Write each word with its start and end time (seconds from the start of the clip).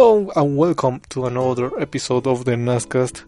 Hello 0.00 0.32
and 0.34 0.56
welcome 0.56 1.02
to 1.10 1.26
another 1.26 1.78
episode 1.78 2.26
of 2.26 2.46
the 2.46 2.52
NASCast. 2.52 3.22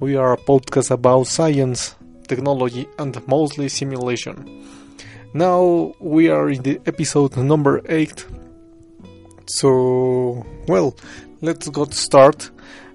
We 0.00 0.16
are 0.16 0.32
a 0.32 0.36
podcast 0.36 0.90
about 0.90 1.28
science, 1.28 1.94
technology, 2.26 2.88
and 2.98 3.14
mostly 3.28 3.68
simulation. 3.68 4.66
Now 5.34 5.94
we 6.00 6.28
are 6.28 6.50
in 6.50 6.62
the 6.64 6.80
episode 6.84 7.36
number 7.36 7.80
8. 7.88 8.26
So, 9.46 10.44
well, 10.66 10.96
let's 11.42 11.68
get 11.68 11.94
start. 11.94 12.50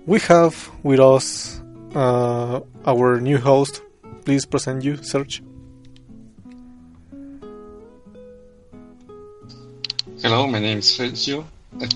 We 0.05 0.19
have 0.27 0.69
with 0.83 0.99
us 0.99 1.61
uh, 1.95 2.59
our 2.85 3.21
new 3.21 3.37
host. 3.37 3.81
Please 4.25 4.45
present 4.45 4.83
you, 4.83 4.97
Serge. 4.97 5.41
Hello, 10.21 10.47
my 10.47 10.59
name 10.59 10.79
is 10.79 10.87
Sergio. 10.87 11.45
But 11.71 11.95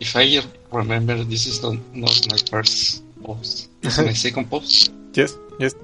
if 0.00 0.16
I 0.16 0.40
remember, 0.70 1.22
this 1.24 1.46
is 1.46 1.62
not, 1.62 1.76
not 1.94 2.16
my 2.30 2.38
first 2.50 3.02
post. 3.22 3.68
This 3.80 3.98
is 3.98 4.04
my 4.04 4.12
second 4.26 4.50
post. 4.50 4.92
Yes, 5.14 5.36
yes. 5.58 5.74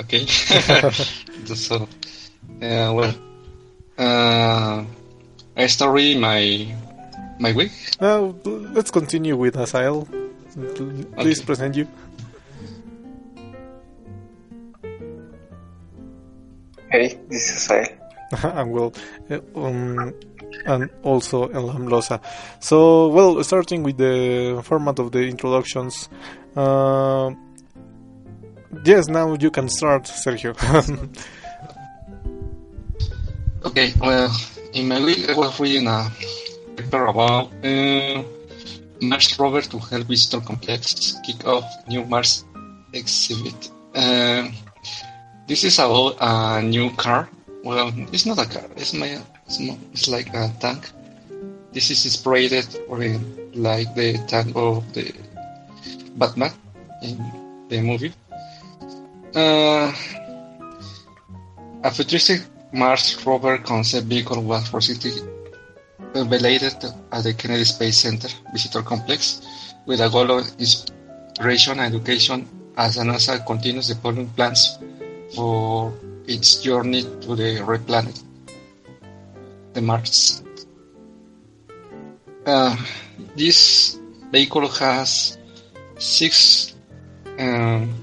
Okay. 0.00 0.26
so, 1.54 1.76
uh, 2.62 2.92
well, 2.94 3.14
uh, 3.98 4.84
I 5.56 5.66
start 5.66 5.94
reading 5.94 6.20
my 6.20 6.66
my 7.38 7.52
week. 7.52 7.72
Now 8.00 8.34
let's 8.44 8.90
continue 8.90 9.36
with 9.36 9.56
Azael. 9.56 10.06
Please 11.16 11.40
Okay. 11.40 11.46
present 11.46 11.76
you. 11.76 11.86
Hey, 16.90 17.18
this 17.28 17.50
is 17.50 17.70
I. 17.70 17.95
and 18.42 18.72
well, 18.72 18.92
uh, 19.30 19.38
um, 19.54 20.14
and 20.64 20.90
also 21.02 21.48
Elam 21.48 21.88
Loza. 21.88 22.20
So, 22.60 23.08
well, 23.08 23.42
starting 23.44 23.82
with 23.82 23.98
the 23.98 24.60
format 24.64 24.98
of 24.98 25.12
the 25.12 25.22
introductions. 25.26 26.08
Uh, 26.54 27.32
yes, 28.84 29.08
now 29.08 29.34
you 29.34 29.50
can 29.50 29.68
start, 29.68 30.04
Sergio. 30.04 30.54
Okay, 33.66 33.92
well, 34.00 34.30
in 34.74 34.86
my 34.86 35.02
week 35.02 35.28
I 35.28 35.34
was 35.34 35.58
reading 35.58 35.88
a 35.88 36.08
paper 36.76 37.06
about 37.06 37.50
uh, 37.64 38.22
Mars 39.02 39.36
rover 39.40 39.60
to 39.60 39.78
help 39.78 40.06
visitor 40.06 40.38
complex 40.40 41.18
kick 41.26 41.44
off 41.44 41.64
new 41.88 42.04
Mars 42.04 42.44
exhibit. 42.92 43.70
Uh, 43.92 44.46
this 45.48 45.64
is 45.64 45.80
about 45.80 46.14
a 46.20 46.62
new 46.62 46.90
car. 46.94 47.28
Well, 47.66 47.90
it's 48.12 48.24
not 48.26 48.38
a 48.38 48.46
car. 48.46 48.70
It's 48.76 48.94
my. 48.94 49.18
It's, 49.44 49.58
it's 49.90 50.06
like 50.06 50.30
a 50.32 50.54
tank. 50.60 50.88
This 51.72 51.90
is 51.90 52.04
inspired 52.06 52.62
or 52.86 53.02
uh, 53.02 53.18
like 53.54 53.92
the 53.96 54.22
tank 54.30 54.54
of 54.54 54.86
the 54.94 55.10
Batman 56.14 56.52
in 57.02 57.18
the 57.66 57.80
movie. 57.82 58.14
Uh, 59.34 59.90
a 61.82 61.90
futuristic 61.90 62.42
Mars 62.72 63.18
rover 63.26 63.58
concept 63.58 64.06
vehicle 64.06 64.44
was 64.44 64.72
recently 64.72 65.18
unveiled 66.14 66.62
at 66.62 67.24
the 67.24 67.34
Kennedy 67.34 67.64
Space 67.64 67.98
Center 67.98 68.28
Visitor 68.52 68.82
Complex 68.82 69.42
with 69.86 70.00
a 70.00 70.08
goal 70.08 70.38
of 70.38 70.46
inspiration 70.60 71.80
and 71.80 71.92
education 71.96 72.46
as 72.76 72.96
NASA 72.96 73.44
continues 73.44 73.88
developing 73.88 74.28
plans 74.38 74.78
for 75.34 75.92
its 76.26 76.56
journey 76.62 77.02
to 77.22 77.36
the 77.36 77.62
red 77.62 77.86
planet, 77.86 78.20
the 79.72 79.80
Mars. 79.80 80.42
Uh, 82.44 82.76
this 83.34 83.98
vehicle 84.30 84.68
has 84.68 85.38
six 85.98 86.74
um, 87.38 87.94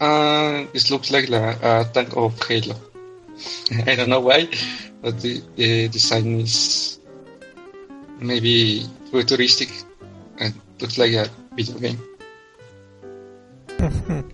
and 0.00 0.68
it 0.72 0.90
looks 0.90 1.10
like 1.10 1.28
la- 1.28 1.56
a 1.62 1.84
tank 1.92 2.16
of 2.16 2.40
Halo. 2.46 2.76
I 3.86 3.94
don't 3.94 4.08
know 4.08 4.20
why, 4.20 4.48
but 5.02 5.20
the, 5.20 5.42
the 5.56 5.88
design 5.88 6.40
is 6.40 7.00
maybe 8.20 8.86
futuristic 9.10 9.70
and 10.38 10.54
looks 10.80 10.98
like 10.98 11.12
a 11.12 11.28
video 11.54 11.78
game. 11.78 11.98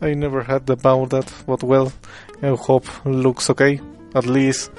I 0.00 0.14
never 0.14 0.42
heard 0.42 0.68
about 0.70 1.10
that, 1.10 1.32
but 1.46 1.62
well, 1.62 1.92
I 2.42 2.48
hope 2.48 2.86
looks 3.04 3.48
okay. 3.50 3.80
At 4.14 4.26
least 4.26 4.70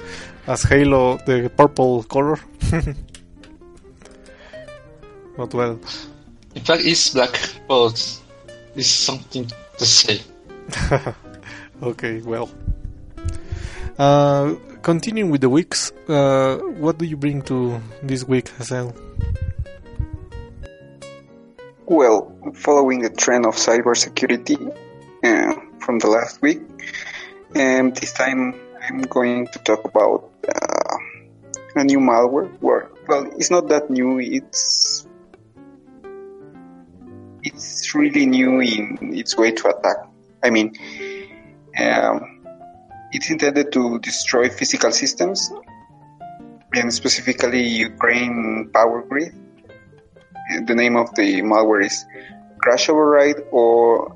as 0.46 0.62
Halo, 0.62 1.18
the 1.18 1.50
purple 1.54 2.04
color. 2.04 2.38
but 5.36 5.52
well, 5.52 5.78
In 6.54 6.62
fact, 6.62 6.82
it's 6.84 7.10
black, 7.10 7.38
but 7.68 8.20
it's 8.74 8.88
something 8.88 9.50
to 9.78 9.84
say. 9.84 10.20
okay, 11.82 12.20
well. 12.22 12.48
Uh, 13.98 14.54
continuing 14.82 15.30
with 15.30 15.40
the 15.40 15.50
weeks, 15.50 15.92
uh, 16.08 16.58
what 16.78 16.98
do 16.98 17.04
you 17.04 17.16
bring 17.16 17.42
to 17.42 17.80
this 18.02 18.24
week, 18.24 18.48
Hazel? 18.58 18.94
Well, 21.86 22.32
following 22.54 23.00
the 23.02 23.10
trend 23.10 23.46
of 23.46 23.56
cybersecurity 23.56 24.74
uh, 25.26 25.54
from 25.80 25.98
the 25.98 26.06
last 26.06 26.40
week, 26.42 26.60
and 27.54 27.94
this 27.96 28.12
time 28.12 28.54
I'm 28.82 29.02
going 29.02 29.48
to 29.48 29.58
talk 29.60 29.84
about 29.84 30.30
uh, 30.48 30.96
a 31.74 31.84
new 31.84 31.98
malware. 31.98 32.50
Where, 32.60 32.90
well, 33.08 33.26
it's 33.36 33.50
not 33.50 33.68
that 33.68 33.90
new. 33.90 34.18
It's 34.18 35.06
it's 37.42 37.94
really 37.94 38.26
new 38.26 38.60
in 38.60 39.14
its 39.14 39.36
way 39.36 39.52
to 39.52 39.68
attack. 39.68 39.96
I 40.42 40.50
mean, 40.50 40.74
um, 41.78 42.44
it's 43.12 43.30
intended 43.30 43.72
to 43.72 43.98
destroy 43.98 44.48
physical 44.48 44.92
systems, 44.92 45.50
and 46.74 46.92
specifically 46.92 47.66
Ukraine 47.66 48.70
power 48.72 49.02
grid. 49.02 49.34
the 50.66 50.74
name 50.74 50.96
of 50.96 51.12
the 51.16 51.42
malware 51.42 51.84
is 51.84 52.06
Crash 52.58 52.88
Override, 52.88 53.42
or 53.50 54.14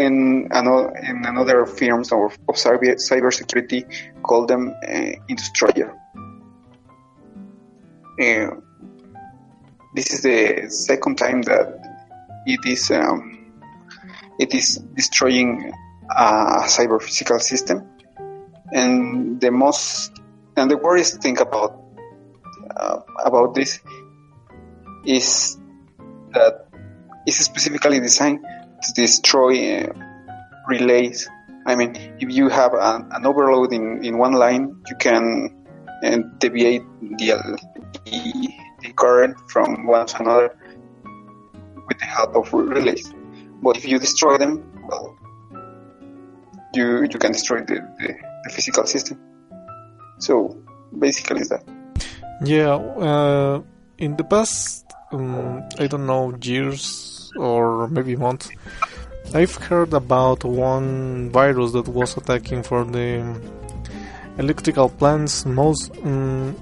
in 0.00 0.48
another, 0.50 0.96
in 0.96 1.24
another 1.26 1.66
firms 1.66 2.10
of, 2.12 2.38
of 2.48 2.54
cyber 2.56 2.96
cybersecurity 2.96 3.84
call 4.22 4.46
them 4.46 4.74
uh, 4.88 5.10
Destroyer. 5.28 5.94
Uh, 8.20 8.50
this 9.94 10.12
is 10.12 10.22
the 10.22 10.68
second 10.68 11.16
time 11.16 11.42
that 11.42 11.66
it 12.46 12.60
is 12.66 12.90
um, 12.90 13.52
it 14.38 14.54
is 14.54 14.76
destroying 14.94 15.72
a 16.16 16.64
cyber 16.66 17.00
physical 17.00 17.38
system, 17.38 17.86
and 18.72 19.40
the 19.40 19.50
most 19.50 20.12
and 20.56 20.70
the 20.70 20.76
worst 20.76 21.22
thing 21.22 21.38
about 21.38 21.82
uh, 22.76 23.00
about 23.24 23.54
this 23.54 23.80
is 25.04 25.58
that 26.32 26.66
it's 27.26 27.38
specifically 27.38 28.00
designed 28.00 28.44
destroy 28.94 29.82
uh, 29.82 29.92
relays. 30.68 31.28
I 31.66 31.76
mean, 31.76 31.94
if 32.18 32.30
you 32.30 32.48
have 32.48 32.72
an, 32.74 33.08
an 33.12 33.26
overload 33.26 33.72
in, 33.72 34.04
in 34.04 34.18
one 34.18 34.32
line, 34.32 34.82
you 34.88 34.96
can 34.96 35.64
uh, 36.02 36.16
deviate 36.38 36.82
the, 37.00 37.58
the, 38.04 38.48
the 38.80 38.92
current 38.92 39.36
from 39.50 39.86
one 39.86 40.06
to 40.06 40.22
another 40.22 40.56
with 41.88 41.98
the 41.98 42.04
help 42.06 42.34
of 42.36 42.52
relays. 42.52 43.12
But 43.62 43.76
if 43.76 43.86
you 43.86 43.98
destroy 43.98 44.38
them, 44.38 44.64
well, 44.88 45.16
you 46.74 47.02
you 47.02 47.18
can 47.18 47.32
destroy 47.32 47.60
the, 47.60 47.82
the, 47.98 48.14
the 48.44 48.50
physical 48.50 48.86
system. 48.86 49.18
So 50.18 50.56
basically, 50.98 51.42
that. 51.44 51.62
Yeah, 52.44 52.74
uh, 52.74 53.62
in 53.98 54.16
the 54.16 54.24
past, 54.24 54.86
um, 55.12 55.62
I 55.78 55.86
don't 55.88 56.06
know, 56.06 56.34
years 56.40 57.09
or 57.36 57.88
maybe 57.88 58.16
months, 58.16 58.50
I've 59.34 59.54
heard 59.54 59.92
about 59.94 60.44
one 60.44 61.30
virus 61.30 61.72
that 61.72 61.88
was 61.88 62.16
attacking 62.16 62.62
for 62.62 62.84
the 62.84 63.40
electrical 64.38 64.88
plants, 64.88 65.44
most 65.46 65.90
um, 66.02 66.56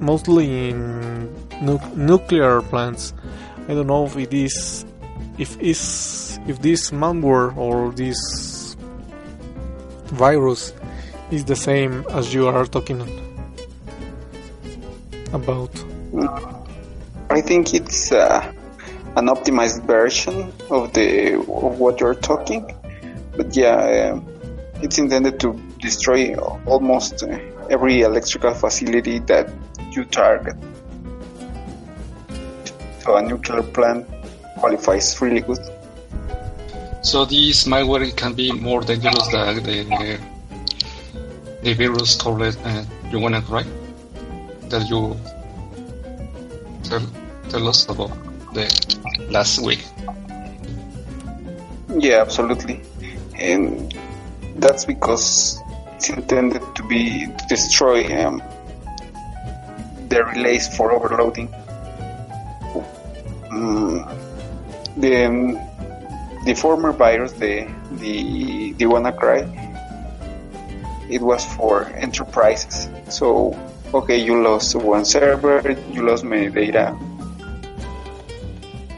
mostly 0.00 0.70
in 0.70 1.32
nu- 1.62 1.94
nuclear 1.96 2.60
plants. 2.62 3.14
I 3.68 3.74
don't 3.74 3.86
know 3.86 4.04
if 4.06 4.16
it 4.16 4.34
is, 4.34 4.84
if 5.38 5.58
is, 5.60 6.38
if 6.46 6.60
this 6.60 6.90
malware 6.90 7.56
or 7.56 7.92
this 7.92 8.76
virus 10.06 10.72
is 11.30 11.44
the 11.44 11.56
same 11.56 12.04
as 12.10 12.32
you 12.34 12.48
are 12.48 12.64
talking 12.66 13.00
about. 15.32 15.72
I 17.30 17.40
think 17.40 17.74
it's 17.74 18.12
uh, 18.12 18.52
an 19.16 19.26
optimized 19.26 19.84
version 19.86 20.52
of 20.70 20.92
the 20.92 21.34
of 21.34 21.78
what 21.78 22.00
you're 22.00 22.14
talking, 22.14 22.74
but 23.36 23.56
yeah, 23.56 24.12
um, 24.12 24.26
it's 24.82 24.98
intended 24.98 25.40
to 25.40 25.52
destroy 25.80 26.34
almost 26.66 27.22
uh, 27.22 27.38
every 27.70 28.02
electrical 28.02 28.54
facility 28.54 29.18
that 29.20 29.50
you 29.92 30.04
target. 30.04 30.56
So 33.00 33.16
a 33.16 33.22
nuclear 33.22 33.62
plant 33.62 34.06
qualifies 34.58 35.20
really 35.20 35.40
good. 35.40 35.58
So 37.02 37.24
this 37.24 37.64
malware 37.64 38.14
can 38.16 38.34
be 38.34 38.52
more 38.52 38.82
dangerous 38.82 39.28
than 39.28 39.62
the 39.62 40.18
the 41.62 41.74
virus 41.74 42.14
called 42.16 42.42
uh, 42.42 42.84
you 43.10 43.18
wanna 43.18 43.40
right? 43.48 43.66
That 44.68 44.88
you 44.88 45.16
tell, 46.84 47.02
tell 47.48 47.68
us 47.68 47.88
about 47.88 48.10
the 48.54 48.66
last 49.30 49.60
week. 49.60 49.84
Yeah, 51.98 52.20
absolutely. 52.20 52.80
And 53.34 53.94
that's 54.56 54.84
because 54.84 55.60
it's 55.94 56.10
intended 56.10 56.62
to 56.76 56.82
be 56.86 57.26
to 57.26 57.44
destroy 57.48 58.04
um, 58.18 58.42
the 60.08 60.24
relays 60.24 60.74
for 60.76 60.92
overloading. 60.92 61.48
Mm, 63.50 64.06
the 64.96 65.68
the 66.44 66.54
former 66.54 66.92
virus, 66.92 67.32
the 67.32 67.66
the 67.92 68.72
the 68.72 68.84
WannaCry, 68.84 69.42
it 71.10 71.20
was 71.22 71.44
for 71.56 71.86
enterprises. 71.96 72.88
So 73.08 73.56
okay, 73.94 74.18
you 74.18 74.42
lost 74.42 74.74
one 74.74 75.04
server, 75.04 75.76
you 75.92 76.06
lost 76.06 76.24
many 76.24 76.50
data, 76.50 76.96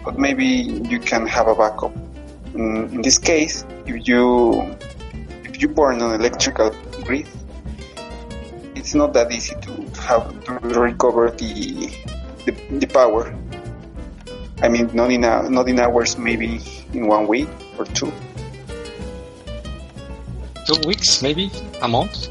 but 0.05 0.19
maybe 0.19 0.47
you 0.47 0.99
can 0.99 1.27
have 1.27 1.49
a 1.49 1.55
backup. 1.55 1.95
In, 2.55 2.89
in 2.95 3.03
this 3.03 3.19
case, 3.19 3.65
if 3.87 4.09
you 4.09 4.77
if 5.45 5.61
you 5.61 5.69
burn 5.69 6.01
an 6.01 6.13
electrical 6.21 6.71
grid, 7.05 7.29
it's 8.75 8.95
not 8.95 9.13
that 9.15 9.31
easy 9.33 9.55
to 9.61 9.73
have 10.01 10.45
to 10.45 10.53
recover 10.81 11.31
the 11.31 11.91
the, 12.47 12.53
the 12.79 12.87
power. 12.87 13.35
I 14.63 14.69
mean, 14.69 14.91
not 14.93 15.11
in 15.11 15.25
a, 15.25 15.49
not 15.49 15.69
in 15.69 15.81
hours, 15.81 16.19
maybe 16.19 16.61
in 16.93 17.07
one 17.07 17.27
week 17.27 17.49
or 17.79 17.85
two. 17.87 18.13
Two 20.67 20.87
weeks, 20.87 21.23
maybe 21.23 21.51
a 21.81 21.89
month, 21.89 22.29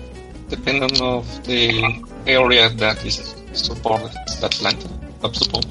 depending 0.48 1.02
of 1.02 1.26
the 1.46 2.04
area 2.28 2.70
that 2.70 3.04
is 3.04 3.36
supported. 3.54 4.12
That 4.42 4.52
plant, 4.52 4.88
I 5.24 5.32
suppose. 5.32 5.66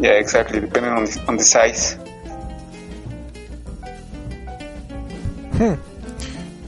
Yeah, 0.00 0.12
exactly. 0.12 0.60
Depending 0.60 0.92
on 0.92 1.04
the, 1.04 1.24
on 1.28 1.36
the 1.36 1.44
size. 1.44 1.92
Hmm. 5.52 5.74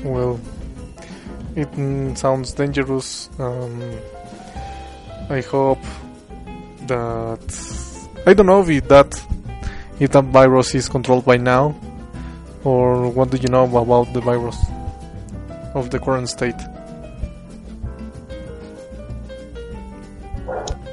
Well, 0.05 0.39
it 1.57 1.73
mm, 1.73 2.17
sounds 2.19 2.53
dangerous. 2.53 3.31
Um, 3.39 3.81
I 5.31 5.41
hope 5.41 5.81
that 6.89 7.41
I 8.27 8.35
don't 8.35 8.45
know 8.45 8.63
if 8.69 8.89
that 8.89 9.19
if 9.99 10.11
that 10.11 10.25
virus 10.25 10.75
is 10.75 10.91
controlled 10.91 11.25
by 11.25 11.39
now, 11.39 11.75
or 12.65 13.09
what 13.09 13.31
do 13.31 13.39
you 13.39 13.49
know 13.49 13.65
about 13.65 14.13
the 14.13 14.21
virus 14.21 14.59
of 15.75 15.89
the 15.89 15.99
current 15.99 16.29
state? 16.29 16.61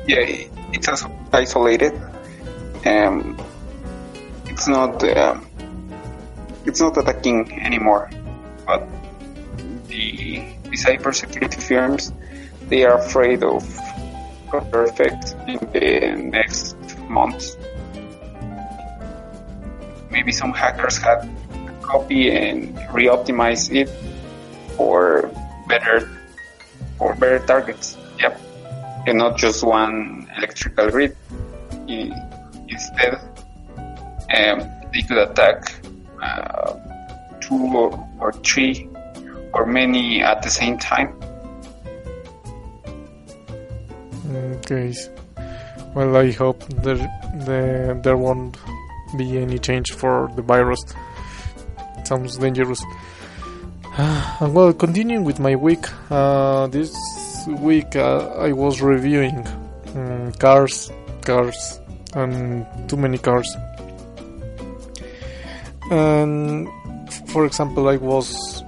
Yeah, 0.07 0.47
it's 0.71 1.03
isolated. 1.33 1.99
Um, 2.85 3.37
it's 4.45 4.67
not 4.67 5.03
um, 5.17 5.45
it's 6.65 6.81
not 6.81 6.97
attacking 6.97 7.51
anymore, 7.59 8.09
but 8.65 8.87
the 9.87 10.43
the 10.63 10.77
cybersecurity 10.77 11.61
firms 11.61 12.13
they 12.69 12.85
are 12.85 12.99
afraid 12.99 13.43
of 13.43 13.65
other 14.53 14.83
effects 14.85 15.33
in 15.47 15.59
the 15.73 16.29
next 16.31 16.77
months. 17.09 17.57
Maybe 20.11 20.31
some 20.31 20.53
hackers 20.53 20.97
had 20.97 21.25
a 21.25 21.73
copy 21.81 22.31
and 22.31 22.77
re-optimized 22.93 23.73
it 23.75 23.89
for 24.77 25.31
better 25.67 26.09
for 26.97 27.15
better 27.15 27.39
targets. 27.45 27.97
Yep, 28.19 28.39
and 29.07 29.17
not 29.17 29.37
just 29.37 29.63
one 29.63 30.29
electrical 30.37 30.89
grid. 30.89 31.15
Um, 34.35 34.69
they 34.93 35.01
could 35.01 35.17
attack 35.17 35.73
uh, 36.21 36.73
two 37.41 37.55
or, 37.55 38.09
or 38.19 38.33
three 38.33 38.89
or 39.53 39.65
many 39.65 40.21
at 40.21 40.41
the 40.43 40.49
same 40.49 40.77
time. 40.77 41.13
Okay. 44.31 44.93
Well, 45.95 46.15
I 46.15 46.31
hope 46.31 46.63
there 46.83 46.97
the, 47.45 47.99
there 48.03 48.17
won't 48.17 48.57
be 49.17 49.39
any 49.39 49.57
change 49.57 49.91
for 49.93 50.29
the 50.35 50.41
virus. 50.41 50.83
sounds 52.05 52.37
dangerous. 52.37 52.83
And 53.97 54.53
well, 54.53 54.71
continuing 54.71 55.23
with 55.25 55.39
my 55.39 55.55
week, 55.55 55.85
uh, 56.09 56.67
this 56.67 56.93
week 57.47 57.95
uh, 57.95 58.29
I 58.37 58.53
was 58.53 58.81
reviewing 58.81 59.45
um, 59.95 60.31
cars, 60.33 60.91
cars, 61.25 61.78
and 62.13 62.65
too 62.89 62.97
many 62.97 63.17
cars. 63.17 63.49
And 65.91 66.67
for 67.29 67.45
example, 67.45 67.89
I 67.89 67.97
was 67.97 68.63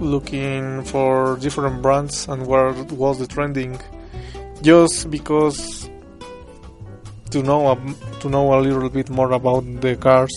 looking 0.00 0.84
for 0.84 1.36
different 1.38 1.82
brands 1.82 2.28
and 2.28 2.46
where 2.46 2.72
was 2.72 3.18
the 3.18 3.26
trending 3.26 3.80
just 4.62 5.10
because 5.10 5.88
to 7.30 7.42
know 7.42 7.70
ab- 7.72 8.20
to 8.20 8.28
know 8.28 8.58
a 8.58 8.60
little 8.60 8.88
bit 8.88 9.08
more 9.10 9.32
about 9.32 9.62
the 9.80 9.94
cars 9.96 10.32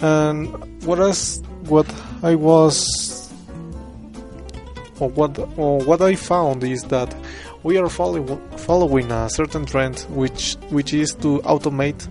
and 0.00 0.48
what 0.84 0.98
else 0.98 1.40
what 1.68 1.86
I 2.22 2.34
was 2.34 3.32
or 5.00 5.08
what 5.10 5.38
or 5.56 5.78
what 5.80 6.00
I 6.02 6.14
found 6.16 6.64
is 6.64 6.84
that 6.84 7.14
we 7.62 7.78
are 7.78 7.88
follow, 7.88 8.40
following 8.66 9.12
a 9.12 9.30
certain 9.30 9.64
trend 9.64 10.00
which 10.10 10.56
which 10.70 10.92
is 10.92 11.14
to 11.14 11.38
automate 11.52 12.08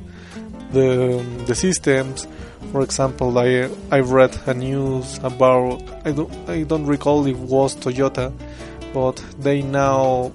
the 0.72 1.22
the 1.48 1.54
systems. 1.54 2.28
For 2.72 2.82
example 2.82 3.38
I 3.38 3.70
I 3.92 4.00
read 4.00 4.34
a 4.48 4.54
news 4.54 5.20
about 5.22 5.84
I 6.06 6.12
don't 6.12 6.32
I 6.50 6.64
don't 6.64 6.86
recall 6.86 7.28
if 7.28 7.36
it 7.36 7.42
was 7.56 7.76
Toyota 7.76 8.32
but 8.94 9.18
they 9.38 9.62
now 9.62 10.32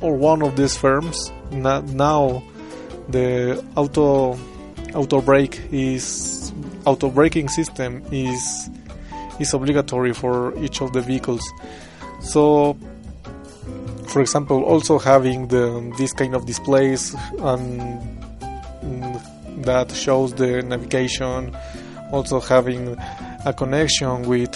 or 0.00 0.16
one 0.16 0.42
of 0.42 0.56
these 0.56 0.76
firms 0.76 1.30
now 1.52 2.42
the 3.08 3.64
auto 3.76 4.36
auto 4.94 5.20
brake 5.20 5.60
is 5.70 6.52
auto 6.84 7.10
braking 7.10 7.48
system 7.48 8.02
is 8.10 8.68
is 9.38 9.54
obligatory 9.54 10.12
for 10.12 10.56
each 10.58 10.82
of 10.82 10.92
the 10.92 11.00
vehicles. 11.00 11.42
So 12.20 12.76
for 14.10 14.20
example 14.20 14.64
also 14.64 14.98
having 14.98 15.46
the 15.48 15.92
this 15.96 16.12
kind 16.12 16.34
of 16.34 16.44
displays 16.44 17.14
and 17.38 17.80
mm, 18.82 19.64
that 19.64 19.90
shows 19.92 20.34
the 20.34 20.62
navigation 20.62 21.56
also 22.10 22.40
having 22.40 22.96
a 23.46 23.52
connection 23.52 24.22
with 24.22 24.52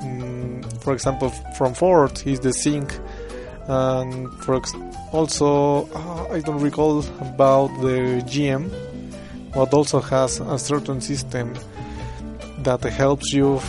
mm, 0.00 0.82
for 0.82 0.94
example 0.94 1.28
from 1.56 1.74
Ford 1.74 2.22
is 2.26 2.40
the 2.40 2.52
sync 2.52 2.98
and 3.68 4.32
for 4.42 4.56
ex- 4.56 4.74
also 5.12 5.86
uh, 5.94 6.28
I 6.32 6.40
don't 6.40 6.60
recall 6.60 7.00
about 7.20 7.68
the 7.82 8.22
GM 8.26 8.70
but 9.52 9.72
also 9.74 10.00
has 10.00 10.40
a 10.40 10.58
certain 10.58 11.00
system 11.02 11.54
that 12.58 12.82
helps 12.82 13.32
you 13.34 13.60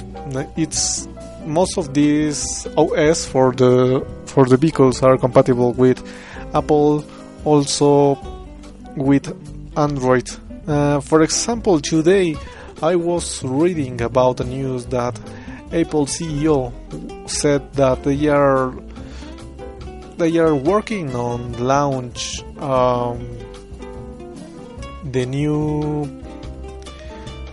it's 0.56 1.08
most 1.46 1.78
of 1.78 1.94
these 1.94 2.68
OS 2.78 3.26
for 3.26 3.52
the 3.52 4.06
for 4.36 4.46
the 4.46 4.58
vehicles 4.58 5.02
are 5.02 5.18
compatible 5.18 5.72
with 5.72 5.98
Apple 6.54 7.06
also 7.46 8.20
with 8.98 9.26
Android. 9.78 10.30
Uh, 10.68 11.00
for 11.00 11.22
example 11.22 11.80
today 11.80 12.36
I 12.82 12.98
was 12.98 13.42
reading 13.46 14.02
about 14.02 14.38
the 14.38 14.44
news 14.44 14.88
that 14.88 15.18
Apple 15.72 16.06
CEO 16.06 16.74
said 17.30 17.62
that 17.74 18.04
they 18.04 18.28
are 18.28 18.74
they 20.18 20.38
are 20.38 20.54
working 20.54 21.16
on 21.16 21.54
launch 21.54 22.44
um, 22.60 23.20
the 25.06 25.26
new 25.26 26.04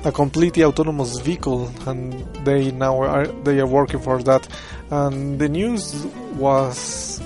a 0.05 0.11
completely 0.11 0.65
autonomous 0.65 1.21
vehicle 1.21 1.71
and 1.87 2.13
they 2.45 2.73
now 2.73 3.01
are 3.01 3.27
they 3.47 3.61
are 3.61 3.69
working 3.69 4.01
for 4.01 4.21
that 4.25 4.49
and 4.91 5.39
the 5.39 5.49
news 5.49 6.07
was 6.37 7.21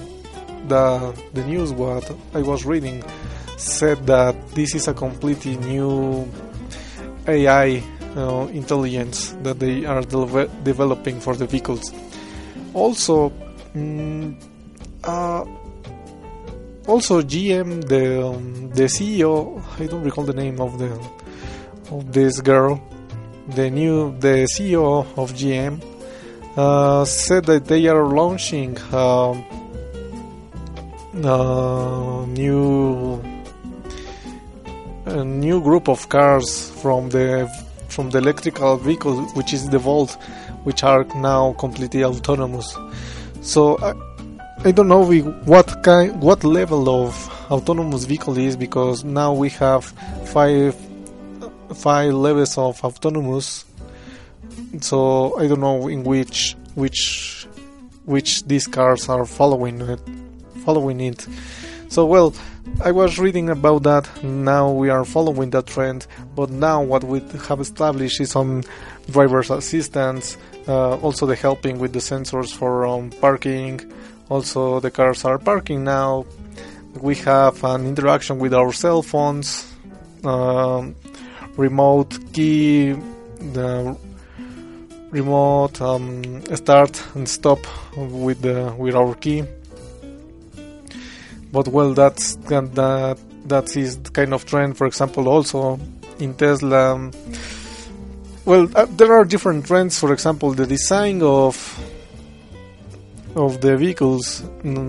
the 0.68 1.14
the 1.32 1.44
news 1.44 1.72
what 1.72 2.10
I 2.34 2.42
was 2.42 2.64
reading 2.64 3.02
said 3.56 4.06
that 4.06 4.34
this 4.50 4.74
is 4.74 4.88
a 4.88 4.94
completely 4.94 5.56
new 5.56 6.28
AI 7.26 7.82
uh, 8.16 8.46
intelligence 8.52 9.32
that 9.42 9.58
they 9.58 9.84
are 9.84 10.02
de- 10.02 10.48
developing 10.62 11.20
for 11.20 11.34
the 11.34 11.46
vehicles. 11.46 11.92
Also 12.74 13.30
mm, 13.74 14.36
uh, 15.04 15.44
also 16.86 17.22
GM, 17.22 17.86
the 17.88 18.26
um, 18.26 18.70
the 18.70 18.84
CEO, 18.84 19.62
I 19.80 19.86
don't 19.86 20.02
recall 20.02 20.24
the 20.24 20.34
name 20.34 20.60
of 20.60 20.78
the 20.78 20.92
of 21.90 22.12
this 22.12 22.40
girl, 22.40 22.80
the 23.48 23.70
new 23.70 24.16
the 24.18 24.46
CEO 24.46 25.06
of 25.16 25.32
GM, 25.32 25.80
uh, 26.56 27.04
said 27.04 27.44
that 27.46 27.66
they 27.66 27.86
are 27.86 28.06
launching 28.06 28.76
uh, 28.92 29.34
a 31.14 32.26
new 32.26 33.22
a 35.06 35.24
new 35.24 35.60
group 35.62 35.88
of 35.88 36.08
cars 36.08 36.70
from 36.82 37.10
the 37.10 37.48
from 37.88 38.10
the 38.10 38.18
electrical 38.18 38.76
vehicle, 38.76 39.22
which 39.34 39.52
is 39.52 39.70
the 39.70 39.78
Volt, 39.78 40.12
which 40.64 40.82
are 40.82 41.04
now 41.16 41.52
completely 41.54 42.04
autonomous. 42.04 42.76
So 43.40 43.78
I, 43.78 43.94
I 44.64 44.70
don't 44.72 44.88
know 44.88 45.04
what 45.44 45.82
kind, 45.82 46.20
what 46.20 46.42
level 46.42 46.88
of 46.88 47.14
autonomous 47.50 48.04
vehicle 48.04 48.36
is 48.36 48.56
because 48.56 49.04
now 49.04 49.32
we 49.32 49.50
have 49.50 49.84
five 50.24 50.74
five 51.74 52.12
levels 52.14 52.58
of 52.58 52.82
autonomous. 52.82 53.65
So 54.80 55.38
I 55.38 55.46
don't 55.46 55.60
know 55.60 55.88
in 55.88 56.04
which 56.04 56.56
which 56.74 57.46
which 58.04 58.44
these 58.44 58.66
cars 58.66 59.08
are 59.08 59.24
following 59.24 59.80
it, 59.80 60.00
following 60.64 61.00
it. 61.00 61.26
So 61.88 62.06
well, 62.06 62.34
I 62.84 62.92
was 62.92 63.18
reading 63.18 63.48
about 63.48 63.84
that. 63.84 64.08
Now 64.22 64.70
we 64.70 64.90
are 64.90 65.04
following 65.04 65.50
that 65.50 65.66
trend, 65.66 66.06
but 66.34 66.50
now 66.50 66.82
what 66.82 67.04
we 67.04 67.20
have 67.48 67.60
established 67.60 68.20
is 68.20 68.30
some 68.30 68.62
driver's 69.10 69.50
assistance, 69.50 70.36
uh, 70.68 70.96
also 70.96 71.26
the 71.26 71.36
helping 71.36 71.78
with 71.78 71.92
the 71.92 72.00
sensors 72.00 72.54
for 72.54 72.86
um, 72.86 73.10
parking. 73.10 73.80
Also, 74.28 74.80
the 74.80 74.90
cars 74.90 75.24
are 75.24 75.38
parking 75.38 75.84
now. 75.84 76.26
We 77.00 77.14
have 77.16 77.62
an 77.62 77.86
interaction 77.86 78.38
with 78.38 78.52
our 78.52 78.72
cell 78.72 79.02
phones, 79.02 79.72
um, 80.24 80.96
remote 81.56 82.18
key, 82.32 82.92
the 83.52 83.96
remote 85.10 85.80
um, 85.80 86.42
start 86.56 87.02
and 87.14 87.28
stop 87.28 87.60
with 87.96 88.42
the 88.42 88.74
with 88.78 88.94
our 88.94 89.14
key. 89.14 89.44
But 91.52 91.68
well 91.68 91.94
that's 91.94 92.36
that 92.46 93.18
that 93.46 93.76
is 93.76 93.98
kind 94.12 94.34
of 94.34 94.44
trend 94.44 94.76
for 94.76 94.86
example 94.86 95.28
also 95.28 95.78
in 96.18 96.34
tesla. 96.34 97.10
Well 98.44 98.68
uh, 98.74 98.86
there 98.90 99.12
are 99.12 99.24
different 99.24 99.66
trends. 99.66 99.98
For 99.98 100.12
example 100.12 100.52
the 100.52 100.66
design 100.66 101.22
of 101.22 101.56
of 103.36 103.60
the 103.60 103.76
vehicles. 103.76 104.42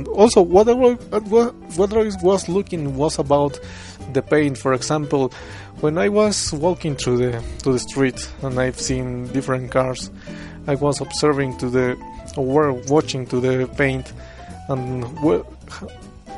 Also 0.08 0.42
what 0.42 0.68
I, 0.70 0.74
what, 0.74 1.54
what 1.76 1.94
I 1.94 2.10
was 2.24 2.50
looking 2.50 2.96
was 2.96 3.20
about 3.20 3.60
the 4.14 4.22
paint 4.22 4.58
for 4.58 4.74
example 4.74 5.32
when 5.82 5.98
i 5.98 6.08
was 6.08 6.54
walking 6.54 6.96
through 6.96 7.18
the 7.18 7.44
to 7.64 7.74
the 7.74 7.80
street 7.80 8.30
and 8.42 8.60
i've 8.60 8.80
seen 8.80 9.28
different 9.28 9.72
cars 9.72 10.10
i 10.68 10.76
was 10.76 11.02
observing 11.02 11.58
to 11.58 11.70
the 11.70 11.98
or 12.36 12.74
watching 12.88 13.26
to 13.26 13.40
the 13.40 13.68
paint 13.78 14.14
and 14.70 15.04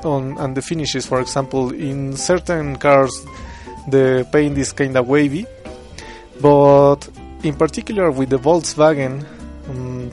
on 0.05 0.37
and 0.37 0.55
the 0.55 0.61
finishes. 0.61 1.05
For 1.05 1.19
example, 1.19 1.73
in 1.73 2.15
certain 2.15 2.77
cars, 2.77 3.11
the 3.87 4.27
paint 4.31 4.57
is 4.57 4.71
kind 4.71 4.95
of 4.97 5.07
wavy, 5.07 5.45
but 6.41 7.07
in 7.43 7.55
particular 7.55 8.11
with 8.11 8.29
the 8.29 8.37
Volkswagen 8.37 9.25
um, 9.69 10.11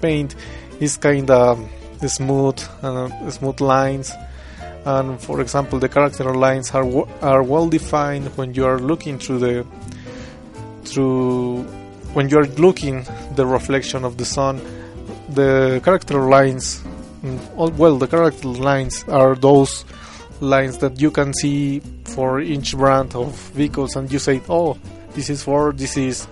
paint 0.00 0.34
is 0.80 0.96
kind 0.96 1.30
of 1.30 1.58
smooth, 2.06 2.60
uh, 2.82 3.30
smooth 3.30 3.60
lines. 3.60 4.12
And 4.84 5.20
for 5.20 5.40
example, 5.40 5.78
the 5.78 5.88
character 5.88 6.34
lines 6.34 6.70
are 6.72 6.86
are 7.22 7.42
well 7.42 7.68
defined 7.68 8.28
when 8.36 8.54
you 8.54 8.64
are 8.64 8.78
looking 8.78 9.18
through 9.18 9.40
the 9.40 9.66
through 10.84 11.64
when 12.14 12.28
you 12.28 12.38
are 12.38 12.46
looking 12.56 13.06
the 13.34 13.46
reflection 13.46 14.04
of 14.04 14.16
the 14.16 14.24
sun. 14.24 14.60
The 15.28 15.80
character 15.84 16.20
lines 16.28 16.82
Mm, 17.22 17.74
well, 17.76 17.98
the 17.98 18.06
character 18.06 18.46
lines 18.46 19.04
are 19.08 19.34
those 19.34 19.84
lines 20.40 20.78
that 20.78 21.00
you 21.00 21.10
can 21.10 21.34
see 21.34 21.80
for 22.04 22.40
each 22.40 22.76
brand 22.76 23.14
of 23.16 23.34
vehicles, 23.58 23.96
and 23.96 24.10
you 24.12 24.20
say, 24.20 24.40
"Oh, 24.48 24.78
this 25.14 25.28
is 25.28 25.42
Ford, 25.42 25.78
this 25.78 25.96
is 25.96 26.28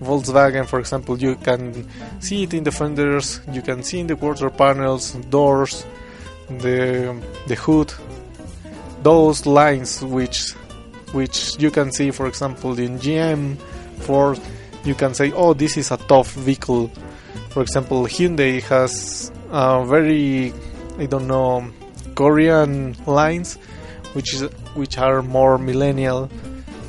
Volkswagen." 0.00 0.66
For 0.66 0.80
example, 0.80 1.18
you 1.18 1.36
can 1.36 1.86
see 2.20 2.44
it 2.44 2.54
in 2.54 2.64
the 2.64 2.72
fenders, 2.72 3.40
you 3.52 3.60
can 3.60 3.82
see 3.82 4.00
in 4.00 4.06
the 4.06 4.16
quarter 4.16 4.48
panels, 4.48 5.12
doors, 5.28 5.84
the 6.58 7.16
the 7.46 7.54
hood. 7.54 7.92
Those 9.02 9.46
lines, 9.46 10.02
which 10.02 10.52
which 11.12 11.58
you 11.58 11.70
can 11.70 11.92
see, 11.92 12.10
for 12.10 12.26
example, 12.26 12.78
in 12.78 12.98
GM, 12.98 13.58
Ford, 14.00 14.38
you 14.84 14.94
can 14.94 15.14
say, 15.14 15.32
"Oh, 15.32 15.54
this 15.54 15.76
is 15.76 15.90
a 15.90 15.96
tough 15.96 16.32
vehicle." 16.32 16.90
For 17.50 17.62
example, 17.62 18.04
Hyundai 18.06 18.62
has 18.62 19.30
uh, 19.50 19.84
very 19.84 20.52
I 20.98 21.06
don't 21.06 21.26
know 21.26 21.70
Korean 22.14 22.96
lines, 23.06 23.56
which 24.12 24.34
is 24.34 24.42
which 24.74 24.98
are 24.98 25.22
more 25.22 25.58
millennial. 25.58 26.30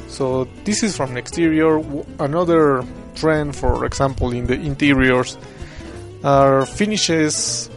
So 0.08 0.46
this 0.64 0.84
is 0.84 0.96
from 0.96 1.14
the 1.14 1.20
exterior. 1.20 1.82
Another 2.20 2.86
trend, 3.16 3.56
for 3.56 3.86
example, 3.86 4.32
in 4.32 4.48
the 4.48 4.56
interiors, 4.56 5.38
are 6.24 6.66
finishes. 6.66 7.70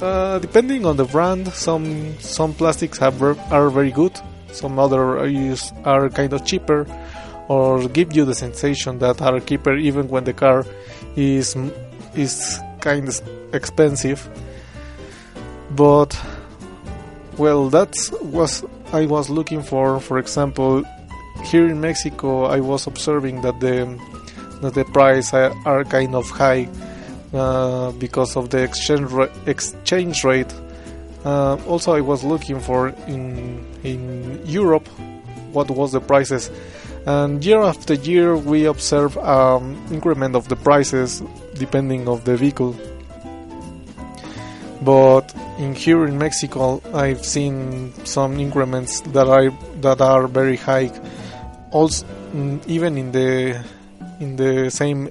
Uh, 0.00 0.38
depending 0.40 0.84
on 0.84 0.96
the 0.96 1.04
brand, 1.04 1.48
some 1.54 2.18
some 2.20 2.52
plastics 2.52 2.98
have 2.98 3.22
are 3.22 3.70
very 3.70 3.90
good. 3.90 4.12
Some 4.52 4.78
other 4.78 5.18
are, 5.18 5.56
are 5.84 6.08
kind 6.10 6.32
of 6.34 6.44
cheaper, 6.44 6.86
or 7.48 7.88
give 7.88 8.14
you 8.14 8.24
the 8.26 8.34
sensation 8.34 8.98
that 8.98 9.22
are 9.22 9.40
cheaper 9.40 9.74
even 9.74 10.08
when 10.08 10.24
the 10.24 10.34
car 10.34 10.66
is 11.16 11.56
is 12.14 12.60
kind 12.80 13.08
of 13.08 13.20
expensive. 13.54 14.28
But 15.70 16.18
well 17.38 17.70
that's 17.70 18.12
was 18.20 18.64
I 18.92 19.06
was 19.06 19.30
looking 19.30 19.62
for. 19.62 19.98
For 20.00 20.18
example 20.18 20.84
here 21.44 21.66
in 21.66 21.80
Mexico 21.80 22.44
I 22.44 22.60
was 22.60 22.86
observing 22.86 23.40
that 23.42 23.60
the 23.60 23.98
that 24.60 24.74
the 24.74 24.84
price 24.84 25.32
are 25.32 25.84
kind 25.84 26.14
of 26.14 26.28
high 26.28 26.68
uh, 27.32 27.92
because 27.92 28.36
of 28.36 28.50
the 28.50 28.62
exchange 28.62 29.10
ra- 29.10 29.28
exchange 29.46 30.24
rate. 30.24 30.52
Uh, 31.24 31.56
also 31.66 31.94
I 31.94 32.00
was 32.00 32.22
looking 32.22 32.60
for 32.60 32.88
in 33.08 33.64
in 33.82 34.40
Europe 34.46 34.88
what 35.52 35.70
was 35.70 35.92
the 35.92 36.00
prices. 36.00 36.50
And 37.06 37.44
year 37.44 37.62
after 37.62 37.94
year 37.94 38.36
we 38.36 38.66
observe 38.66 39.16
um, 39.18 39.76
increment 39.90 40.36
of 40.36 40.48
the 40.48 40.56
prices 40.56 41.22
depending 41.54 42.08
of 42.08 42.24
the 42.24 42.36
vehicle. 42.36 42.76
But 44.82 45.34
in 45.58 45.74
here 45.74 46.04
in 46.06 46.18
Mexico 46.18 46.80
I've 46.94 47.24
seen 47.24 47.92
some 48.04 48.38
increments 48.38 49.00
that 49.12 49.26
are 49.26 49.50
that 49.80 50.00
are 50.00 50.26
very 50.28 50.56
high. 50.56 50.90
Also 51.72 52.06
mm, 52.32 52.64
even 52.68 52.98
in 52.98 53.12
the 53.12 53.64
in 54.20 54.36
the 54.36 54.70
same 54.70 55.10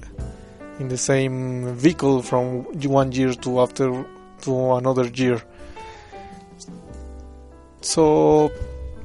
in 0.80 0.88
the 0.90 0.98
same 0.98 1.76
vehicle 1.76 2.22
from 2.22 2.64
one 2.90 3.12
year 3.12 3.34
to 3.34 3.60
after 3.62 4.06
to 4.42 4.74
another 4.74 5.06
year 5.08 5.42
so 7.86 8.52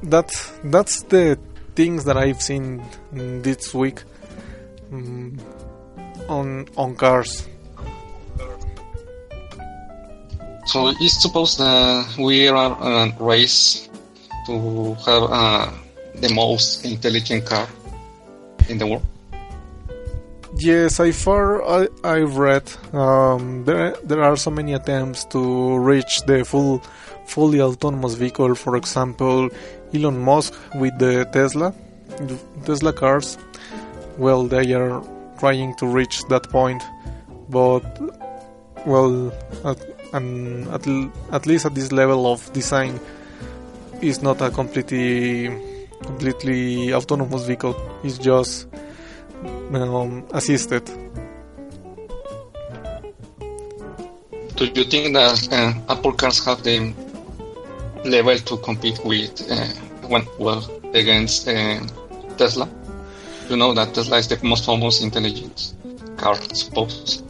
that 0.03 0.33
that's 0.65 1.03
the 1.03 1.37
things 1.75 2.03
that 2.05 2.17
I've 2.17 2.41
seen 2.41 2.83
this 3.13 3.73
week 3.73 4.03
um, 4.91 5.37
on 6.27 6.67
on 6.75 6.95
cars. 6.95 7.47
So 10.65 10.89
it's 10.99 11.21
supposed 11.21 11.59
that 11.59 12.17
we 12.17 12.47
are 12.47 12.77
a 12.81 13.13
race 13.19 13.89
to 14.47 14.95
have 15.05 15.23
uh, 15.29 15.71
the 16.15 16.33
most 16.33 16.85
intelligent 16.85 17.45
car 17.45 17.67
in 18.69 18.77
the 18.77 18.87
world. 18.87 19.10
Yes, 20.57 20.99
I 20.99 21.11
far 21.11 21.63
I, 21.63 21.87
I've 22.03 22.37
read 22.37 22.71
um, 22.93 23.63
there 23.65 23.95
there 24.03 24.21
are 24.21 24.35
so 24.35 24.51
many 24.51 24.73
attempts 24.73 25.23
to 25.25 25.77
reach 25.77 26.21
the 26.27 26.43
full 26.43 26.83
fully 27.25 27.61
autonomous 27.61 28.15
vehicle. 28.15 28.53
For 28.55 28.75
example, 28.75 29.49
Elon 29.93 30.19
Musk 30.19 30.53
with 30.75 30.97
the 30.99 31.25
Tesla, 31.31 31.73
Tesla 32.65 32.93
cars. 32.93 33.37
Well, 34.17 34.43
they 34.43 34.73
are 34.73 35.01
trying 35.39 35.73
to 35.75 35.87
reach 35.87 36.21
that 36.27 36.49
point, 36.49 36.83
but 37.49 37.83
well, 38.85 39.31
at, 39.63 39.79
and 40.13 40.67
at, 40.67 40.85
at 41.31 41.47
least 41.47 41.65
at 41.65 41.75
this 41.75 41.91
level 41.91 42.27
of 42.31 42.51
design, 42.53 42.99
is 44.01 44.21
not 44.21 44.41
a 44.41 44.51
completely 44.51 45.47
completely 46.03 46.93
autonomous 46.93 47.45
vehicle. 47.45 47.75
It's 48.03 48.17
just 48.17 48.67
um, 49.73 50.25
assisted. 50.33 50.85
Do 54.55 54.65
you 54.65 54.83
think 54.83 55.13
that 55.15 55.47
uh, 55.51 55.93
Apple 55.93 56.13
cars 56.13 56.45
have 56.45 56.61
the 56.63 56.93
level 58.05 58.37
to 58.37 58.57
compete 58.57 58.99
with 59.03 59.49
uh, 59.49 59.67
when, 60.07 60.25
well 60.37 60.63
against 60.93 61.47
uh, 61.47 61.79
Tesla. 62.37 62.69
You 63.49 63.57
know 63.57 63.73
that 63.73 63.93
Tesla 63.93 64.17
is 64.17 64.27
the 64.27 64.39
most 64.43 64.65
famous 64.65 65.01
intelligence 65.01 65.75
car, 66.17 66.35
suppose. 66.53 67.23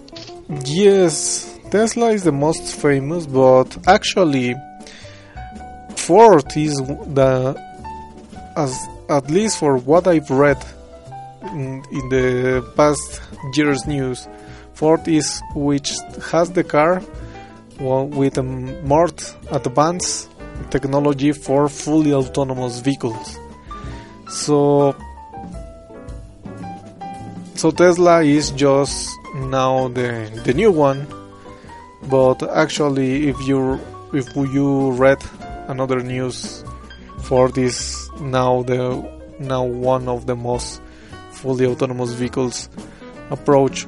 Yes, 0.65 1.57
Tesla 1.71 2.11
is 2.11 2.23
the 2.23 2.31
most 2.31 2.75
famous, 2.81 3.25
but 3.25 3.77
actually, 3.87 4.55
Ford 5.95 6.45
is 6.55 6.77
the 6.77 7.55
as 8.57 8.77
at 9.09 9.29
least 9.29 9.57
for 9.57 9.77
what 9.77 10.07
I've 10.07 10.29
read 10.29 10.63
in, 11.43 11.83
in 11.91 12.09
the 12.09 12.73
past 12.75 13.21
years 13.53 13.85
news, 13.87 14.27
Ford 14.73 15.07
is 15.07 15.41
which 15.55 15.93
has 16.31 16.51
the 16.51 16.63
car 16.63 17.01
well, 17.79 18.07
with 18.07 18.37
a 18.37 18.43
more 18.43 19.09
advanced 19.51 20.29
technology 20.69 21.31
for 21.31 21.67
fully 21.67 22.13
autonomous 22.13 22.79
vehicles. 22.79 23.39
So, 24.29 24.95
so 27.55 27.71
Tesla 27.71 28.23
is 28.23 28.51
just 28.51 29.09
now 29.35 29.87
the 29.87 30.29
the 30.45 30.53
new 30.53 30.71
one, 30.71 31.07
but 32.09 32.43
actually, 32.43 33.29
if 33.29 33.39
you 33.47 33.79
if 34.13 34.35
you 34.35 34.91
read 34.91 35.23
another 35.67 36.01
news, 36.01 36.63
Ford 37.23 37.57
is 37.57 38.09
now 38.19 38.63
the 38.63 39.01
now 39.39 39.63
one 39.63 40.07
of 40.07 40.27
the 40.27 40.35
most 40.35 40.81
fully 41.41 41.65
autonomous 41.65 42.11
vehicles 42.13 42.69
approach. 43.29 43.87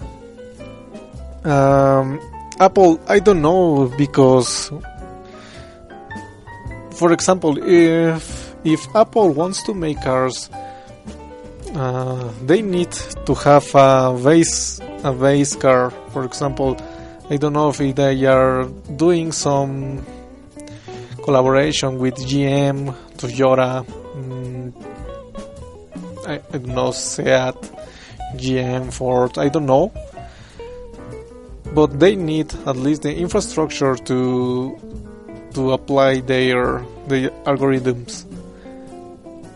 Um, 1.43 2.19
Apple, 2.59 2.99
I 3.07 3.19
don't 3.19 3.41
know 3.41 3.91
because, 3.97 4.71
for 6.95 7.11
example, 7.11 7.57
if 7.61 8.55
if 8.63 8.95
Apple 8.95 9.31
wants 9.31 9.63
to 9.63 9.73
make 9.73 10.01
cars, 10.01 10.49
uh, 11.75 12.31
they 12.45 12.61
need 12.61 12.91
to 13.25 13.33
have 13.35 13.67
a 13.75 14.17
base 14.23 14.79
a 15.03 15.11
base 15.11 15.55
car. 15.55 15.91
For 16.11 16.23
example, 16.23 16.77
I 17.29 17.37
don't 17.37 17.53
know 17.53 17.69
if 17.69 17.77
they 17.77 18.25
are 18.25 18.65
doing 18.95 19.31
some 19.31 20.05
collaboration 21.23 21.99
with 21.99 22.15
GM, 22.15 22.93
Toyota, 23.17 23.85
mm, 24.15 24.92
I, 26.27 26.38
don't 26.51 26.67
know, 26.67 26.91
Seat, 26.91 27.55
GM, 28.36 28.91
Ford, 28.91 29.38
I 29.38 29.49
don't 29.49 29.65
know 29.65 29.91
but 31.73 31.99
they 31.99 32.15
need 32.15 32.53
at 32.67 32.75
least 32.75 33.01
the 33.01 33.15
infrastructure 33.15 33.95
to 33.95 34.77
to 35.53 35.71
apply 35.71 36.21
their 36.21 36.86
their 37.07 37.29
algorithms. 37.45 38.25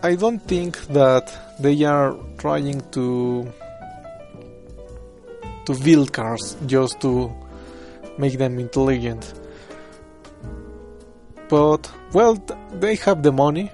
I 0.02 0.14
don't 0.14 0.40
think 0.40 0.78
that 0.88 1.26
they 1.60 1.84
are 1.84 2.16
trying 2.38 2.82
to 2.90 3.46
to 5.66 5.74
build 5.84 6.12
cars 6.12 6.56
just 6.66 7.00
to 7.00 7.30
make 8.18 8.38
them 8.38 8.58
intelligent. 8.58 9.32
But 11.48 11.90
well, 12.12 12.34
they 12.80 12.96
have 12.96 13.22
the 13.22 13.32
money 13.32 13.70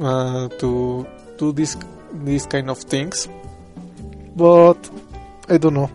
uh, 0.00 0.48
to 0.58 1.06
do 1.38 1.52
this 1.52 1.76
these 2.24 2.46
kind 2.46 2.70
of 2.70 2.78
things. 2.78 3.28
But 4.36 4.78
I 5.48 5.58
don't 5.58 5.74
know 5.74 5.90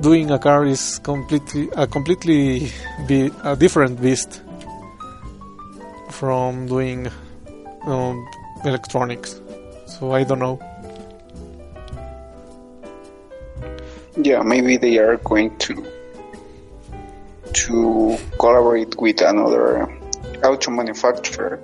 doing 0.00 0.30
a 0.30 0.38
car 0.38 0.64
is 0.64 0.98
completely 1.00 1.68
a 1.76 1.86
completely 1.86 2.72
be 3.06 3.30
a 3.44 3.54
different 3.54 4.00
beast 4.00 4.42
from 6.08 6.66
doing 6.66 7.06
um, 7.82 8.26
electronics. 8.64 9.40
So 9.86 10.12
I 10.12 10.24
don't 10.24 10.38
know. 10.38 10.58
Yeah, 14.16 14.42
maybe 14.42 14.76
they 14.76 14.98
are 14.98 15.16
going 15.18 15.56
to 15.58 15.86
to 17.52 18.16
collaborate 18.38 18.96
with 18.96 19.20
another 19.20 19.84
auto 20.44 20.70
manufacturer 20.70 21.60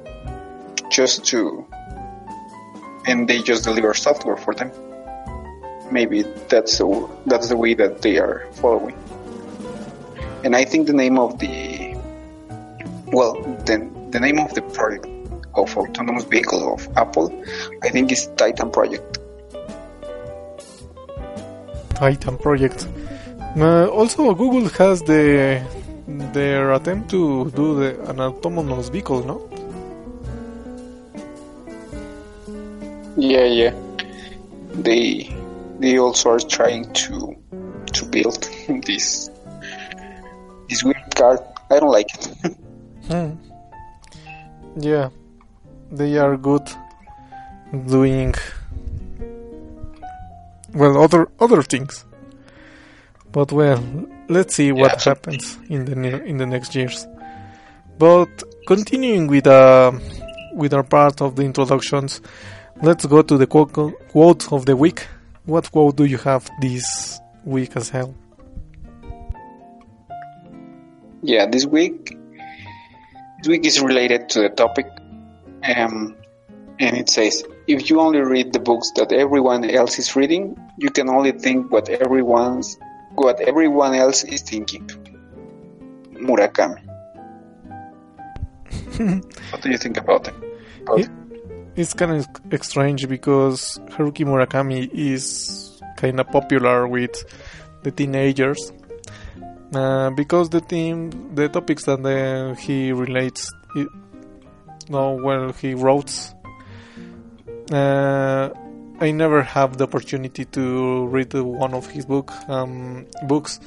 just 0.91 1.25
to 1.27 1.67
and 3.07 3.29
they 3.29 3.41
just 3.41 3.65
deliver 3.65 3.95
software 3.95 4.37
for 4.37 4.55
them 4.55 4.71
maybe 5.91 6.23
that's 6.49 6.79
the, 6.79 7.09
that's 7.27 7.49
the 7.49 7.57
way 7.57 7.75
that 7.75 8.03
they 8.03 8.19
are 8.19 8.47
following. 8.53 8.97
And 10.45 10.55
I 10.55 10.65
think 10.65 10.87
the 10.87 10.93
name 10.93 11.19
of 11.19 11.39
the 11.39 11.95
well, 13.07 13.35
the 13.67 13.77
the 14.11 14.21
name 14.21 14.39
of 14.39 14.53
the 14.55 14.63
project 14.63 15.07
of 15.55 15.77
autonomous 15.77 16.25
vehicle 16.25 16.75
of 16.75 16.89
Apple, 16.97 17.33
I 17.83 17.89
think 17.89 18.13
is 18.13 18.29
Titan 18.37 18.71
Project. 18.71 19.19
Titan 21.95 22.37
Project. 22.39 22.89
Uh, 23.57 23.87
also, 23.87 24.35
Google 24.35 24.69
has 24.69 25.03
the 25.03 25.63
their 26.33 26.73
attempt 26.73 27.11
to 27.11 27.51
do 27.53 27.75
the, 27.81 28.11
an 28.11 28.21
autonomous 28.21 28.89
vehicle, 28.89 29.25
no? 29.25 29.37
Yeah, 33.17 33.45
yeah. 33.45 33.75
They 34.75 35.35
they 35.79 35.99
also 35.99 36.31
are 36.31 36.41
trying 36.41 36.93
to 36.93 37.37
to 37.93 38.05
build 38.07 38.43
this 38.87 39.31
this 40.69 40.85
weird 40.85 41.15
car. 41.15 41.45
I 41.71 41.81
don't 41.81 41.93
like 41.93 42.09
it. 42.15 42.27
hmm. 43.09 43.31
Yeah, 44.79 45.09
they 45.91 46.19
are 46.19 46.37
good 46.37 46.69
doing 47.89 48.35
well 50.75 51.03
other 51.03 51.29
other 51.41 51.63
things. 51.63 52.05
But 53.33 53.53
well, 53.53 53.83
let's 54.29 54.55
see 54.55 54.73
what 54.73 54.93
yeah. 54.93 55.15
happens 55.15 55.59
in 55.69 55.85
the 55.85 55.95
near, 55.95 56.23
in 56.23 56.37
the 56.37 56.47
next 56.47 56.75
years. 56.75 57.07
But 57.99 58.29
continuing 58.67 59.27
with 59.27 59.47
uh, 59.47 59.93
with 60.53 60.75
our 60.75 60.83
part 60.83 61.21
of 61.23 61.37
the 61.37 61.43
introductions, 61.43 62.21
let's 62.83 63.07
go 63.07 63.23
to 63.23 63.37
the 63.37 63.47
quote, 63.47 63.73
quote 64.09 64.53
of 64.53 64.67
the 64.67 64.77
week. 64.77 65.07
What 65.45 65.71
quote 65.71 65.97
do 65.97 66.05
you 66.05 66.19
have 66.19 66.51
this 66.61 67.21
week 67.45 67.75
Azael? 67.75 68.15
Yeah, 71.23 71.47
this 71.47 71.67
week 71.67 72.17
this 73.39 73.49
week 73.49 73.67
is 73.67 73.81
related 73.81 74.29
to 74.31 74.41
the 74.43 74.49
topic 74.49 74.87
um, 75.63 76.17
and 76.79 76.97
it 76.97 77.09
says 77.09 77.45
if 77.67 77.91
you 77.91 78.01
only 78.01 78.21
read 78.21 78.53
the 78.53 78.61
books 78.61 78.93
that 78.97 79.13
everyone 79.13 79.69
else 79.69 79.99
is 79.99 80.15
reading, 80.15 80.57
you 80.79 80.91
can 80.91 81.09
only 81.09 81.33
think 81.33 81.71
what 81.71 81.89
everyone's 81.89 82.77
what 83.15 83.41
everyone 83.41 83.95
else 83.95 84.25
is 84.25 84.43
thinking. 84.43 84.87
Murakami. 86.13 86.83
what 89.51 89.63
do 89.63 89.71
you 89.71 89.79
think 89.79 89.97
about 89.97 90.29
it? 90.29 90.35
About 90.83 91.01
it? 91.01 91.11
It's 91.77 91.93
kind 91.95 92.13
of 92.13 92.65
strange 92.65 93.09
because 93.09 93.79
Haruki 93.91 94.25
Murakami 94.25 94.91
is 94.93 95.81
kind 95.97 96.19
of 96.21 96.29
popular 96.31 96.87
with 96.89 97.25
the 97.83 97.91
teenagers 97.91 98.73
uh, 99.75 100.11
because 100.11 100.51
the 100.51 100.61
theme, 100.61 101.35
the 101.35 101.49
topics 101.49 101.85
that 101.85 102.03
the, 102.03 102.57
he 102.61 102.93
relates, 102.93 103.53
it, 103.75 103.89
no, 104.89 105.13
well, 105.23 105.53
he 105.53 105.75
wrote. 105.75 106.13
Uh, 107.71 108.51
I 108.99 109.11
never 109.11 109.43
have 109.43 109.77
the 109.77 109.85
opportunity 109.85 110.45
to 110.47 111.07
read 111.09 111.35
one 111.35 111.75
of 111.75 111.89
his 111.91 112.07
book 112.07 112.33
um, 112.49 113.07
books. 113.27 113.61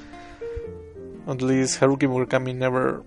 At 1.28 1.42
least 1.42 1.80
Haruki 1.80 2.08
Murakami 2.08 2.56
never 2.56 3.04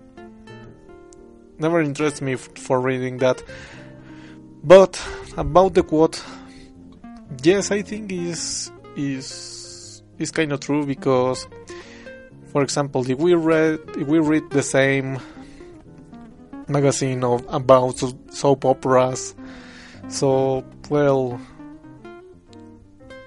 never 1.59 1.81
interests 1.81 2.21
me 2.21 2.33
f- 2.33 2.49
for 2.55 2.79
reading 2.79 3.17
that. 3.17 3.43
But 4.63 5.01
about 5.35 5.73
the 5.73 5.83
quote, 5.83 6.23
yes, 7.43 7.69
I 7.69 7.81
think 7.81 8.11
is 8.13 8.71
is 8.95 10.01
is 10.17 10.31
kind 10.31 10.53
of 10.53 10.61
true 10.61 10.85
because, 10.85 11.47
for 12.53 12.63
example, 12.63 13.09
if 13.09 13.17
we 13.17 13.33
read 13.33 13.79
if 13.97 14.07
we 14.07 14.19
read 14.19 14.49
the 14.51 14.63
same 14.63 15.19
magazine 16.69 17.25
of 17.25 17.45
about 17.49 18.01
soap 18.31 18.63
operas, 18.63 19.35
so 20.07 20.63
well, 20.89 21.41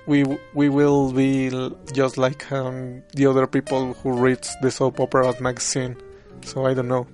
we 0.06 0.24
we 0.54 0.70
will 0.70 1.12
be 1.12 1.50
just 1.92 2.16
like 2.16 2.50
um, 2.50 3.02
the 3.12 3.26
other 3.26 3.46
people 3.46 3.92
who 3.92 4.12
read 4.12 4.42
the 4.62 4.70
soap 4.70 5.00
opera 5.00 5.38
magazine. 5.42 5.96
So 6.42 6.64
I 6.64 6.72
don't 6.72 6.88
know. 6.88 7.06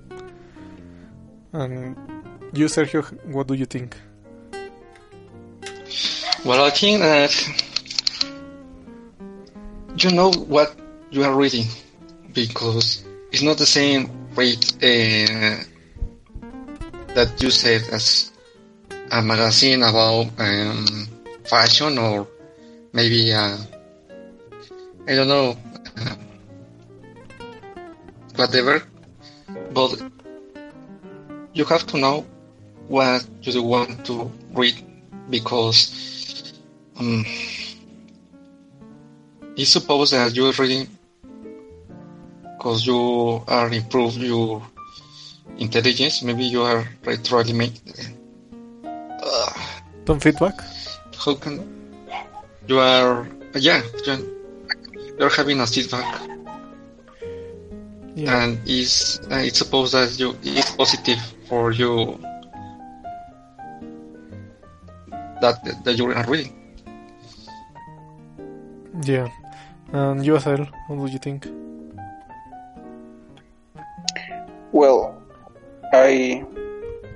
And 1.52 1.96
you, 2.52 2.66
Sergio, 2.66 3.02
what 3.26 3.48
do 3.48 3.54
you 3.54 3.66
think? 3.66 3.96
Well, 6.44 6.64
I 6.64 6.70
think 6.70 6.98
that 6.98 7.30
you 9.96 10.10
know 10.10 10.32
what 10.32 10.74
you 11.12 11.22
are 11.22 11.36
reading 11.36 11.66
because 12.34 13.04
it's 13.30 13.42
not 13.42 13.58
the 13.58 13.66
same 13.66 14.10
read 14.34 14.58
uh, 14.82 15.62
that 17.14 17.38
you 17.38 17.50
said 17.50 17.82
as 17.92 18.32
a 19.12 19.22
magazine 19.22 19.84
about 19.84 20.26
um, 20.38 21.06
fashion 21.44 21.96
or 21.96 22.26
maybe 22.92 23.32
uh, 23.32 23.56
I 25.06 25.14
don't 25.14 25.28
know 25.28 25.56
uh, 25.96 26.16
whatever, 28.34 28.82
but 29.72 30.02
you 31.52 31.64
have 31.66 31.86
to 31.86 31.98
know 31.98 32.26
what 32.88 33.24
you 33.42 33.62
want 33.62 34.04
to 34.06 34.28
read 34.54 34.74
because 35.30 36.11
um, 36.98 37.24
it's 39.56 39.70
supposed 39.70 40.12
that 40.12 40.34
you're 40.34 40.52
reading 40.52 40.86
because 42.56 42.86
you 42.86 43.42
are 43.46 43.68
improve 43.72 44.16
your 44.16 44.62
intelligence. 45.58 46.22
Maybe 46.22 46.44
you 46.44 46.62
are 46.62 46.84
retroalimented. 47.02 48.14
Uh, 48.84 49.52
Some 50.06 50.20
feedback? 50.20 50.54
how 51.24 51.34
can 51.34 51.62
you 52.66 52.78
are? 52.78 53.26
Yeah, 53.54 53.82
you're, 54.06 54.18
you're 55.18 55.30
having 55.30 55.60
a 55.60 55.66
feedback, 55.66 56.20
Yeah. 58.16 58.42
and 58.44 58.58
it's 58.66 59.20
uh, 59.30 59.36
it's 59.44 59.58
supposed 59.58 59.92
that 59.94 60.18
you 60.18 60.34
it's 60.42 60.70
positive 60.74 61.20
for 61.48 61.70
you 61.72 62.18
that 65.40 65.58
that 65.84 65.98
you 65.98 66.10
are 66.10 66.24
reading. 66.26 66.52
Yeah. 69.00 69.28
And 69.92 70.24
you, 70.24 70.36
Azael, 70.36 70.68
what 70.88 71.06
do 71.06 71.12
you 71.12 71.18
think? 71.18 71.46
Well, 74.72 75.22
I 75.92 76.44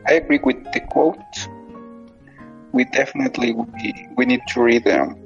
I 0.07 0.13
agree 0.15 0.41
with 0.43 0.63
the 0.73 0.81
quote. 0.81 1.49
We 2.73 2.85
definitely 2.85 3.53
we, 3.53 4.09
we 4.17 4.27
need 4.27 4.43
to 4.49 4.63
read 4.63 4.87
um, 4.89 5.17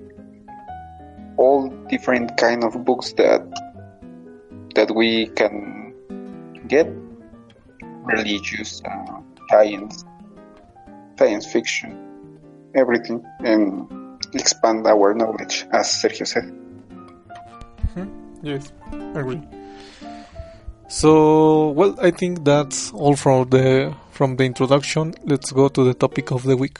all 1.36 1.68
different 1.88 2.36
kind 2.36 2.62
of 2.64 2.84
books 2.84 3.12
that 3.14 3.42
that 4.74 4.94
we 4.94 5.26
can 5.28 5.92
get 6.68 6.86
religious, 8.04 8.80
uh, 8.84 9.20
science, 9.50 10.04
science 11.18 11.46
fiction, 11.46 11.98
everything, 12.74 13.24
and 13.40 13.90
expand 14.34 14.86
our 14.86 15.14
knowledge, 15.14 15.66
as 15.72 15.88
Sergio 15.88 16.26
said. 16.26 16.52
Yes, 18.42 18.72
agree. 19.14 19.42
So, 20.88 21.68
well, 21.70 21.94
I 22.00 22.10
think 22.10 22.44
that's 22.44 22.92
all 22.92 23.14
from 23.16 23.50
the 23.50 23.94
from 24.10 24.36
the 24.36 24.44
introduction. 24.44 25.14
Let's 25.24 25.52
go 25.52 25.68
to 25.68 25.84
the 25.84 25.94
topic 25.94 26.32
of 26.32 26.42
the 26.44 26.56
week. 26.56 26.78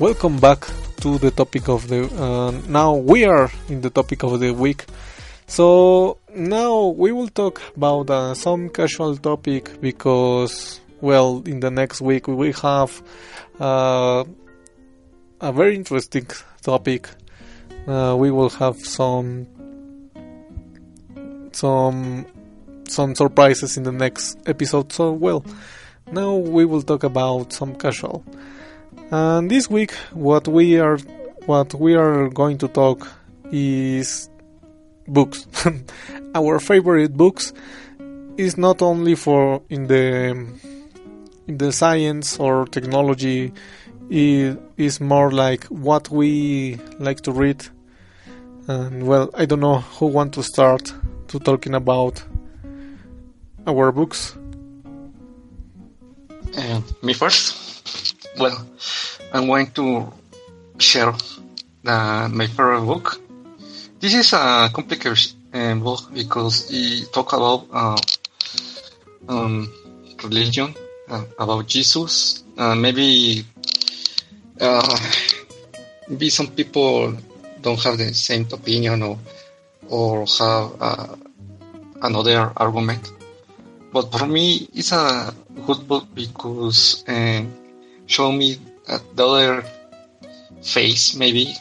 Welcome 0.00 0.38
back 0.38 0.66
to 1.02 1.18
the 1.18 1.30
topic 1.30 1.68
of 1.68 1.88
the. 1.88 2.08
Uh, 2.16 2.52
now 2.68 2.94
we 2.94 3.26
are 3.26 3.50
in 3.68 3.82
the 3.82 3.90
topic 3.90 4.22
of 4.22 4.40
the 4.40 4.50
week. 4.50 4.86
So 5.46 6.16
now 6.34 6.86
we 6.86 7.12
will 7.12 7.28
talk 7.28 7.60
about 7.76 8.08
uh, 8.08 8.32
some 8.32 8.70
casual 8.70 9.18
topic 9.18 9.78
because, 9.82 10.80
well, 11.02 11.42
in 11.44 11.60
the 11.60 11.70
next 11.70 12.00
week 12.00 12.28
we 12.28 12.34
will 12.34 12.54
have 12.62 13.02
uh, 13.60 14.24
a 15.42 15.52
very 15.52 15.76
interesting 15.76 16.28
topic. 16.62 17.10
Uh, 17.86 18.16
we 18.18 18.30
will 18.30 18.48
have 18.48 18.78
some 18.78 19.46
some 21.52 22.24
some 22.88 23.14
surprises 23.14 23.76
in 23.76 23.82
the 23.82 23.92
next 23.92 24.38
episode. 24.46 24.94
So 24.94 25.12
well, 25.12 25.44
now 26.10 26.36
we 26.36 26.64
will 26.64 26.80
talk 26.80 27.04
about 27.04 27.52
some 27.52 27.74
casual. 27.74 28.24
And 29.10 29.50
this 29.50 29.68
week, 29.68 29.92
what 30.12 30.46
we 30.46 30.78
are 30.78 30.98
what 31.46 31.74
we 31.74 31.96
are 31.96 32.28
going 32.28 32.58
to 32.58 32.68
talk 32.68 33.08
is 33.50 34.30
books. 35.08 35.46
Our 36.34 36.60
favorite 36.60 37.16
books 37.16 37.52
is 38.36 38.56
not 38.56 38.82
only 38.82 39.16
for 39.16 39.62
in 39.68 39.88
the 39.88 40.46
in 41.48 41.58
the 41.58 41.72
science 41.72 42.38
or 42.38 42.66
technology. 42.66 43.52
It 44.10 44.58
is 44.76 45.00
more 45.00 45.30
like 45.30 45.64
what 45.64 46.10
we 46.10 46.78
like 46.98 47.20
to 47.22 47.32
read. 47.32 47.64
And 48.68 49.06
well, 49.06 49.30
I 49.34 49.44
don't 49.44 49.60
know 49.60 49.78
who 49.78 50.06
want 50.06 50.34
to 50.34 50.42
start 50.42 50.92
to 51.28 51.38
talking 51.40 51.74
about 51.74 52.22
our 53.66 53.92
books. 53.92 54.36
Uh, 56.56 56.80
me 57.02 57.12
first. 57.12 57.69
Well, 58.38 58.66
I'm 59.32 59.46
going 59.46 59.70
to 59.72 60.12
share 60.78 61.12
the, 61.82 62.30
my 62.32 62.46
favorite 62.46 62.86
book. 62.86 63.20
This 63.98 64.14
is 64.14 64.32
a 64.32 64.70
complicated 64.72 65.34
uh, 65.52 65.74
book 65.74 66.14
because 66.14 66.70
it 66.70 67.12
talk 67.12 67.32
about 67.32 67.66
uh, 67.72 67.98
um, 69.28 69.68
religion, 70.22 70.74
uh, 71.08 71.24
about 71.38 71.66
Jesus. 71.66 72.44
Uh, 72.56 72.74
maybe 72.74 73.44
uh, 74.60 74.98
maybe 76.08 76.30
some 76.30 76.48
people 76.48 77.16
don't 77.60 77.82
have 77.82 77.98
the 77.98 78.14
same 78.14 78.46
opinion 78.52 79.02
or 79.02 79.18
or 79.88 80.24
have 80.38 80.70
uh, 80.80 81.16
another 82.02 82.52
argument. 82.56 83.12
But 83.92 84.12
for 84.12 84.26
me, 84.26 84.68
it's 84.72 84.92
a 84.92 85.34
good 85.66 85.86
book 85.88 86.06
because 86.14 87.02
uh, 87.08 87.42
show 88.10 88.32
me 88.32 88.58
uh, 88.88 88.98
the 89.14 89.24
other 89.24 89.64
face, 90.62 91.14
maybe 91.14 91.54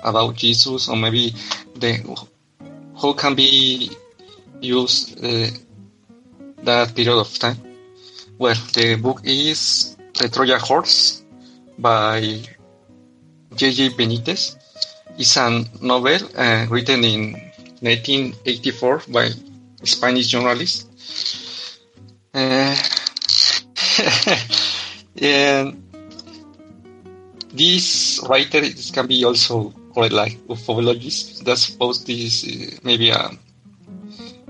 about 0.00 0.34
Jesus, 0.34 0.88
or 0.88 0.96
maybe 0.96 1.32
the 1.76 2.02
how 3.00 3.12
can 3.12 3.34
be 3.34 3.90
used 4.60 5.24
uh, 5.24 5.46
that 6.64 6.94
period 6.94 7.18
of 7.18 7.38
time. 7.38 7.56
Well, 8.38 8.56
the 8.74 8.96
book 8.96 9.20
is 9.24 9.96
The 10.14 10.28
Trojan 10.28 10.60
Horse 10.60 11.22
by 11.78 12.42
J.J. 13.54 13.90
Benitez. 13.90 14.56
It's 15.16 15.36
a 15.36 15.64
novel 15.80 16.18
uh, 16.36 16.66
written 16.68 17.04
in 17.04 17.32
1984 17.80 19.02
by 19.08 19.30
Spanish 19.84 20.26
journalist. 20.28 20.88
Uh, 22.34 22.76
and 25.20 25.82
this 27.52 28.20
writer 28.28 28.60
this 28.60 28.90
can 28.90 29.06
be 29.06 29.24
also 29.24 29.70
called 29.94 30.12
like 30.12 30.38
ufologist. 30.46 31.44
That's 31.44 31.62
supposed 31.62 32.06
this 32.06 32.44
uh, 32.44 32.78
maybe 32.82 33.10
a 33.10 33.30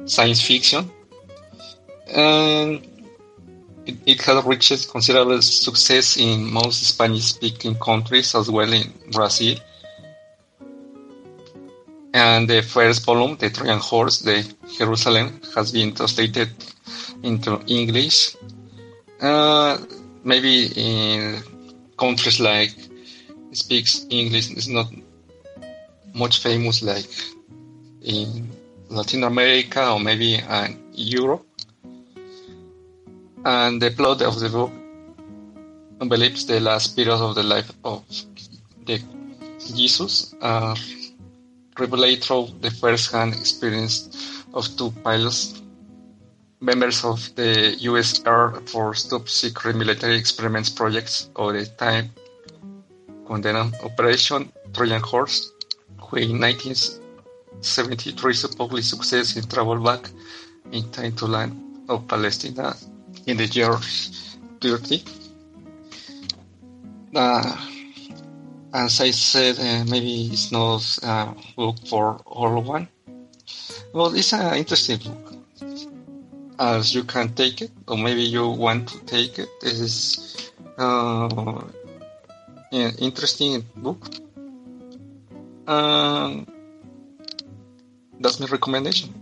science 0.06 0.42
fiction. 0.42 0.90
And 2.08 2.86
it, 3.86 3.96
it 4.06 4.20
has 4.22 4.44
reached 4.44 4.90
considerable 4.90 5.40
success 5.42 6.16
in 6.16 6.52
most 6.52 6.82
Spanish-speaking 6.82 7.76
countries 7.76 8.34
as 8.34 8.50
well 8.50 8.72
in 8.72 8.92
Brazil. 9.12 9.56
And 12.12 12.48
the 12.48 12.62
first 12.62 13.04
volume, 13.04 13.36
The 13.36 13.50
Trojan 13.50 13.78
Horse, 13.78 14.20
the 14.20 14.50
Jerusalem, 14.78 15.40
has 15.54 15.70
been 15.70 15.94
translated 15.94 16.48
into 17.22 17.60
English. 17.66 18.36
Uh, 19.20 19.76
maybe 20.26 20.66
in 20.74 21.40
countries 21.96 22.40
like 22.40 22.74
speaks 23.52 24.04
English 24.10 24.50
is 24.50 24.68
not 24.68 24.90
much 26.14 26.42
famous 26.42 26.82
like 26.82 27.06
in 28.02 28.50
Latin 28.90 29.22
America 29.24 29.92
or 29.92 30.00
maybe 30.00 30.34
in 30.34 30.78
Europe. 30.92 31.46
And 33.44 33.80
the 33.80 33.90
plot 33.92 34.20
of 34.22 34.40
the 34.40 34.48
book 34.48 34.72
believes 36.08 36.44
the 36.46 36.58
last 36.60 36.96
period 36.96 37.20
of 37.20 37.36
the 37.36 37.44
life 37.44 37.70
of 37.84 38.02
the 38.84 39.00
Jesus, 39.74 40.34
uh, 40.42 40.76
revealed 41.78 42.22
through 42.22 42.48
the 42.60 42.70
first-hand 42.70 43.34
experience 43.34 44.44
of 44.54 44.64
two 44.76 44.90
pilots, 45.02 45.60
members 46.60 47.04
of 47.04 47.34
the 47.36 47.76
U.S. 47.80 48.22
Air 48.26 48.52
Force 48.66 49.04
top 49.04 49.28
secret 49.28 49.76
military 49.76 50.16
experiments 50.16 50.70
projects 50.70 51.28
of 51.36 51.52
the 51.52 51.66
time 51.66 52.10
condemned 53.26 53.74
Operation 53.82 54.52
Trojan 54.72 55.02
Horse, 55.02 55.52
who 55.98 56.16
in 56.16 56.40
1973 56.40 58.34
supposedly 58.34 58.82
success 58.82 59.36
in 59.36 59.46
travel 59.48 59.78
back 59.80 60.08
in 60.72 60.90
time 60.90 61.12
to 61.16 61.26
land 61.26 61.52
of 61.88 62.06
Palestine 62.08 62.74
in 63.26 63.36
the 63.36 63.46
year 63.46 63.76
30. 64.60 65.02
Uh, 67.14 67.56
as 68.72 69.00
I 69.00 69.10
said, 69.10 69.58
uh, 69.58 69.84
maybe 69.90 70.26
it's 70.26 70.52
not 70.52 70.82
a 71.02 71.34
book 71.56 71.76
for 71.88 72.16
all 72.26 72.60
one. 72.62 72.88
Well, 73.92 74.14
it's 74.14 74.32
an 74.32 74.54
interesting 74.56 74.98
book. 74.98 75.25
As 76.58 76.94
you 76.94 77.04
can 77.04 77.34
take 77.34 77.60
it, 77.60 77.70
or 77.86 77.98
maybe 77.98 78.22
you 78.22 78.48
want 78.48 78.88
to 78.88 78.98
take 79.04 79.38
it. 79.38 79.48
This 79.60 79.80
is 79.80 80.50
uh, 80.78 81.28
an 82.72 82.94
interesting 82.98 83.64
book. 83.76 84.08
Um, 85.66 86.46
that's 88.20 88.40
my 88.40 88.46
recommendation. 88.46 89.12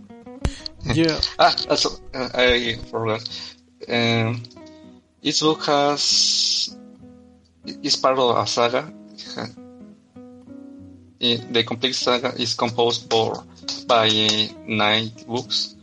Yeah. 0.93 1.19
ah, 1.39 1.55
also, 1.67 1.97
uh, 2.13 2.29
I 2.35 2.77
forgot. 2.91 3.27
Um, 3.89 4.43
each 5.23 5.41
book 5.41 5.65
has 5.65 6.77
is 7.81 7.95
part 7.95 8.19
of 8.19 8.37
a 8.37 8.45
saga. 8.45 8.93
The 11.19 11.63
complete 11.63 11.95
saga 11.95 12.35
is 12.39 12.53
composed 12.53 13.09
for 13.09 13.43
by 13.87 14.09
nine 14.67 15.09
books. 15.25 15.74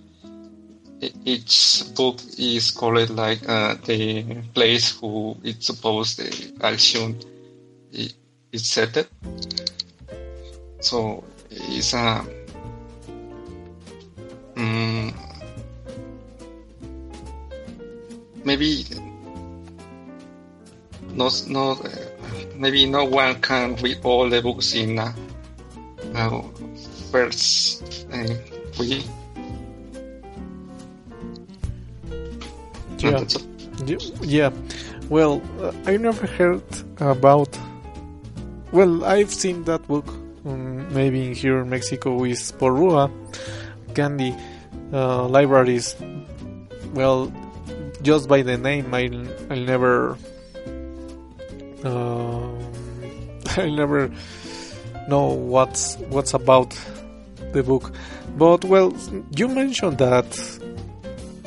Each 1.25 1.83
book 1.97 2.21
is 2.39 2.71
called 2.71 3.11
like 3.11 3.49
uh, 3.49 3.75
the 3.85 4.23
place 4.55 4.97
who 5.01 5.37
it's 5.43 5.67
supposed 5.67 6.21
action 6.63 7.19
is 7.93 8.15
set. 8.53 9.09
So 10.81 11.25
it's 11.51 11.93
a 11.95 12.25
um, 14.57 15.15
maybe 18.45 18.85
not 21.15 21.45
not 21.49 21.85
maybe 22.55 22.87
no 22.87 23.05
one 23.07 23.41
can 23.41 23.75
read 23.77 23.99
all 24.05 24.31
the 24.31 24.41
books 24.41 24.75
in 24.75 25.01
uh, 25.01 25.13
uh, 26.15 26.43
first 27.11 28.07
uh, 28.13 28.35
Yeah. 33.03 33.99
yeah. 34.23 34.51
Well, 35.09 35.43
uh, 35.61 35.73
I 35.87 35.97
never 35.97 36.27
heard 36.27 36.63
about. 36.99 37.59
Well, 38.71 39.05
I've 39.05 39.33
seen 39.33 39.65
that 39.65 39.87
book. 39.89 40.09
Um, 40.45 40.93
maybe 40.93 41.35
here 41.35 41.61
in 41.61 41.71
Mexico 41.71 42.15
with 42.15 42.41
Porrua, 42.59 43.11
Gandhi 43.95 44.35
uh, 44.93 45.27
libraries. 45.29 45.95
Well, 46.95 47.33
just 48.03 48.29
by 48.29 48.43
the 48.43 48.59
name, 48.59 48.93
I'll, 48.93 49.27
I'll 49.51 49.65
never. 49.65 50.17
Uh, 51.85 52.49
I'll 53.57 53.71
never 53.71 54.11
know 55.09 55.27
what's 55.29 55.97
what's 56.09 56.35
about 56.35 56.77
the 57.53 57.63
book. 57.63 57.93
But 58.37 58.65
well, 58.65 58.95
you 59.37 59.49
mentioned 59.49 59.99
that 59.99 60.27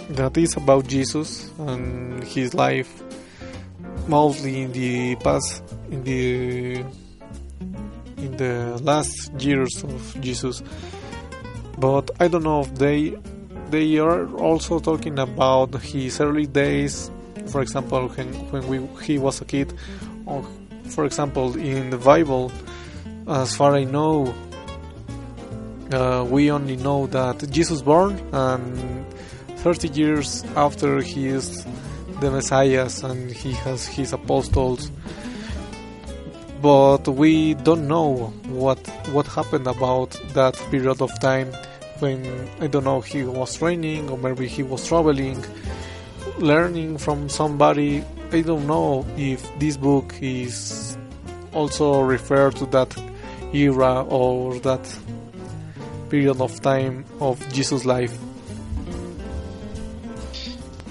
that 0.10 0.38
is 0.38 0.56
about 0.56 0.88
Jesus 0.88 1.52
and 1.60 2.24
his 2.24 2.54
life, 2.54 3.04
mostly 4.08 4.62
in 4.62 4.72
the 4.72 5.16
past, 5.18 5.64
in 5.90 6.04
the 6.04 6.86
in 8.18 8.38
the 8.38 8.80
last 8.84 9.32
years 9.40 9.84
of 9.84 10.18
Jesus. 10.22 10.64
But 11.78 12.12
I 12.20 12.28
don't 12.28 12.44
know 12.44 12.62
if 12.62 12.76
they 12.76 13.16
they 13.70 13.98
are 13.98 14.28
also 14.36 14.80
talking 14.80 15.20
about 15.20 15.82
his 15.82 16.20
early 16.22 16.46
days, 16.46 17.12
for 17.48 17.62
example, 17.62 18.08
when, 18.10 18.28
when 18.52 18.68
we, 18.68 19.04
he 19.04 19.18
was 19.18 19.42
a 19.42 19.46
kid, 19.46 19.74
or 20.26 20.46
for 20.90 21.06
example, 21.06 21.58
in 21.58 21.90
the 21.90 21.98
Bible, 21.98 22.52
as 23.28 23.56
far 23.56 23.76
I 23.76 23.84
know, 23.84 24.34
uh, 25.92 26.26
we 26.30 26.52
only 26.52 26.78
know 26.78 27.08
that 27.08 27.50
Jesus 27.50 27.82
born 27.82 28.20
and 28.32 29.05
30 29.66 29.88
years 30.00 30.44
after 30.56 31.02
he 31.02 31.26
is 31.26 31.66
the 32.20 32.30
Messiah 32.30 32.88
and 33.02 33.32
he 33.32 33.52
has 33.66 33.88
his 33.88 34.14
apostles. 34.14 34.92
But 36.62 37.08
we 37.08 37.56
don't 37.56 37.88
know 37.88 38.28
what 38.46 38.78
what 39.10 39.26
happened 39.26 39.66
about 39.66 40.12
that 40.36 40.54
period 40.70 41.02
of 41.02 41.10
time 41.20 41.52
when 41.98 42.48
I 42.62 42.68
don't 42.68 42.84
know 42.84 43.02
he 43.02 43.24
was 43.24 43.58
training 43.58 44.08
or 44.12 44.20
maybe 44.20 44.48
he 44.48 44.62
was 44.62 44.88
traveling 44.88 45.44
learning 46.38 47.00
from 47.00 47.28
somebody. 47.28 48.04
I 48.32 48.42
don't 48.42 48.68
know 48.68 49.04
if 49.18 49.42
this 49.58 49.78
book 49.78 50.14
is 50.22 50.96
also 51.54 52.02
referred 52.02 52.56
to 52.58 52.68
that 52.68 52.96
era 53.52 54.04
or 54.04 54.60
that 54.60 54.86
period 56.12 56.40
of 56.40 56.62
time 56.62 57.04
of 57.20 57.42
Jesus 57.52 57.84
life 57.84 58.16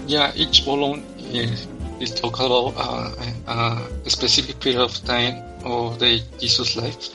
yeah 0.06 0.32
each 0.34 0.64
volume 0.64 1.04
is, 1.18 1.66
is 2.00 2.14
talk 2.14 2.40
about 2.40 2.74
uh, 2.76 3.88
a 4.04 4.10
specific 4.10 4.60
period 4.60 4.80
of 4.80 4.92
time 5.04 5.42
of 5.64 5.98
the 5.98 6.20
Jesus 6.38 6.76
life. 6.76 7.10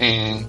And 0.00 0.46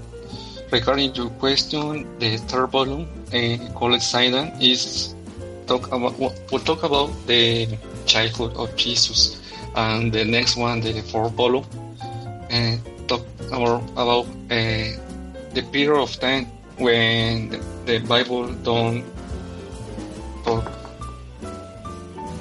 regarding 0.71 1.13
your 1.15 1.29
question, 1.31 2.07
the 2.19 2.37
third 2.37 2.67
volume, 2.67 3.07
uh, 3.33 3.57
called 3.73 3.99
Saidan, 3.99 4.61
is 4.61 5.15
talk 5.67 5.87
about 5.87 6.17
we'll 6.19 6.63
talk 6.63 6.83
about 6.83 7.11
the 7.27 7.67
childhood 8.05 8.55
of 8.55 8.75
Jesus, 8.75 9.41
and 9.75 10.11
the 10.11 10.25
next 10.25 10.55
one, 10.55 10.81
the 10.81 11.01
fourth 11.01 11.33
volume, 11.33 11.65
uh, 12.51 12.77
talk 13.07 13.25
about 13.51 13.83
about 13.91 14.25
uh, 14.49 14.87
the 15.53 15.63
period 15.71 15.99
of 15.99 16.11
time 16.19 16.45
when 16.77 17.49
the 17.85 17.99
Bible 18.07 18.47
don't 18.63 19.03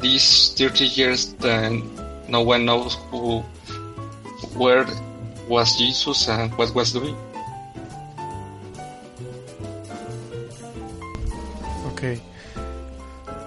these 0.00 0.54
30 0.54 0.84
years 0.86 1.32
then 1.34 1.88
no 2.28 2.42
one 2.42 2.64
knows 2.64 2.94
who 3.10 3.40
where 4.56 4.86
was 5.48 5.76
Jesus 5.76 6.28
and 6.28 6.52
what 6.56 6.74
was 6.74 6.92
doing. 6.92 7.16
Okay. 11.92 12.20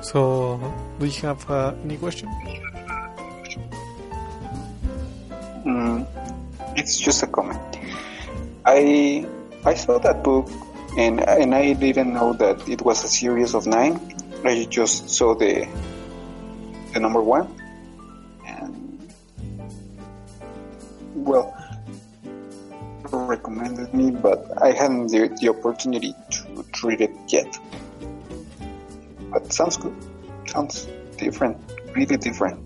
So, 0.02 0.60
do 1.00 1.06
you 1.06 1.22
have 1.22 1.50
uh, 1.50 1.74
any 1.84 1.98
question? 1.98 2.30
Mm, 5.66 6.06
it's 6.76 6.98
just 7.00 7.24
a 7.24 7.28
comment. 7.28 7.80
I 8.66 9.26
I 9.66 9.74
saw 9.74 9.98
that 10.00 10.24
book 10.24 10.50
and 10.98 11.22
and 11.22 11.56
I 11.56 11.74
didn't 11.74 12.14
know 12.14 12.34
that 12.34 12.68
it 12.68 12.82
was 12.84 13.04
a 13.04 13.08
series 13.08 13.56
of 13.56 13.66
nine. 13.66 13.98
I 14.44 14.68
just 14.70 15.10
saw 15.10 15.34
the 15.34 15.66
the 16.94 17.00
number 17.00 17.22
one, 17.22 17.48
and 18.46 19.14
well, 21.16 21.54
recommended 23.12 23.94
me, 23.94 24.12
but 24.12 24.46
I 24.62 24.72
hadn't 24.72 25.08
the, 25.08 25.28
the 25.40 25.50
opportunity 25.50 26.14
to, 26.32 26.66
read 26.84 27.02
it 27.02 27.12
yet. 27.28 27.58
But 29.32 29.54
sounds 29.54 29.78
good. 29.78 29.96
Sounds 30.48 30.88
different. 31.18 31.58
really 31.96 32.18
different. 32.18 32.60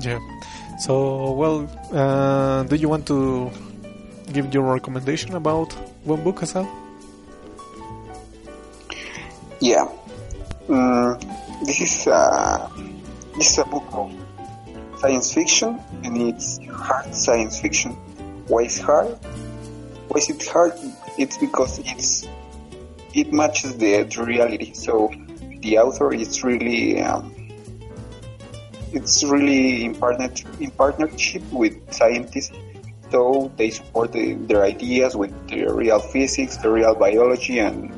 Yeah. 0.00 0.20
So, 0.78 1.32
well, 1.32 1.68
uh, 1.92 2.64
do 2.64 2.76
you 2.76 2.88
want 2.88 3.06
to 3.06 3.50
give 4.32 4.52
your 4.52 4.64
recommendation 4.74 5.34
about 5.34 5.72
one 6.04 6.22
book 6.22 6.42
as 6.42 6.54
well? 6.54 6.68
Yeah. 9.60 9.88
Mm, 10.68 11.16
this 11.62 11.80
is 11.80 12.06
uh, 12.06 12.68
this 13.36 13.52
is 13.52 13.58
a 13.58 13.64
book 13.64 13.86
of 13.92 14.12
science 14.98 15.32
fiction, 15.32 15.80
and 16.04 16.16
it's 16.16 16.58
hard 16.68 17.14
science 17.14 17.60
fiction. 17.60 17.92
Why 18.48 18.62
is 18.62 18.78
hard? 18.78 19.16
Why 20.08 20.18
is 20.18 20.30
it 20.30 20.46
hard? 20.46 20.72
It's 21.18 21.38
because 21.38 21.78
it's 21.80 22.28
it 23.14 23.32
matches 23.32 23.76
the, 23.78 24.02
the 24.02 24.22
reality. 24.22 24.72
So 24.74 25.10
the 25.60 25.78
author 25.78 26.12
is 26.12 26.44
really 26.44 27.00
um, 27.00 27.32
it's 28.92 29.24
really 29.24 29.84
in, 29.84 29.94
partner, 29.94 30.30
in 30.60 30.70
partnership 30.70 31.42
with 31.50 31.92
scientists. 31.92 32.52
So 33.10 33.52
they 33.56 33.70
support 33.70 34.12
the, 34.12 34.34
their 34.34 34.64
ideas 34.64 35.16
with 35.16 35.32
the 35.48 35.66
real 35.66 36.00
physics, 36.00 36.56
the 36.56 36.70
real 36.70 36.94
biology, 36.94 37.60
and 37.60 37.90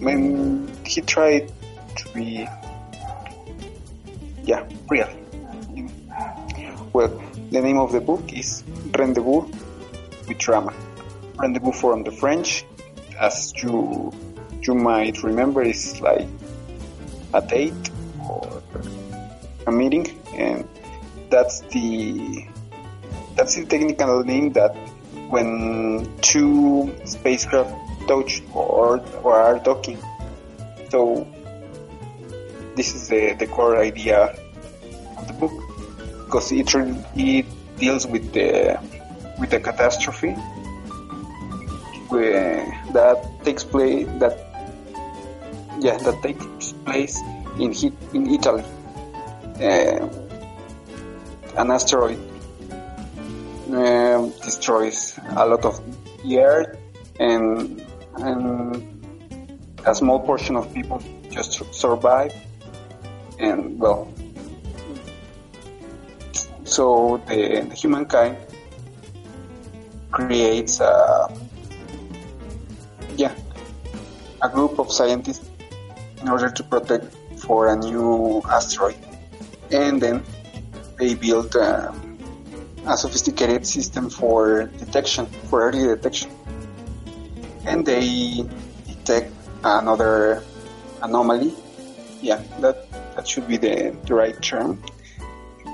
when 0.00 0.70
he 0.84 1.00
tried 1.00 1.50
be, 2.14 2.48
yeah, 4.44 4.66
real. 4.88 5.08
Well, 6.92 7.22
the 7.50 7.60
name 7.60 7.78
of 7.78 7.92
the 7.92 8.00
book 8.00 8.32
is 8.32 8.64
Rendezvous 8.96 9.46
with 10.26 10.48
Rama. 10.48 10.72
Rendezvous 11.36 11.72
from 11.72 12.02
the 12.02 12.10
French, 12.10 12.64
as 13.20 13.52
you 13.62 14.12
you 14.62 14.74
might 14.74 15.22
remember, 15.22 15.62
is 15.62 16.00
like 16.00 16.26
a 17.34 17.40
date 17.40 17.90
or 18.28 18.62
a 19.66 19.72
meeting, 19.72 20.06
and 20.34 20.66
that's 21.30 21.60
the 21.72 22.46
that's 23.36 23.54
the 23.54 23.64
technical 23.66 24.24
name 24.24 24.52
that 24.52 24.74
when 25.28 26.10
two 26.22 26.92
spacecraft 27.04 27.72
touch 28.08 28.42
or 28.52 29.00
or 29.22 29.34
are 29.34 29.58
docking. 29.58 29.98
So 30.90 31.26
this 32.78 32.94
is 32.94 33.08
the, 33.08 33.34
the 33.34 33.46
core 33.48 33.76
idea 33.76 34.38
of 35.18 35.26
the 35.26 35.34
book 35.34 35.52
because 36.24 36.52
it 36.52 36.72
it 37.16 37.46
deals 37.76 38.06
with 38.06 38.32
the 38.32 38.78
with 39.40 39.50
the 39.50 39.58
catastrophe 39.58 40.36
that 42.94 43.18
takes 43.44 43.64
place 43.64 44.06
that 44.22 44.38
yeah 45.80 45.98
that 45.98 46.22
takes 46.22 46.72
place 46.86 47.20
in 47.58 47.74
in 48.14 48.30
Italy. 48.30 48.64
Uh, 49.58 50.06
an 51.58 51.70
asteroid 51.72 52.18
uh, 53.74 54.22
destroys 54.46 55.18
a 55.34 55.44
lot 55.44 55.64
of 55.64 55.82
the 56.22 56.38
earth 56.38 56.78
and 57.18 57.82
and 58.18 58.86
a 59.84 59.94
small 59.94 60.20
portion 60.20 60.54
of 60.54 60.72
people 60.72 61.02
just 61.30 61.58
survive 61.74 62.32
and 63.38 63.78
well 63.78 64.12
so 66.64 67.20
the, 67.26 67.66
the 67.68 67.74
humankind 67.74 68.36
creates 70.10 70.80
a 70.80 71.28
yeah 73.16 73.34
a 74.42 74.48
group 74.48 74.78
of 74.78 74.92
scientists 74.92 75.48
in 76.20 76.28
order 76.28 76.50
to 76.50 76.62
protect 76.62 77.14
for 77.38 77.68
a 77.68 77.76
new 77.76 78.42
asteroid. 78.48 78.98
And 79.70 80.00
then 80.00 80.22
they 80.98 81.14
built 81.14 81.54
a, 81.54 81.94
a 82.86 82.96
sophisticated 82.96 83.66
system 83.66 84.10
for 84.10 84.64
detection 84.78 85.26
for 85.48 85.68
early 85.68 85.86
detection. 85.86 86.30
And 87.64 87.84
they 87.84 88.44
detect 88.86 89.32
another 89.62 90.42
anomaly 91.02 91.54
yeah 92.20 92.42
that 92.58 92.88
that 93.18 93.26
should 93.26 93.48
be 93.48 93.56
the, 93.56 93.90
the 94.06 94.14
right 94.14 94.40
term. 94.40 94.80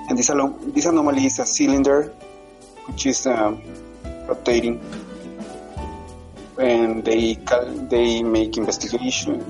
And 0.09 0.17
this, 0.17 0.33
this 0.73 0.87
anomaly 0.87 1.27
is 1.27 1.39
a 1.39 1.45
cylinder 1.45 2.05
which 2.87 3.05
is 3.05 3.27
um, 3.27 3.61
rotating. 4.27 4.81
And 6.57 7.05
they 7.05 7.37
they 7.91 8.23
make 8.23 8.57
investigation. 8.57 9.45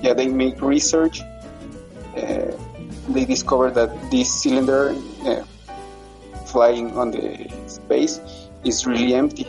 Yeah 0.00 0.14
they 0.14 0.28
make 0.28 0.62
research. 0.62 1.20
Uh, 2.16 2.54
they 3.08 3.24
discover 3.24 3.72
that 3.72 3.90
this 4.12 4.30
cylinder 4.42 4.94
uh, 5.26 5.42
flying 6.46 6.96
on 6.96 7.10
the 7.10 7.50
space 7.66 8.20
is 8.62 8.86
really 8.86 9.14
empty. 9.14 9.48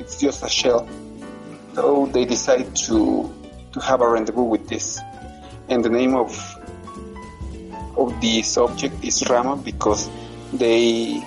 It's 0.00 0.18
just 0.18 0.42
a 0.42 0.48
shell. 0.48 0.88
So 1.74 2.06
they 2.06 2.24
decide 2.24 2.74
to 2.86 3.30
to 3.74 3.80
have 3.80 4.00
a 4.00 4.08
rendezvous 4.08 4.42
with 4.42 4.66
this 4.66 4.98
and 5.68 5.84
the 5.84 5.90
name 5.90 6.14
of 6.14 6.30
of 7.96 8.20
the 8.20 8.42
subject 8.42 9.02
is 9.02 9.24
Rama 9.28 9.56
because 9.56 10.08
they 10.52 11.22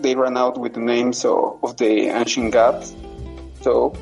they 0.00 0.14
ran 0.14 0.36
out 0.36 0.58
with 0.58 0.74
the 0.74 0.80
names 0.80 1.24
of, 1.24 1.58
of 1.62 1.76
the 1.76 2.08
ancient 2.08 2.52
gods. 2.52 2.94
So 3.62 3.94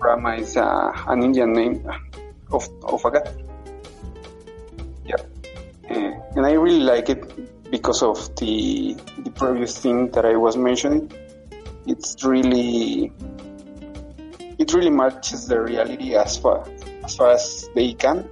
Rama 0.00 0.34
is 0.36 0.56
uh, 0.56 0.92
an 1.06 1.22
Indian 1.22 1.52
name 1.52 1.88
of, 2.52 2.68
of 2.82 3.04
a 3.04 3.10
god. 3.10 3.42
Yeah, 5.06 5.16
uh, 5.90 6.12
and 6.36 6.46
I 6.46 6.52
really 6.52 6.80
like 6.80 7.08
it 7.08 7.70
because 7.70 8.02
of 8.02 8.34
the 8.36 8.96
the 9.18 9.30
previous 9.30 9.78
thing 9.78 10.10
that 10.12 10.24
I 10.24 10.36
was 10.36 10.56
mentioning. 10.56 11.10
It's 11.86 12.24
really 12.24 13.12
it 14.58 14.72
really 14.72 14.90
matches 14.90 15.46
the 15.48 15.60
reality 15.60 16.14
as 16.14 16.36
far 16.36 16.66
as 17.04 17.16
far 17.16 17.32
as 17.32 17.68
they 17.74 17.92
can. 17.94 18.28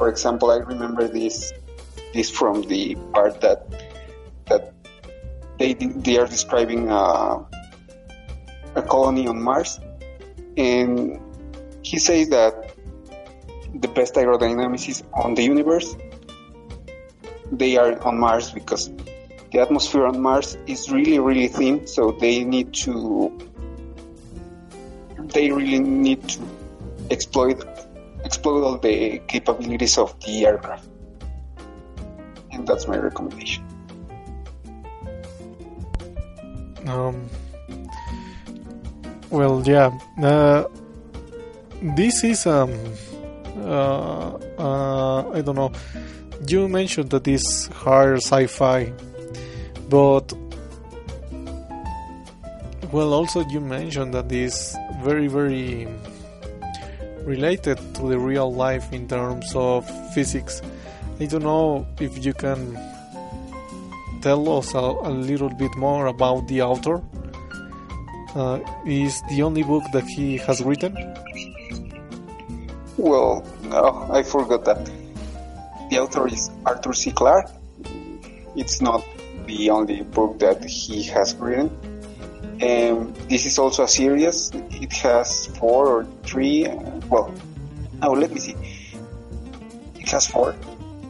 For 0.00 0.08
example, 0.08 0.50
I 0.50 0.56
remember 0.56 1.06
this 1.08 1.52
this 2.14 2.30
from 2.30 2.62
the 2.62 2.96
part 3.12 3.42
that 3.42 3.68
that 4.46 4.72
they 5.58 5.74
they 5.74 6.16
are 6.16 6.26
describing 6.26 6.88
a, 6.88 7.44
a 8.76 8.80
colony 8.80 9.28
on 9.28 9.42
Mars, 9.42 9.78
and 10.56 11.20
he 11.82 11.98
says 11.98 12.30
that 12.30 12.72
the 13.74 13.88
best 13.88 14.14
aerodynamics 14.14 15.02
on 15.12 15.34
the 15.34 15.42
universe. 15.42 15.94
They 17.52 17.76
are 17.76 17.92
on 18.00 18.18
Mars 18.18 18.50
because 18.52 18.88
the 19.52 19.60
atmosphere 19.60 20.06
on 20.06 20.18
Mars 20.18 20.56
is 20.66 20.90
really 20.90 21.18
really 21.18 21.48
thin, 21.48 21.86
so 21.86 22.12
they 22.12 22.42
need 22.42 22.72
to 22.88 23.28
they 25.36 25.52
really 25.52 25.78
need 25.78 26.26
to 26.30 26.40
exploit 27.10 27.69
exploit 28.24 28.64
all 28.64 28.78
the 28.78 29.20
capabilities 29.28 29.98
of 29.98 30.18
the 30.20 30.46
aircraft. 30.46 30.88
And 32.52 32.66
that's 32.66 32.86
my 32.86 32.98
recommendation. 32.98 33.64
Um, 36.86 37.28
well, 39.30 39.62
yeah. 39.64 39.90
Uh, 40.20 40.64
this 41.82 42.24
is 42.24 42.46
um, 42.46 42.72
uh, 43.58 44.36
uh, 44.58 45.30
I 45.30 45.40
don't 45.40 45.54
know. 45.54 45.72
You 46.48 46.68
mentioned 46.68 47.10
that 47.10 47.24
this 47.24 47.66
hard 47.68 48.16
sci-fi, 48.18 48.92
but 49.88 50.32
well, 52.90 53.12
also 53.12 53.46
you 53.48 53.60
mentioned 53.60 54.14
that 54.14 54.28
this 54.28 54.76
very 55.02 55.28
very 55.28 55.86
related 57.24 57.78
to 57.94 58.08
the 58.08 58.18
real 58.18 58.52
life 58.52 58.92
in 58.92 59.08
terms 59.08 59.52
of 59.54 59.88
physics. 60.14 60.62
I 61.20 61.26
don't 61.26 61.42
know 61.42 61.86
if 62.00 62.24
you 62.24 62.32
can 62.32 62.78
tell 64.22 64.58
us 64.58 64.74
a, 64.74 64.78
a 64.78 65.10
little 65.10 65.50
bit 65.50 65.74
more 65.76 66.06
about 66.06 66.48
the 66.48 66.62
author. 66.62 67.02
Uh, 68.34 68.60
is 68.86 69.22
the 69.28 69.42
only 69.42 69.62
book 69.62 69.82
that 69.92 70.04
he 70.04 70.36
has 70.38 70.62
written? 70.62 70.94
Well, 72.96 73.44
no, 73.64 74.08
I 74.10 74.22
forgot 74.22 74.64
that. 74.66 74.90
The 75.90 75.98
author 75.98 76.28
is 76.28 76.50
Arthur 76.64 76.92
C. 76.92 77.10
Clarke. 77.10 77.50
It's 78.56 78.80
not 78.80 79.04
the 79.46 79.70
only 79.70 80.02
book 80.02 80.38
that 80.38 80.64
he 80.64 81.02
has 81.04 81.34
written. 81.34 81.70
Um, 82.62 83.14
this 83.28 83.46
is 83.46 83.58
also 83.58 83.84
a 83.84 83.88
series. 83.88 84.50
It 84.54 84.92
has 84.92 85.46
four 85.58 85.86
or 85.86 86.04
three. 86.24 86.66
Uh, 86.66 86.76
well, 87.08 87.34
now 88.00 88.12
let 88.12 88.30
me 88.30 88.38
see. 88.38 88.54
It 89.96 90.10
has 90.10 90.26
four. 90.26 90.54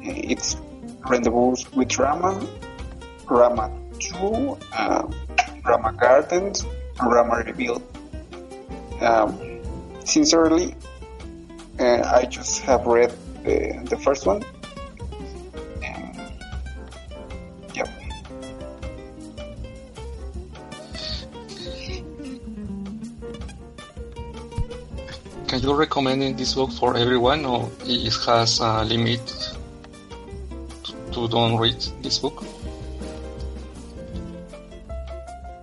It's 0.01 0.57
Rendezvous 1.09 1.57
with 1.75 1.99
Rama, 1.99 2.47
Rama 3.29 3.71
2, 3.99 4.59
uh, 4.73 5.11
Rama 5.65 5.93
Gardens, 5.95 6.65
Rama 7.03 7.43
Reveal. 7.45 7.83
Um, 9.01 9.61
sincerely, 10.05 10.77
uh, 11.81 12.03
I 12.15 12.27
just 12.27 12.61
have 12.63 12.87
read 12.87 13.11
the 13.43 13.99
first 14.05 14.25
one. 14.25 14.45
Can 25.51 25.59
you 25.63 25.75
recommend 25.75 26.39
this 26.39 26.55
book 26.55 26.71
for 26.71 26.97
everyone, 26.97 27.45
or 27.45 27.69
it 27.83 28.15
has 28.25 28.61
a 28.61 28.85
limit 28.85 29.21
to 31.11 31.27
don't 31.27 31.59
read 31.59 31.75
this 32.03 32.21
book? 32.21 32.45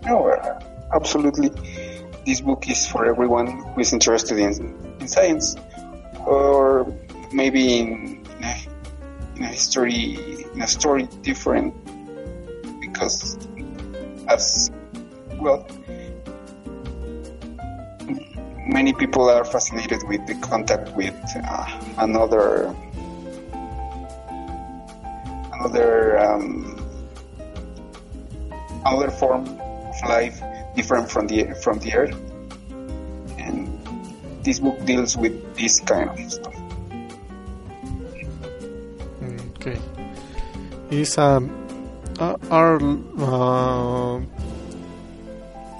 No, 0.03 0.27
uh, 0.27 0.59
absolutely. 0.93 1.51
This 2.25 2.41
book 2.41 2.69
is 2.69 2.85
for 2.85 3.05
everyone 3.05 3.47
who 3.47 3.79
is 3.79 3.93
interested 3.93 4.37
in, 4.37 4.75
in 4.99 5.07
science, 5.07 5.55
or 6.25 6.93
maybe 7.31 7.79
in, 7.79 8.25
in, 8.39 8.43
a, 8.43 8.55
in 9.37 9.43
a 9.43 9.47
history, 9.47 10.17
in 10.53 10.61
a 10.61 10.67
story 10.67 11.07
different, 11.21 11.73
because 12.81 13.37
as 14.27 14.69
people 18.97 19.29
are 19.29 19.45
fascinated 19.45 20.03
with 20.07 20.25
the 20.27 20.35
contact 20.35 20.89
with 20.95 21.15
uh, 21.43 21.65
another 21.97 22.73
another 25.53 26.17
um, 26.19 26.75
another 28.85 29.11
form 29.11 29.45
of 29.47 29.95
life 30.09 30.41
different 30.75 31.09
from 31.09 31.27
the 31.27 31.53
from 31.63 31.79
the 31.79 31.93
earth 31.93 32.17
and 33.37 33.67
this 34.43 34.59
book 34.59 34.77
deals 34.85 35.17
with 35.17 35.33
this 35.55 35.79
kind 35.79 36.09
of 36.09 36.19
stuff 36.31 36.53
Okay. 39.67 39.79
Is 40.89 41.17
um 41.17 41.51
uh, 42.19 42.37
uh, 42.49 42.79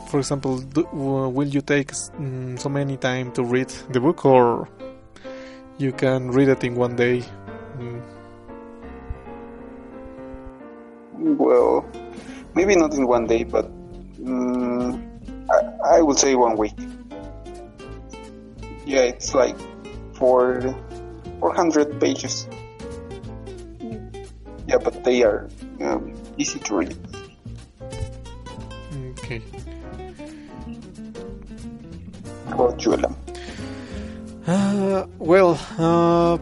for 0.08 0.20
example, 0.20 0.60
do, 0.60 0.84
w- 0.84 1.30
will 1.30 1.48
you 1.48 1.62
take 1.62 1.92
mm, 1.92 2.60
so 2.60 2.70
many 2.70 2.98
time 2.98 3.32
to 3.34 3.44
read 3.44 3.70
the 3.92 4.00
book, 4.00 4.26
or 4.26 4.68
you 5.78 5.92
can 5.92 6.32
read 6.32 6.50
it 6.50 6.64
in 6.64 6.76
one 6.76 6.96
day? 6.96 7.24
Mm, 7.78 8.02
well 11.18 11.86
maybe 12.56 12.76
not 12.76 12.94
in 12.94 13.06
one 13.08 13.26
day 13.26 13.44
but 13.44 13.70
mm, 14.20 14.98
I, 15.50 15.98
I 15.98 16.02
would 16.02 16.18
say 16.18 16.36
one 16.36 16.58
week. 16.58 16.74
Yeah 18.86 19.02
it's 19.02 19.34
like 19.34 19.58
four 20.14 20.62
400 21.40 22.00
pages. 22.00 22.48
Yeah 24.68 24.78
but 24.78 25.04
they 25.04 25.24
are 25.24 25.48
um, 25.82 26.14
easy 26.38 26.60
to 26.60 26.76
read 26.76 26.96
Uh, 34.48 35.06
well, 35.20 35.60
uh, 35.78 36.38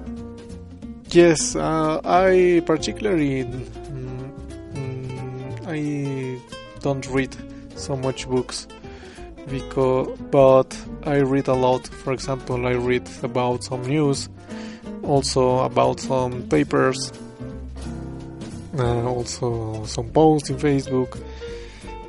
yes, 1.10 1.56
uh, 1.56 2.00
I 2.04 2.62
particularly 2.66 3.44
mm, 3.44 4.32
mm, 4.74 5.68
I 5.68 6.42
don't 6.82 7.08
read 7.10 7.36
so 7.76 7.96
much 7.98 8.28
books 8.30 8.68
because, 9.48 10.18
but 10.32 10.78
I 11.04 11.18
read 11.18 11.48
a 11.48 11.54
lot. 11.54 11.88
For 11.88 12.14
example, 12.14 12.66
I 12.68 12.74
read 12.74 13.10
about 13.24 13.64
some 13.64 13.82
news, 13.84 14.30
also 15.04 15.60
about 15.60 16.00
some 16.00 16.44
papers, 16.44 17.12
also 18.78 19.86
some 19.86 20.10
posts 20.10 20.50
in 20.50 20.58
Facebook. 20.58 21.20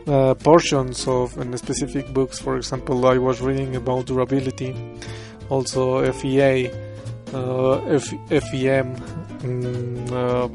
Uh, 0.07 0.35
portions 0.35 1.09
of 1.09 1.37
uh, 1.37 1.57
specific 1.57 2.13
books. 2.15 2.39
For 2.39 2.57
example, 2.57 3.07
I 3.07 3.19
was 3.19 3.41
reading 3.41 3.75
about 3.75 4.07
durability, 4.07 4.73
also 5.49 6.13
FEA, 6.13 6.71
uh, 7.35 7.99
FEM, 7.99 8.95
mm, 9.43 10.13
uh, 10.13 10.47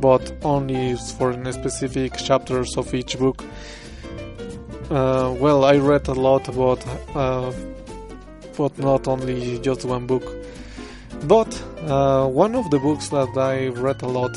but 0.00 0.32
only 0.42 0.96
for 0.96 1.30
in 1.30 1.52
specific 1.52 2.16
chapters 2.16 2.76
of 2.76 2.92
each 2.92 3.16
book. 3.20 3.44
Uh, 4.90 5.32
well, 5.38 5.64
I 5.64 5.76
read 5.76 6.08
a 6.08 6.14
lot 6.14 6.48
about, 6.48 6.84
uh, 7.14 7.52
but 8.56 8.76
not 8.78 9.06
only 9.06 9.60
just 9.60 9.84
one 9.84 10.08
book. 10.08 10.24
But 11.22 11.54
uh, 11.82 12.26
one 12.26 12.56
of 12.56 12.68
the 12.70 12.80
books 12.80 13.10
that 13.10 13.28
I 13.36 13.68
read 13.68 14.02
a 14.02 14.08
lot, 14.08 14.36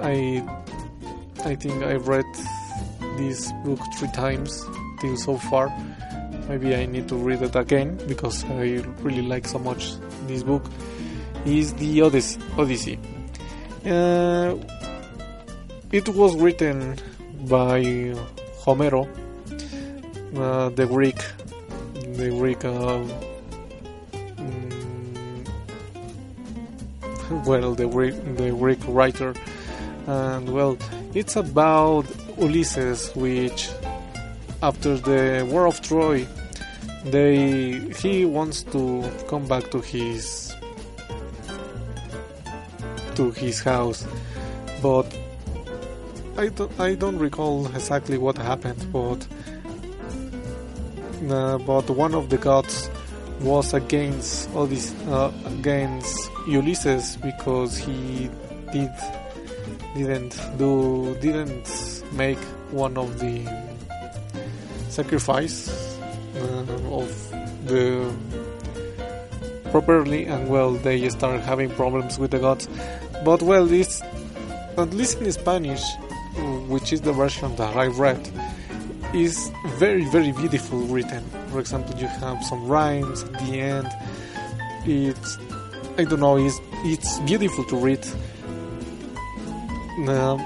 I, 0.00 0.42
I 1.44 1.56
think 1.56 1.82
I 1.82 1.96
read 1.96 2.24
this 3.16 3.52
book 3.64 3.80
three 3.96 4.10
times 4.12 4.64
till 5.00 5.16
so 5.16 5.36
far. 5.36 5.72
Maybe 6.48 6.74
I 6.74 6.86
need 6.86 7.08
to 7.08 7.16
read 7.16 7.42
it 7.42 7.56
again 7.56 7.98
because 8.08 8.44
I 8.44 8.82
really 9.02 9.22
like 9.22 9.46
so 9.46 9.58
much 9.58 9.94
this 10.26 10.42
book. 10.42 10.64
Is 11.44 11.74
the 11.74 12.02
Odyssey. 12.02 12.40
Odyssey. 12.56 12.98
Uh, 13.84 14.56
it 15.90 16.08
was 16.08 16.36
written 16.36 16.96
by 17.48 17.82
Homero, 18.62 19.08
uh, 20.36 20.68
the 20.70 20.86
Greek, 20.86 21.18
the 21.94 22.30
Greek. 22.30 22.64
Uh, 22.64 23.02
mm, 27.28 27.44
well, 27.44 27.74
the 27.74 27.88
Greek, 27.88 28.14
the 28.36 28.50
Greek 28.52 28.78
writer, 28.86 29.34
and 30.06 30.48
well, 30.48 30.78
it's 31.12 31.34
about 31.34 32.06
Ulysses, 32.38 33.14
which 33.14 33.68
after 34.62 34.96
the 34.96 35.46
War 35.50 35.66
of 35.66 35.80
Troy, 35.80 36.26
they 37.04 37.80
he 38.00 38.24
wants 38.24 38.62
to 38.64 39.10
come 39.28 39.46
back 39.46 39.70
to 39.70 39.80
his 39.80 40.54
to 43.16 43.30
his 43.32 43.62
house, 43.62 44.06
but 44.82 45.06
I 46.36 46.48
don't 46.48 46.80
I 46.80 46.94
don't 46.94 47.18
recall 47.18 47.66
exactly 47.66 48.18
what 48.18 48.38
happened, 48.38 48.92
but 48.92 49.26
uh, 51.30 51.58
but 51.58 51.90
one 51.90 52.14
of 52.14 52.30
the 52.30 52.38
gods 52.38 52.88
was 53.40 53.74
against 53.74 54.48
all 54.54 54.66
this 54.66 54.94
uh, 55.08 55.32
against 55.46 56.30
Ulysses 56.48 57.16
because 57.16 57.76
he 57.76 58.30
did 58.72 58.90
didn't 59.94 60.38
do 60.58 61.16
didn't 61.20 62.01
make 62.12 62.38
one 62.70 62.96
of 62.96 63.18
the 63.18 63.44
sacrifice 64.88 65.68
uh, 66.36 66.92
of 66.92 67.08
the 67.66 68.12
properly 69.70 70.26
and 70.26 70.48
well 70.48 70.72
they 70.72 71.08
start 71.08 71.40
having 71.40 71.70
problems 71.70 72.18
with 72.18 72.30
the 72.30 72.38
gods. 72.38 72.68
But 73.24 73.42
well 73.42 73.70
it's 73.72 74.02
at 74.78 74.92
least 74.94 75.20
in 75.20 75.30
spanish 75.32 75.82
which 76.68 76.92
is 76.92 77.02
the 77.02 77.12
version 77.12 77.54
that 77.56 77.76
i 77.76 77.86
read 77.86 78.20
is 79.14 79.52
very 79.76 80.04
very 80.06 80.32
beautiful 80.32 80.78
written. 80.80 81.22
For 81.50 81.60
example 81.60 81.98
you 81.98 82.06
have 82.06 82.42
some 82.44 82.66
rhymes 82.66 83.24
at 83.24 83.32
the 83.40 83.60
end. 83.60 83.88
It's 84.86 85.38
i 85.98 86.04
don't 86.04 86.20
know 86.20 86.36
it's 86.38 86.58
it's 86.84 87.18
beautiful 87.20 87.64
to 87.64 87.76
read. 87.76 88.04
Um, 90.08 90.40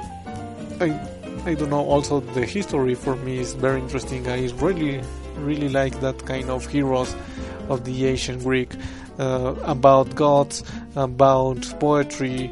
I 0.81 1.16
I 1.47 1.55
don't 1.55 1.71
know. 1.71 1.85
Also, 1.85 2.19
the 2.19 2.45
history 2.45 2.97
for 2.97 3.15
me 3.15 3.39
is 3.39 3.55
very 3.55 3.81
interesting. 3.81 4.27
I 4.27 4.51
really, 4.57 5.01
really 5.37 5.69
like 5.69 6.01
that 6.01 6.27
kind 6.27 6.51
of 6.51 6.67
heroes 6.67 7.15
of 7.69 7.85
the 7.85 8.07
ancient 8.09 8.43
Greek 8.43 8.75
uh, 9.21 9.55
about 9.63 10.13
gods, 10.17 10.65
about 10.97 11.63
poetry, 11.79 12.51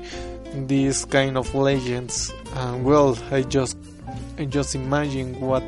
these 0.69 1.07
kind 1.07 1.37
of 1.37 1.53
legends. 1.57 2.33
And 2.55 2.85
well, 2.85 3.19
I 3.33 3.43
just, 3.43 3.77
I 4.39 4.45
just 4.45 4.77
imagine 4.77 5.41
what, 5.41 5.65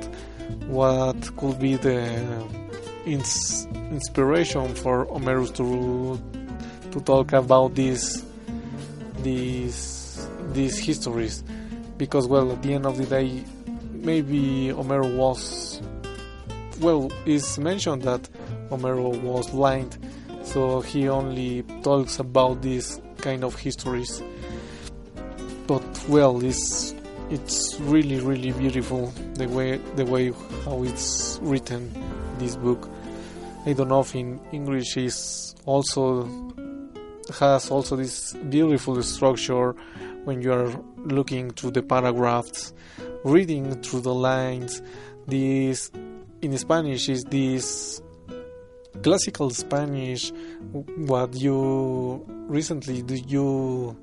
what 0.69 1.37
could 1.37 1.59
be 1.59 1.75
the 1.75 2.47
ins- 3.07 3.67
inspiration 3.91 4.73
for 4.77 5.05
Homerus 5.07 5.53
to, 5.57 6.21
to 6.93 7.01
talk 7.01 7.33
about 7.33 7.75
these, 7.75 8.25
these, 9.25 10.29
these 10.53 10.79
histories 10.79 11.43
because 11.97 12.27
well 12.27 12.53
at 12.53 12.63
the 12.63 12.75
end 12.75 12.87
of 12.87 12.97
the 12.97 13.07
day 13.07 13.43
maybe 13.93 14.69
Homero 14.69 15.17
was 15.17 15.81
well 16.81 17.11
it's 17.25 17.59
mentioned 17.59 18.03
that 18.03 18.29
Homero 18.71 19.21
was 19.23 19.51
blind 19.51 19.99
so 20.47 20.81
he 20.81 21.09
only 21.09 21.65
talks 21.83 22.21
about 22.21 22.63
these 22.63 23.01
kind 23.19 23.43
of 23.43 23.57
histories. 23.57 24.23
But 25.67 25.83
well 26.09 26.43
it's 26.45 26.95
it's 27.29 27.79
really 27.81 28.21
really 28.21 28.53
beautiful 28.53 29.13
the 29.35 29.49
way 29.49 29.79
the 29.97 30.07
way 30.07 30.33
how 30.65 30.85
it's 30.85 31.41
written 31.43 31.93
this 32.39 32.55
book. 32.57 32.89
I 33.67 33.73
don't 33.73 33.89
know 33.89 34.01
if 34.01 34.15
in 34.15 34.41
English 34.53 34.97
is 34.97 35.57
also 35.65 36.05
has 37.41 37.69
also 37.71 37.97
this 37.97 38.33
beautiful 38.49 39.03
structure 39.03 39.75
when 40.27 40.43
you 40.43 40.53
are 40.53 40.69
looking 40.97 41.51
through 41.51 41.71
the 41.71 41.83
paragraphs, 41.83 42.75
reading 43.25 43.81
through 43.81 44.01
the 44.01 44.13
lines. 44.13 44.83
This 45.29 45.91
in 46.43 46.57
Spanish 46.59 47.09
is 47.09 47.25
this 47.25 48.03
classical 49.03 49.51
Spanish. 49.51 50.33
What 50.97 51.35
you 51.35 52.25
recently 52.49 53.03
do 53.03 53.15
you 53.15 53.97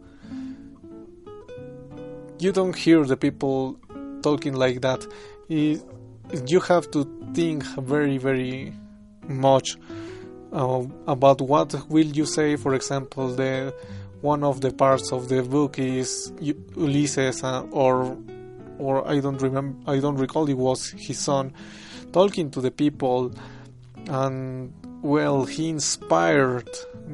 you 2.39 2.51
don't 2.51 2.75
hear 2.75 3.05
the 3.05 3.17
people 3.17 3.77
talking 4.21 4.53
like 4.53 4.81
that. 4.81 5.05
You 5.49 6.59
have 6.67 6.89
to 6.91 7.03
think 7.33 7.63
very 7.63 8.17
very 8.17 8.73
much 9.27 9.77
uh, 10.53 10.83
about 11.05 11.41
what 11.41 11.89
will 11.89 12.05
you 12.05 12.25
say. 12.25 12.55
For 12.55 12.73
example, 12.75 13.35
the 13.35 13.73
one 14.23 14.41
of 14.45 14.61
the 14.61 14.71
parts 14.71 15.11
of 15.11 15.27
the 15.27 15.43
book 15.43 15.77
is 15.77 16.31
Ulysses, 16.39 17.43
uh, 17.43 17.63
or 17.71 18.17
or 18.79 19.05
I 19.07 19.19
don't 19.19 19.41
remember, 19.41 19.77
I 19.85 19.99
don't 19.99 20.15
recall 20.15 20.49
it 20.49 20.57
was 20.57 20.91
his 20.97 21.19
son 21.19 21.53
talking 22.13 22.49
to 22.51 22.61
the 22.61 22.71
people, 22.71 23.33
and 24.07 24.73
well, 25.01 25.43
he 25.43 25.67
inspired 25.67 26.69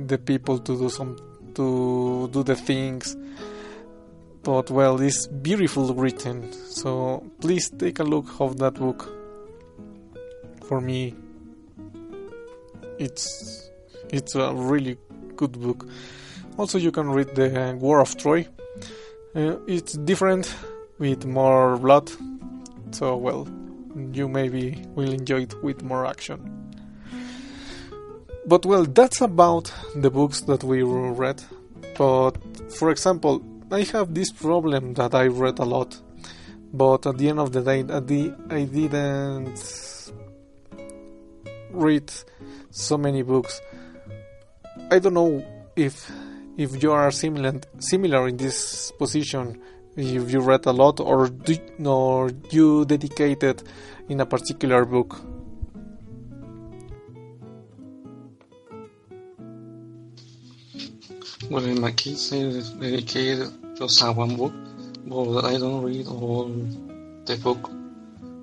the 0.06 0.20
people 0.20 0.60
to 0.60 0.78
do 0.78 0.90
some 0.90 1.18
to 1.56 2.30
do 2.32 2.44
the 2.44 2.56
things. 2.56 3.18
But 4.44 4.70
well, 4.70 5.02
it's 5.02 5.26
beautiful 5.26 5.94
written. 5.96 6.54
So 6.54 7.24
please 7.42 7.72
take 7.72 7.98
a 7.98 8.04
look 8.04 8.40
of 8.40 8.60
that 8.60 8.76
book. 8.76 9.10
For 10.68 10.80
me, 10.80 11.16
it's 13.00 13.68
it's 14.10 14.36
a 14.36 14.54
really 14.54 15.00
good 15.36 15.60
book. 15.60 15.88
Also, 16.60 16.78
you 16.78 16.92
can 16.92 17.10
read 17.10 17.36
the 17.36 17.78
War 17.80 18.02
of 18.02 18.18
Troy. 18.18 18.46
Uh, 19.34 19.56
it's 19.66 19.94
different 19.94 20.54
with 20.98 21.26
more 21.26 21.78
blood, 21.78 22.12
so 22.92 23.16
well, 23.16 23.48
you 24.12 24.28
maybe 24.28 24.86
will 24.94 25.14
enjoy 25.14 25.44
it 25.44 25.64
with 25.64 25.82
more 25.84 26.06
action. 26.06 26.74
But 28.46 28.66
well, 28.66 28.84
that's 28.84 29.22
about 29.22 29.72
the 29.96 30.10
books 30.12 30.42
that 30.42 30.66
we 30.66 30.84
read. 30.84 31.42
But 31.98 32.34
for 32.74 32.92
example, 32.92 33.42
I 33.72 33.84
have 33.94 34.14
this 34.14 34.30
problem 34.30 34.96
that 34.96 35.16
I 35.16 35.28
read 35.28 35.60
a 35.60 35.66
lot, 35.66 35.98
but 36.74 37.08
at 37.08 37.18
the 37.18 37.30
end 37.30 37.40
of 37.40 37.54
the 37.54 37.62
day, 37.62 37.80
at 37.88 38.06
the, 38.06 38.34
I 38.50 38.64
didn't 38.66 40.12
read 41.72 42.12
so 42.70 42.98
many 42.98 43.22
books. 43.22 43.62
I 44.92 45.00
don't 45.00 45.14
know 45.14 45.42
if 45.78 46.12
if 46.60 46.84
you 46.84 46.92
are 46.92 47.10
similar 47.10 47.54
similar 47.80 48.28
in 48.28 48.36
this 48.36 48.92
position. 48.92 49.58
If 49.96 50.32
you 50.32 50.42
read 50.42 50.66
a 50.66 50.74
lot, 50.74 51.00
or 51.00 51.28
do, 51.30 51.56
or 51.86 52.32
you 52.52 52.86
dedicated 52.86 53.64
in 54.10 54.20
a 54.20 54.26
particular 54.26 54.86
book. 54.86 55.20
Well, 61.50 61.66
in 61.66 61.80
my 61.82 61.92
case, 61.92 62.32
I 62.34 62.44
dedicated 62.80 63.50
just 63.76 64.04
one 64.16 64.36
book, 64.36 64.54
but 65.06 65.46
I 65.46 65.58
don't 65.58 65.82
read 65.82 66.08
all 66.08 66.52
the 67.26 67.38
book 67.38 67.72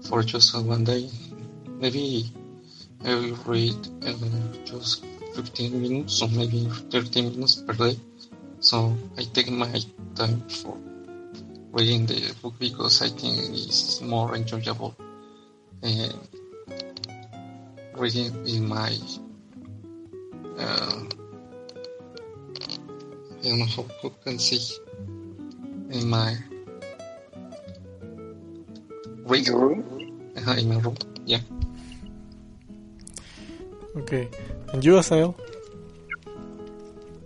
for 0.08 0.22
just 0.22 0.56
one 0.56 0.84
day. 0.84 1.08
Maybe 1.68 2.24
I 3.04 3.14
will 3.14 3.36
read 3.44 3.76
uh, 4.02 4.12
just 4.64 5.04
15 5.36 5.82
minutes 5.82 6.22
or 6.22 6.28
maybe 6.28 6.66
30 6.90 7.22
minutes 7.30 7.56
per 7.56 7.74
day. 7.74 7.96
So 8.66 8.98
I 9.16 9.22
take 9.22 9.48
my 9.48 9.70
time 10.18 10.42
for 10.50 10.76
reading 11.70 12.04
the 12.04 12.34
book 12.42 12.58
because 12.58 13.00
I 13.00 13.06
think 13.14 13.38
it's 13.54 14.00
more 14.00 14.34
enjoyable 14.34 14.90
uh, 15.86 16.12
reading 17.94 18.34
in 18.44 18.66
my 18.66 18.90
uh, 20.58 20.98
I 23.38 23.44
don't 23.46 23.58
know 23.60 23.66
how 23.66 23.86
you 24.02 24.10
can 24.24 24.36
say 24.40 24.58
in 25.90 26.10
my 26.10 26.34
reading 29.26 29.54
room. 29.54 29.80
Uh, 30.34 30.58
in 30.58 30.68
my 30.68 30.82
room, 30.82 30.96
yeah. 31.24 31.38
Okay. 33.94 34.28
And 34.72 34.84
you, 34.84 34.98
Azael? 34.98 35.38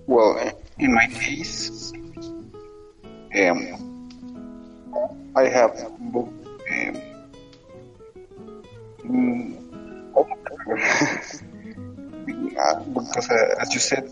Well, 0.06 0.59
in 0.80 0.94
my 0.94 1.06
case, 1.08 1.92
um, 3.36 3.60
I 5.36 5.44
have 5.48 5.76
um, 5.78 6.32
because 12.24 13.30
uh, 13.30 13.54
as 13.60 13.74
you 13.74 13.80
said, 13.80 14.08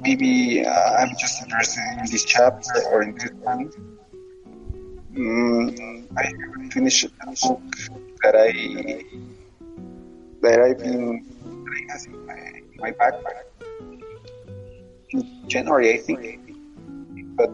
maybe 0.00 0.64
uh, 0.66 0.92
I'm 0.98 1.16
just 1.18 1.42
interested 1.42 1.82
in 1.98 2.10
this 2.10 2.24
chapter 2.24 2.82
or 2.92 3.02
in 3.02 3.14
this 3.14 3.32
one. 3.40 3.70
Mm, 5.14 6.06
I 6.18 6.32
finished 6.70 7.04
a 7.04 7.26
book 7.26 7.62
that 8.22 8.36
I 8.36 9.04
that 10.42 10.60
I've 10.60 10.78
been 10.78 11.24
in 12.06 12.26
my, 12.26 12.60
my 12.76 12.90
backpack 12.90 13.53
in 15.14 15.48
January, 15.48 15.94
I 15.94 15.98
think. 15.98 16.40
But, 17.36 17.50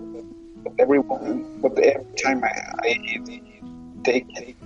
but 0.65 0.73
every 0.79 1.01
but 1.03 1.79
every 1.79 2.15
time 2.23 2.43
I, 2.45 2.53
I 2.83 2.99
take 4.05 4.27
it, 4.37 4.57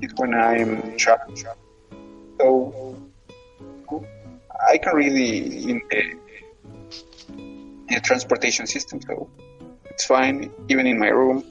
it's 0.00 0.14
when 0.16 0.34
I'm 0.34 0.96
trapped. 0.96 1.44
So 2.40 2.96
I 4.68 4.78
can 4.78 4.94
really 4.94 5.70
in 5.70 5.82
the, 5.90 6.02
the 7.88 8.00
transportation 8.00 8.66
system, 8.66 9.00
so 9.02 9.28
it's 9.90 10.04
fine. 10.04 10.50
Even 10.68 10.86
in 10.86 10.98
my 10.98 11.08
room, 11.08 11.44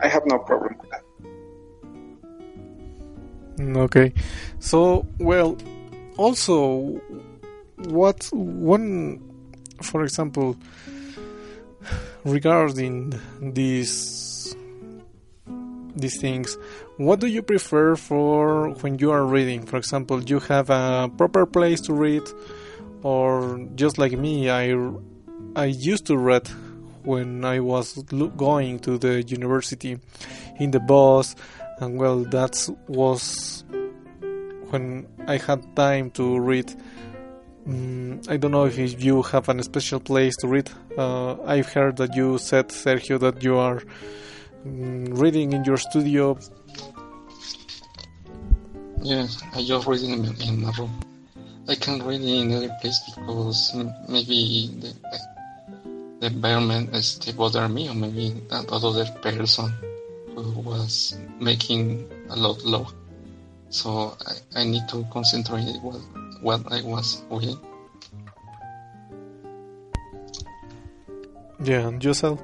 I 0.00 0.08
have 0.08 0.22
no 0.26 0.38
problem 0.38 0.76
with 0.80 0.90
that. 0.90 1.04
Okay, 3.76 4.12
so 4.58 5.06
well, 5.18 5.56
also, 6.16 7.00
what 7.88 8.28
one, 8.32 9.20
for 9.82 10.02
example, 10.02 10.56
regarding 12.24 13.18
these 13.40 14.54
these 15.96 16.20
things, 16.20 16.56
what 16.96 17.20
do 17.20 17.26
you 17.26 17.42
prefer 17.42 17.96
for 17.96 18.70
when 18.80 18.98
you 18.98 19.10
are 19.10 19.24
reading? 19.24 19.66
For 19.66 19.76
example, 19.76 20.22
you 20.22 20.38
have 20.40 20.70
a 20.70 21.10
proper 21.16 21.46
place 21.46 21.80
to 21.82 21.92
read, 21.94 22.22
or 23.02 23.58
just 23.74 23.98
like 23.98 24.12
me, 24.12 24.50
I 24.50 24.74
I 25.56 25.66
used 25.66 26.06
to 26.06 26.16
read 26.16 26.48
when 27.02 27.44
I 27.44 27.60
was 27.60 28.02
going 28.36 28.78
to 28.80 28.98
the 28.98 29.22
university 29.22 29.98
in 30.58 30.70
the 30.70 30.80
bus 30.80 31.34
and 31.80 31.98
well 31.98 32.24
that 32.24 32.68
was 32.86 33.64
when 34.68 35.06
I 35.26 35.38
had 35.38 35.74
time 35.74 36.10
to 36.12 36.38
read 36.38 36.72
mm, 37.68 38.28
I 38.28 38.36
don't 38.36 38.50
know 38.50 38.66
if 38.66 39.02
you 39.02 39.22
have 39.22 39.48
a 39.48 39.62
special 39.62 40.00
place 40.00 40.36
to 40.38 40.48
read. 40.48 40.70
Uh, 40.96 41.40
I've 41.42 41.72
heard 41.72 41.96
that 41.96 42.14
you 42.14 42.38
said 42.38 42.68
Sergio 42.68 43.18
that 43.20 43.42
you 43.42 43.56
are 43.56 43.82
mm, 44.66 45.18
reading 45.18 45.52
in 45.52 45.64
your 45.64 45.76
studio. 45.76 46.38
Yeah 49.02 49.26
I 49.54 49.62
just 49.64 49.86
reading 49.86 50.12
in, 50.12 50.42
in 50.42 50.62
my 50.62 50.72
room. 50.78 50.92
I 51.68 51.74
can't 51.74 52.02
read 52.02 52.20
in 52.20 52.52
any 52.52 52.68
place 52.80 53.00
because 53.06 53.74
maybe 54.08 54.70
the, 54.80 54.94
the 56.20 56.26
environment 56.26 56.94
is 56.94 57.16
bother 57.36 57.68
me 57.68 57.88
or 57.88 57.94
maybe 57.94 58.30
that 58.50 58.68
other 58.70 59.06
person 59.22 59.72
who 60.34 60.60
was 60.60 61.16
making 61.38 62.10
a 62.28 62.36
lot 62.36 62.62
low. 62.64 62.86
So 63.70 64.16
I, 64.26 64.60
I 64.60 64.64
need 64.64 64.88
to 64.88 65.06
concentrate 65.12 65.80
what 65.80 66.00
what 66.40 66.72
I 66.72 66.82
was 66.82 67.22
reading. 67.30 67.58
Yeah, 71.62 71.88
and 71.88 72.02
yourself? 72.02 72.40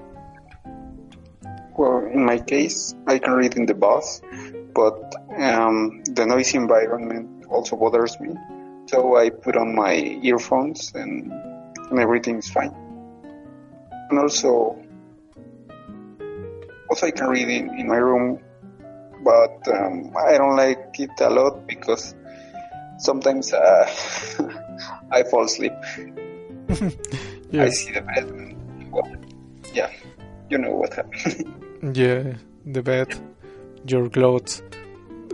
Well, 1.76 2.06
in 2.06 2.24
my 2.24 2.38
case, 2.38 2.94
I 3.06 3.18
can 3.18 3.32
read 3.32 3.56
in 3.56 3.66
the 3.66 3.74
bus, 3.74 4.20
but 4.74 5.14
um, 5.36 6.02
the 6.04 6.26
noisy 6.26 6.58
environment 6.58 7.46
also 7.48 7.76
bothers 7.76 8.18
me. 8.20 8.34
So 8.86 9.16
I 9.16 9.30
put 9.30 9.56
on 9.56 9.74
my 9.74 9.94
earphones 10.22 10.92
and, 10.94 11.32
and 11.90 11.98
everything 11.98 12.38
is 12.38 12.48
fine. 12.48 12.74
And 14.10 14.18
also, 14.18 14.78
also 16.88 17.06
I 17.06 17.10
can 17.10 17.28
read 17.28 17.48
in, 17.48 17.78
in 17.78 17.88
my 17.88 17.96
room, 17.96 18.38
but 19.24 19.66
um, 19.68 20.12
I 20.16 20.38
don't 20.38 20.56
like 20.56 20.94
it 20.98 21.10
a 21.20 21.30
lot 21.30 21.66
because 21.66 22.14
sometimes 22.98 23.52
uh, 23.52 23.86
I 25.10 25.22
fall 25.24 25.44
asleep. 25.44 25.72
Yeah. 27.50 27.62
I 27.62 27.68
see 27.68 27.92
the 27.92 28.00
bed. 28.00 28.24
And, 28.24 28.90
well, 28.90 29.08
yeah, 29.72 29.90
you 30.50 30.58
know 30.58 30.74
what 30.74 30.94
happened. 30.94 31.54
Yeah, 31.94 32.34
the 32.64 32.82
bed, 32.82 33.14
your 33.86 34.08
clothes, 34.08 34.62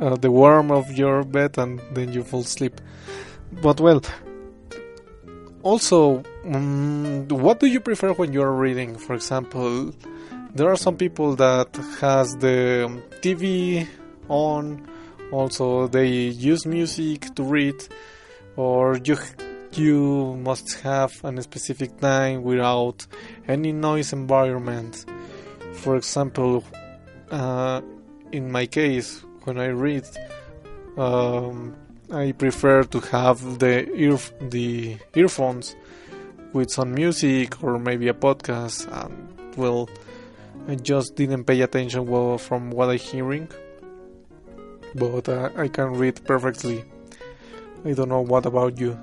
uh, 0.00 0.16
the 0.16 0.30
warmth 0.30 0.72
of 0.72 0.92
your 0.92 1.22
bed, 1.24 1.56
and 1.56 1.80
then 1.94 2.12
you 2.12 2.22
fall 2.22 2.40
asleep. 2.40 2.80
But 3.62 3.80
well, 3.80 4.02
also, 5.62 6.22
mm 6.44 7.32
what 7.32 7.60
do 7.60 7.66
you 7.66 7.80
prefer 7.80 8.12
when 8.12 8.32
you 8.32 8.42
are 8.42 8.52
reading? 8.52 8.96
For 8.96 9.14
example, 9.14 9.94
there 10.54 10.68
are 10.68 10.76
some 10.76 10.96
people 10.96 11.36
that 11.36 11.74
has 12.00 12.36
the 12.36 12.90
TV 13.22 13.86
on. 14.28 14.86
Also, 15.33 15.89
they 15.89 16.09
use 16.09 16.66
music 16.66 17.35
to 17.35 17.43
read, 17.43 17.74
or 18.57 18.99
you 18.99 19.16
you 19.72 20.37
must 20.43 20.80
have 20.83 21.12
a 21.24 21.43
specific 21.43 21.99
time 21.99 22.43
without 22.43 23.07
any 23.49 23.72
noise 23.72 24.12
environment. 24.12 25.07
For 25.72 25.97
example, 25.97 26.62
uh, 27.30 27.80
in 28.30 28.53
my 28.53 28.66
case, 28.66 29.24
when 29.45 29.59
I 29.59 29.68
read, 29.68 30.05
um, 30.99 31.74
I 32.12 32.33
prefer 32.33 32.85
to 32.85 33.01
have 33.01 33.59
the 33.59 33.89
ear 33.95 34.18
the 34.41 34.99
earphones 35.14 35.74
with 36.53 36.70
some 36.70 36.93
music 36.93 37.62
or 37.62 37.78
maybe 37.78 38.09
a 38.09 38.14
podcast. 38.14 38.87
And 38.93 39.57
well, 39.57 39.89
I 40.68 40.74
just 40.74 41.16
didn't 41.16 41.45
pay 41.45 41.62
attention 41.62 42.07
well 42.07 42.39
from 42.39 42.70
what 42.70 42.91
I'm 42.91 42.99
hearing, 42.99 43.49
but 44.95 45.28
uh, 45.28 45.51
I 45.57 45.68
can 45.68 45.95
read 45.95 46.24
perfectly. 46.24 46.84
I 47.84 47.93
don't 47.93 48.09
know 48.09 48.20
what 48.20 48.47
about 48.47 48.78
you. 48.78 48.99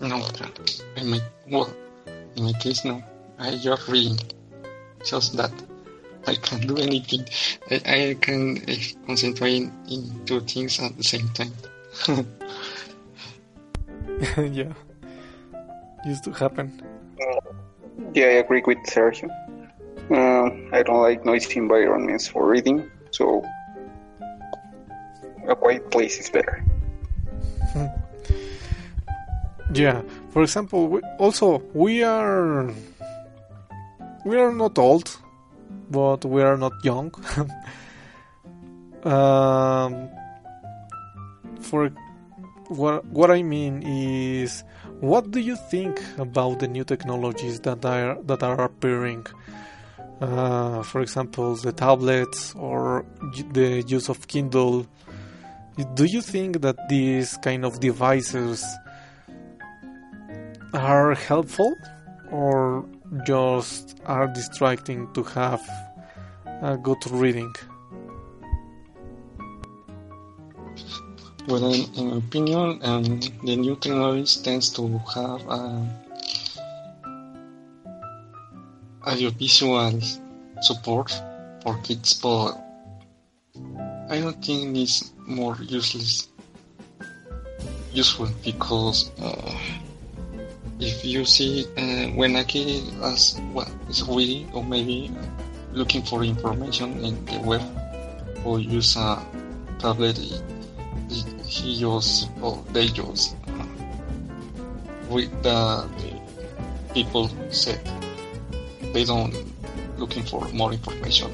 No, 0.00 0.24
in 0.96 1.10
my 1.10 1.20
well, 1.50 1.74
in 2.36 2.44
my 2.44 2.52
case, 2.52 2.84
no. 2.84 3.02
I 3.38 3.56
just 3.56 3.88
reading. 3.88 4.18
Just 5.04 5.36
that. 5.36 5.52
I 6.26 6.34
can't 6.34 6.66
do 6.66 6.76
anything. 6.76 7.26
I, 7.70 7.80
I 7.86 8.16
can 8.20 8.58
uh, 8.68 8.74
concentrate 9.06 9.70
in 9.88 10.24
two 10.26 10.40
things 10.40 10.78
at 10.80 10.96
the 10.96 11.04
same 11.04 11.28
time. 11.30 11.52
yeah, 14.52 14.72
used 16.04 16.24
to 16.24 16.32
happen. 16.32 16.82
yeah, 18.14 18.26
I 18.26 18.38
agree 18.44 18.62
with 18.66 18.78
Sergio. 18.86 19.30
Uh, 20.10 20.50
I 20.72 20.82
don't 20.82 21.02
like 21.02 21.24
noisy 21.24 21.58
environments 21.58 22.28
for 22.28 22.46
reading, 22.48 22.90
so 23.10 23.44
a 25.46 25.54
quiet 25.54 25.90
place 25.90 26.18
is 26.18 26.30
better. 26.30 26.64
Yeah. 29.72 30.02
For 30.30 30.42
example, 30.42 30.88
we, 30.88 31.00
also 31.18 31.62
we 31.74 32.02
are 32.02 32.72
we 34.24 34.36
are 34.38 34.52
not 34.52 34.78
old, 34.78 35.16
but 35.90 36.24
we 36.24 36.42
are 36.42 36.56
not 36.56 36.72
young. 36.82 37.12
um, 39.04 40.08
for 41.60 41.90
what 42.68 43.04
what 43.06 43.30
I 43.30 43.42
mean 43.42 43.82
is, 43.82 44.64
what 45.00 45.30
do 45.30 45.40
you 45.40 45.56
think 45.70 46.00
about 46.16 46.60
the 46.60 46.68
new 46.68 46.84
technologies 46.84 47.60
that 47.60 47.84
are 47.84 48.16
that 48.22 48.42
are 48.42 48.60
appearing? 48.64 49.26
Uh, 50.20 50.82
for 50.82 51.00
example, 51.00 51.54
the 51.54 51.72
tablets 51.72 52.54
or 52.56 53.04
the 53.52 53.84
use 53.86 54.08
of 54.08 54.26
Kindle. 54.26 54.86
Do 55.94 56.04
you 56.04 56.20
think 56.20 56.60
that 56.62 56.76
these 56.88 57.36
kind 57.42 57.64
of 57.64 57.78
devices 57.78 58.64
are 60.74 61.14
helpful 61.14 61.72
or 62.32 62.84
just 63.24 64.00
are 64.06 64.26
distracting 64.26 65.12
to 65.14 65.22
have 65.22 65.62
a 66.62 66.76
good 66.76 66.98
reading? 67.10 67.54
Well, 71.46 71.72
in, 71.72 71.86
in 71.94 72.10
my 72.10 72.16
opinion, 72.16 72.80
um, 72.82 73.20
the 73.44 73.56
new 73.56 73.76
technologies 73.76 74.36
tends 74.36 74.68
to 74.70 74.98
have 75.14 75.46
a 75.48 75.88
audiovisual 79.08 80.00
support 80.60 81.10
for 81.62 81.78
kids, 81.82 82.14
but 82.20 82.52
I 84.10 84.20
don't 84.20 84.44
think 84.44 84.76
it's 84.76 85.12
more 85.26 85.56
useless 85.62 86.28
useful 87.92 88.28
because 88.44 89.10
uh, 89.20 89.58
if 90.78 91.04
you 91.04 91.24
see 91.24 91.66
uh, 91.76 92.14
when 92.14 92.36
a 92.36 92.44
kid 92.44 92.84
is, 93.02 93.40
well, 93.52 93.70
is 93.88 94.02
reading 94.06 94.50
or 94.52 94.62
maybe 94.62 95.10
looking 95.72 96.02
for 96.02 96.22
information 96.22 97.04
in 97.04 97.24
the 97.24 97.40
web 97.40 97.62
or 98.44 98.60
use 98.60 98.96
a 98.96 99.24
tablet, 99.78 100.18
he, 101.46 101.80
just 101.80 102.30
or 102.42 102.62
they 102.72 102.88
just 102.88 103.34
uh, 103.48 103.64
read 105.08 105.30
the, 105.42 105.88
the 105.98 106.94
people 106.94 107.30
said. 107.50 107.80
They 108.98 109.04
don't 109.04 109.32
looking 109.96 110.24
for 110.24 110.42
more 110.48 110.72
information 110.72 111.30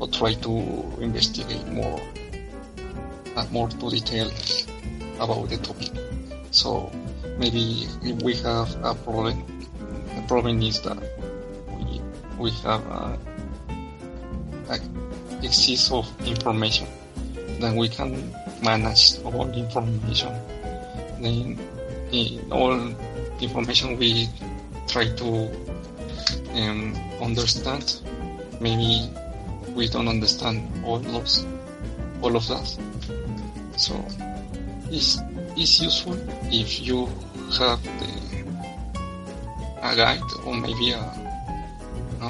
or 0.00 0.08
try 0.08 0.32
to 0.32 0.50
investigate 0.98 1.66
more 1.66 2.00
uh, 3.36 3.44
more 3.52 3.68
to 3.68 3.90
detail 3.90 4.32
about 5.20 5.50
the 5.50 5.58
topic. 5.58 5.92
So 6.52 6.90
maybe 7.36 7.84
if 8.00 8.22
we 8.22 8.32
have 8.36 8.72
a 8.82 8.94
problem, 8.94 9.44
the 10.16 10.24
problem 10.26 10.62
is 10.62 10.80
that 10.88 10.96
we 11.76 12.00
we 12.40 12.50
have 12.64 12.80
a, 12.88 13.18
a 14.72 14.80
excess 15.44 15.92
of 15.92 16.08
information. 16.24 16.88
Then 17.60 17.76
we 17.76 17.90
can 17.90 18.32
manage 18.64 19.20
all 19.20 19.44
the 19.44 19.58
information. 19.58 20.32
Then 21.20 21.60
in 22.10 22.50
all 22.50 22.72
the 22.72 22.96
information 23.38 23.98
we 23.98 24.30
try 24.88 25.12
to 25.12 25.71
um, 26.54 26.94
understand. 27.20 28.00
Maybe 28.60 29.10
we 29.74 29.88
don't 29.88 30.08
understand 30.08 30.68
all 30.84 31.04
of 31.16 31.28
all 32.22 32.36
of 32.36 32.46
that. 32.48 32.66
So 33.76 33.94
it's 34.90 35.18
it's 35.56 35.80
useful 35.80 36.16
if 36.52 36.80
you 36.80 37.06
have 37.58 37.82
the 37.82 38.22
a 39.82 39.96
guide 39.96 40.22
or 40.44 40.54
maybe 40.54 40.92
a 40.92 41.02
a, 42.20 42.26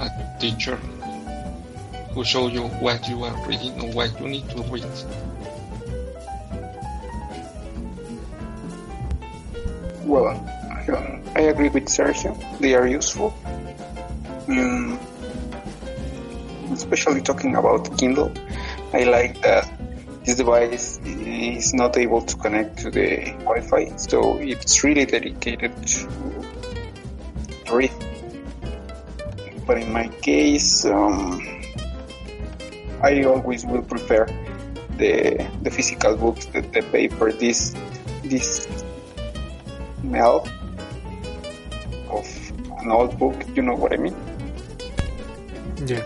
a 0.00 0.36
teacher 0.40 0.76
who 2.14 2.24
show 2.24 2.46
you 2.48 2.62
what 2.80 3.08
you 3.08 3.22
are 3.24 3.48
reading 3.48 3.74
or 3.80 3.90
what 3.92 4.20
you 4.20 4.28
need 4.28 4.48
to 4.50 4.62
read. 4.64 4.86
Well, 10.04 10.43
agree 11.54 11.68
with 11.68 11.86
Sergio. 11.86 12.34
They 12.58 12.74
are 12.74 12.86
useful. 12.86 13.32
Mm, 14.50 14.98
especially 16.72 17.22
talking 17.22 17.54
about 17.54 17.96
Kindle, 17.96 18.32
I 18.92 19.04
like 19.04 19.40
that 19.42 19.70
this 20.24 20.36
device 20.36 20.98
is 21.04 21.72
not 21.72 21.96
able 21.96 22.22
to 22.22 22.36
connect 22.36 22.78
to 22.78 22.90
the 22.90 23.32
Wi-Fi, 23.46 23.96
so 23.96 24.38
it's 24.38 24.82
really 24.82 25.04
dedicated 25.04 25.72
to 25.86 26.08
read. 27.70 27.92
But 29.66 29.78
in 29.78 29.92
my 29.92 30.08
case, 30.08 30.84
um, 30.84 31.40
I 33.00 33.22
always 33.24 33.64
will 33.64 33.82
prefer 33.82 34.26
the 34.98 35.46
the 35.62 35.70
physical 35.70 36.16
books, 36.16 36.46
the, 36.46 36.60
the 36.62 36.82
paper. 36.82 37.32
This 37.32 37.76
this 38.24 38.68
smell 40.00 40.48
an 42.84 42.90
old 42.90 43.18
book. 43.18 43.34
You 43.56 43.62
know 43.62 43.74
what 43.74 43.92
I 43.92 43.96
mean? 43.96 44.16
Yeah. 45.86 46.04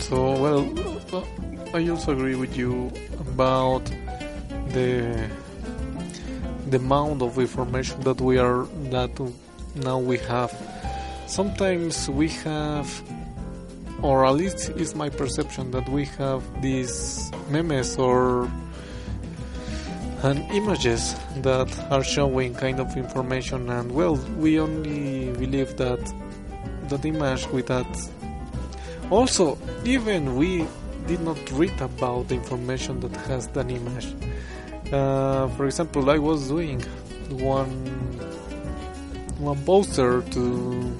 So 0.00 0.36
well, 0.38 0.62
uh, 1.12 1.24
I 1.74 1.88
also 1.88 2.12
agree 2.12 2.34
with 2.34 2.56
you 2.56 2.90
about 3.20 3.84
the 4.72 5.28
the 6.70 6.76
amount 6.76 7.22
of 7.22 7.38
information 7.38 8.00
that 8.00 8.20
we 8.20 8.38
are 8.38 8.66
that 8.90 9.12
now 9.74 9.98
we 9.98 10.18
have. 10.18 10.52
Sometimes 11.26 12.08
we 12.10 12.28
have, 12.44 12.88
or 14.02 14.26
at 14.26 14.34
least 14.34 14.70
is 14.70 14.94
my 14.94 15.08
perception 15.08 15.70
that 15.72 15.88
we 15.88 16.04
have 16.18 16.42
these 16.62 17.30
memes 17.50 17.96
or 17.96 18.50
and 20.22 20.38
images 20.52 21.14
that 21.36 21.68
are 21.90 22.04
showing 22.04 22.54
kind 22.54 22.80
of 22.80 22.96
information 22.96 23.68
and 23.70 23.92
well 23.92 24.16
we 24.38 24.58
only 24.58 25.30
believe 25.32 25.76
that 25.76 26.00
that 26.88 27.04
image 27.04 27.46
with 27.48 27.66
that 27.66 27.86
also 29.10 29.58
even 29.84 30.36
we 30.36 30.66
did 31.06 31.20
not 31.20 31.38
read 31.52 31.78
about 31.80 32.28
the 32.28 32.34
information 32.34 33.00
that 33.00 33.14
has 33.28 33.46
that 33.48 33.70
image. 33.70 34.14
Uh, 34.92 35.48
for 35.48 35.66
example, 35.66 36.10
I 36.10 36.18
was 36.18 36.48
doing 36.48 36.80
one 37.30 37.74
one 39.38 39.62
poster 39.64 40.22
to 40.22 40.96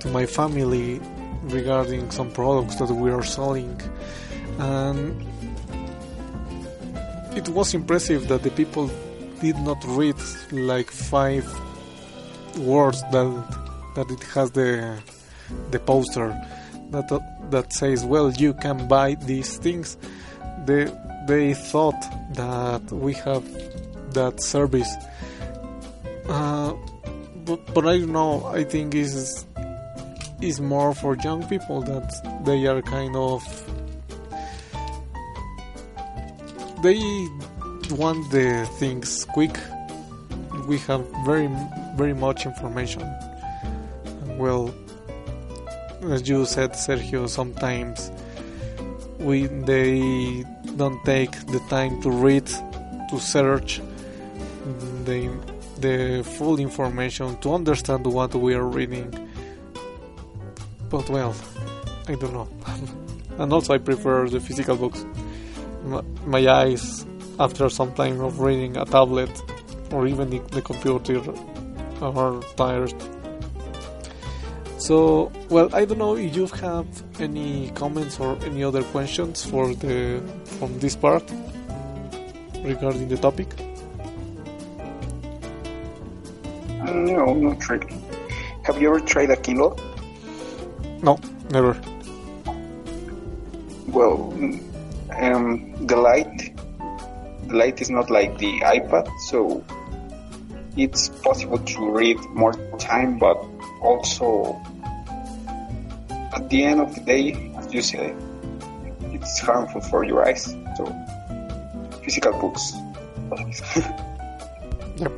to 0.00 0.08
my 0.08 0.26
family 0.26 1.00
regarding 1.42 2.10
some 2.10 2.30
products 2.30 2.76
that 2.76 2.90
we 2.90 3.10
are 3.10 3.22
selling, 3.22 3.80
and 4.58 5.24
it 7.36 7.48
was 7.48 7.74
impressive 7.74 8.28
that 8.28 8.42
the 8.42 8.50
people 8.50 8.90
did 9.40 9.56
not 9.58 9.82
read 9.86 10.16
like 10.52 10.90
five 10.90 11.46
words 12.58 13.02
that 13.10 13.58
that 13.94 14.10
it 14.10 14.22
has 14.34 14.50
the 14.52 14.98
the 15.70 15.78
poster 15.78 16.28
that 16.90 17.08
that 17.50 17.72
says 17.72 18.04
well 18.04 18.30
you 18.32 18.54
can 18.54 18.86
buy 18.88 19.14
these 19.14 19.56
things. 19.58 19.96
They 20.66 20.90
they 21.26 21.54
thought 21.54 22.00
that 22.34 22.82
we 22.92 23.14
have 23.14 23.44
that 24.14 24.40
service. 24.40 24.92
Uh, 26.28 26.74
but, 27.44 27.74
but 27.74 27.86
I 27.86 27.98
don't 27.98 28.12
know. 28.12 28.44
I 28.46 28.64
think 28.64 28.94
is 28.94 29.46
is 30.40 30.60
more 30.60 30.94
for 30.94 31.16
young 31.16 31.46
people 31.48 31.82
that 31.82 32.08
they 32.44 32.66
are 32.66 32.82
kind 32.82 33.14
of 33.16 33.42
they 36.82 37.28
want 37.90 38.30
the 38.30 38.68
things 38.78 39.24
quick. 39.26 39.56
We 40.66 40.78
have 40.88 41.06
very 41.24 41.48
very 41.96 42.14
much 42.14 42.46
information. 42.46 43.02
Well 44.36 44.74
as 46.10 46.28
you 46.28 46.44
said 46.44 46.72
Sergio 46.72 47.28
sometimes 47.28 48.10
we 49.18 49.46
they 49.46 50.44
don't 50.76 51.02
take 51.04 51.30
the 51.46 51.60
time 51.68 52.02
to 52.02 52.10
read 52.10 52.46
to 53.10 53.20
search 53.20 53.80
the 55.04 55.30
the 55.78 56.24
full 56.36 56.58
information 56.58 57.36
to 57.38 57.54
understand 57.54 58.06
what 58.06 58.34
we 58.34 58.54
are 58.54 58.66
reading. 58.66 59.08
But 60.90 61.08
well 61.08 61.34
I 62.08 62.14
don't 62.16 62.32
know. 62.32 62.48
And 63.38 63.50
also 63.50 63.72
I 63.72 63.78
prefer 63.78 64.28
the 64.28 64.40
physical 64.40 64.76
books 64.76 65.06
my, 65.84 66.02
my 66.26 66.48
eyes 66.48 67.06
after 67.38 67.68
some 67.68 67.92
time 67.94 68.20
of 68.20 68.40
reading 68.40 68.76
a 68.76 68.84
tablet 68.84 69.30
or 69.90 70.06
even 70.06 70.30
the, 70.30 70.38
the 70.50 70.62
computer 70.62 71.20
uh, 72.00 72.12
are 72.12 72.42
tired 72.56 72.94
so, 74.82 75.30
well, 75.48 75.72
I 75.72 75.84
don't 75.84 75.98
know 75.98 76.16
if 76.16 76.34
you 76.34 76.46
have 76.46 76.88
any 77.20 77.70
comments 77.70 78.18
or 78.18 78.36
any 78.42 78.64
other 78.64 78.82
questions 78.82 79.44
for 79.44 79.72
the 79.76 80.20
from 80.58 80.76
this 80.80 80.96
part 80.96 81.22
regarding 82.64 83.06
the 83.06 83.16
topic. 83.16 83.46
No, 86.82 87.32
not 87.32 87.68
really. 87.68 87.94
Have 88.64 88.82
you 88.82 88.88
ever 88.88 88.98
tried 88.98 89.30
a 89.30 89.36
Kindle? 89.36 89.78
No, 91.00 91.16
never. 91.50 91.80
Well, 93.86 94.34
um, 95.18 95.86
the 95.86 95.96
light, 95.96 96.54
the 97.48 97.56
light 97.56 97.80
is 97.80 97.90
not 97.90 98.10
like 98.10 98.38
the 98.38 98.60
iPad, 98.60 99.08
so 99.28 99.64
it's 100.76 101.08
possible 101.08 101.58
to 101.58 101.90
read 101.90 102.18
more 102.30 102.54
time, 102.78 103.18
but 103.18 103.36
also 103.80 104.60
at 106.32 106.48
the 106.48 106.64
end 106.64 106.80
of 106.80 106.94
the 106.94 107.00
day, 107.02 107.52
as 107.56 107.72
you 107.72 107.82
say, 107.82 108.14
it's 109.12 109.38
harmful 109.40 109.80
for 109.80 110.04
your 110.04 110.26
eyes. 110.26 110.56
So, 110.76 110.84
physical 112.02 112.32
books. 112.40 112.72
yep. 114.96 115.12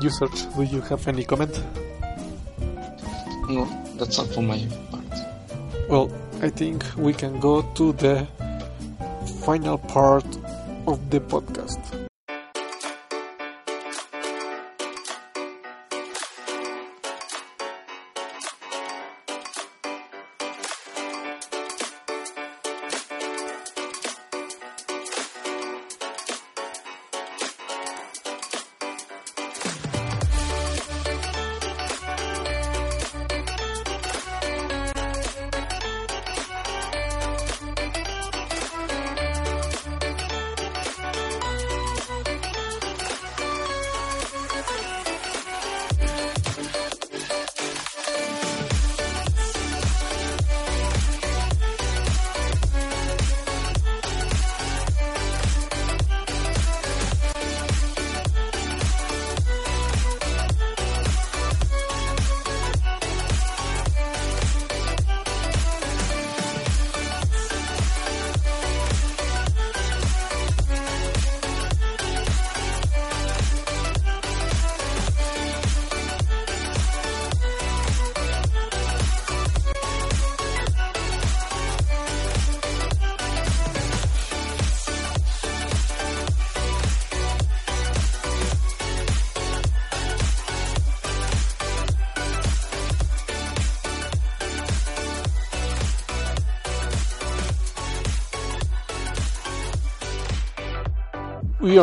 You 0.00 0.10
search. 0.10 0.54
Do 0.54 0.62
you 0.62 0.80
have 0.82 1.08
any 1.08 1.24
comment? 1.24 1.62
No, 3.48 3.64
that's 3.96 4.18
all 4.18 4.26
for 4.26 4.42
my 4.42 4.60
part. 4.90 5.04
Well, 5.88 6.10
I 6.42 6.50
think 6.50 6.84
we 6.96 7.14
can 7.14 7.40
go 7.40 7.62
to 7.62 7.92
the 7.92 8.26
final 9.42 9.78
part 9.78 10.26
of 10.86 11.10
the 11.10 11.20
podcast. 11.20 11.85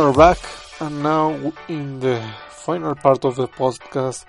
Are 0.04 0.12
back 0.12 0.38
and 0.82 1.02
now 1.02 1.54
in 1.70 2.02
the 2.02 2.22
final 2.50 2.94
part 2.94 3.24
of 3.24 3.38
the 3.38 3.48
podcast 3.48 4.26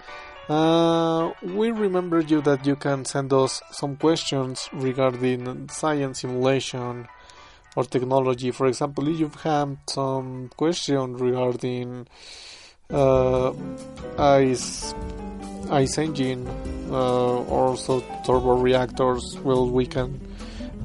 uh, 0.49 1.33
we 1.43 1.73
remember 1.73 2.21
you 2.21 2.41
that 2.41 2.65
you 2.65 2.77
can 2.77 3.05
send 3.05 3.33
us 3.33 3.61
some 3.73 3.97
questions 3.97 4.69
regarding 4.73 5.69
science 5.69 6.21
simulation 6.21 7.09
or 7.75 7.83
technology. 7.83 8.53
For 8.53 8.69
example 8.69 9.09
if 9.09 9.19
you 9.19 9.33
have 9.43 9.77
some 9.89 10.49
question 10.57 11.17
regarding 11.17 12.07
uh, 12.91 13.53
ice 14.17 14.95
ice 15.71 15.99
engine 15.99 16.47
uh, 16.89 17.39
or 17.51 17.71
also 17.71 17.99
turbo 18.25 18.59
reactors 18.59 19.37
well 19.43 19.69
we 19.69 19.87
can 19.87 20.21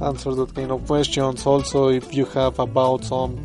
answer 0.01 0.33
that 0.33 0.55
kind 0.55 0.71
of 0.71 0.87
questions. 0.87 1.45
Also 1.45 1.89
if 1.89 2.11
you 2.11 2.25
have 2.25 2.57
about 2.57 3.03
some 3.03 3.37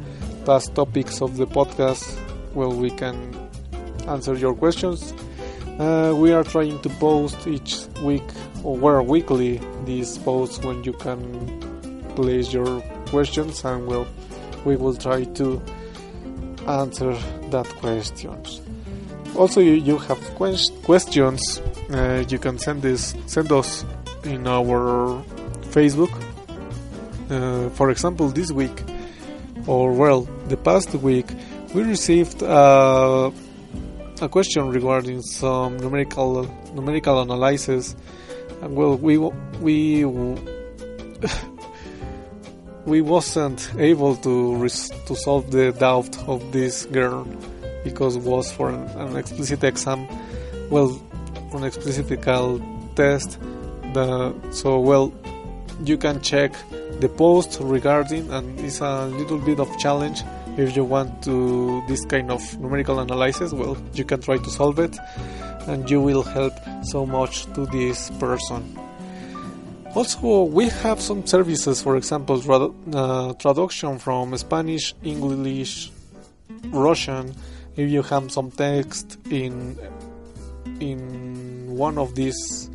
past 0.44 0.74
topics 0.74 1.22
of 1.22 1.36
the 1.36 1.46
podcast, 1.46 2.18
well, 2.54 2.72
we 2.72 2.90
can 2.90 3.34
answer 4.06 4.34
your 4.34 4.54
questions. 4.54 5.14
Uh, 5.78 6.12
we 6.16 6.32
are 6.32 6.44
trying 6.44 6.80
to 6.82 6.88
post 7.00 7.46
each 7.46 7.86
week 8.02 8.22
or 8.62 9.02
weekly 9.02 9.60
these 9.84 10.18
posts 10.18 10.62
when 10.64 10.84
you 10.84 10.92
can 10.92 11.20
place 12.14 12.52
your 12.52 12.80
questions, 13.08 13.64
and 13.64 13.86
well, 13.86 14.06
we 14.64 14.76
will 14.76 14.94
try 14.94 15.24
to 15.24 15.60
answer 16.68 17.12
that 17.50 17.66
questions. 17.80 18.60
Also, 19.36 19.60
you, 19.60 19.72
you 19.72 19.98
have 19.98 20.20
quest- 20.36 20.72
questions. 20.84 21.60
Uh, 21.90 22.24
you 22.28 22.38
can 22.38 22.58
send 22.58 22.82
this 22.82 23.14
send 23.26 23.50
us 23.50 23.84
in 24.24 24.46
our 24.46 25.22
Facebook. 25.72 26.12
Uh, 27.30 27.68
for 27.70 27.90
example, 27.90 28.28
this 28.28 28.52
week 28.52 28.82
or 29.66 29.92
well, 29.92 30.28
the 30.48 30.56
past 30.56 30.94
week, 30.94 31.26
we 31.74 31.82
received 31.82 32.42
uh, 32.42 33.30
a 34.20 34.28
question 34.28 34.68
regarding 34.68 35.22
some 35.22 35.76
numerical 35.78 36.44
numerical 36.74 37.20
analysis 37.20 37.96
And 38.62 38.76
well, 38.76 38.96
we 38.96 39.18
we 39.18 40.04
we 42.86 43.00
wasn't 43.02 43.70
able 43.78 44.16
to 44.16 44.56
res- 44.56 44.90
to 45.06 45.16
solve 45.16 45.50
the 45.50 45.72
doubt 45.72 46.16
of 46.28 46.52
this 46.52 46.86
girl 46.86 47.26
because 47.84 48.16
it 48.16 48.22
was 48.22 48.50
for 48.50 48.70
an, 48.70 48.86
an 48.98 49.16
explicit 49.16 49.62
exam. 49.64 50.06
Well, 50.70 50.88
for 51.50 51.58
an 51.58 51.64
explicit 51.64 52.08
test. 52.96 53.38
The, 53.92 54.34
so 54.50 54.80
well, 54.80 55.12
you 55.84 55.98
can 55.98 56.20
check 56.20 56.52
the 57.00 57.08
post 57.08 57.58
regarding, 57.60 58.30
and 58.32 58.58
it's 58.60 58.80
a 58.80 59.06
little 59.06 59.38
bit 59.38 59.60
of 59.60 59.68
challenge 59.78 60.22
if 60.56 60.76
you 60.76 60.84
want 60.84 61.22
to 61.24 61.82
this 61.88 62.04
kind 62.04 62.30
of 62.30 62.58
numerical 62.60 63.00
analysis. 63.00 63.52
Well, 63.52 63.76
you 63.94 64.04
can 64.04 64.20
try 64.20 64.38
to 64.38 64.50
solve 64.50 64.78
it, 64.78 64.96
and 65.66 65.88
you 65.90 66.00
will 66.00 66.22
help 66.22 66.52
so 66.82 67.06
much 67.06 67.46
to 67.54 67.66
this 67.66 68.10
person. 68.18 68.78
Also, 69.94 70.42
we 70.44 70.68
have 70.68 71.00
some 71.00 71.24
services, 71.24 71.80
for 71.80 71.96
example, 71.96 72.40
trad- 72.40 72.74
uh, 72.94 73.32
traduction 73.34 74.00
from 74.00 74.36
Spanish, 74.36 74.94
English, 75.04 75.92
Russian. 76.66 77.32
If 77.76 77.90
you 77.90 78.02
have 78.02 78.30
some 78.30 78.50
text 78.50 79.18
in 79.30 79.78
in 80.80 81.76
one 81.76 81.98
of 81.98 82.14
these 82.14 82.70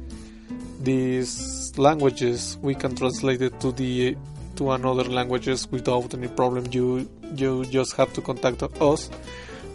these 0.82 1.78
languages, 1.78 2.58
we 2.62 2.76
can 2.76 2.96
translate 2.96 3.42
it 3.42 3.60
to 3.60 3.72
the 3.74 4.16
to 4.60 4.72
another 4.72 5.06
languages 5.06 5.68
without 5.72 6.14
any 6.14 6.28
problem. 6.28 6.68
You 6.72 7.10
you 7.36 7.66
just 7.66 7.96
have 7.96 8.12
to 8.14 8.22
contact 8.22 8.62
us 8.62 9.10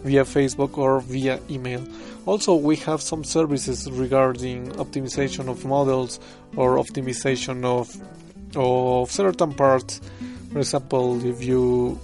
via 0.03 0.23
Facebook 0.23 0.77
or 0.77 1.01
via 1.01 1.39
email. 1.49 1.81
Also, 2.25 2.55
we 2.55 2.75
have 2.87 3.01
some 3.01 3.23
services 3.23 3.89
regarding 3.91 4.71
optimization 4.83 5.49
of 5.49 5.65
models 5.65 6.19
or 6.55 6.77
optimization 6.77 7.65
of 7.65 7.85
of 8.55 9.11
certain 9.11 9.53
parts. 9.53 9.99
For 10.51 10.59
example, 10.59 11.25
if 11.25 11.43
you 11.43 11.99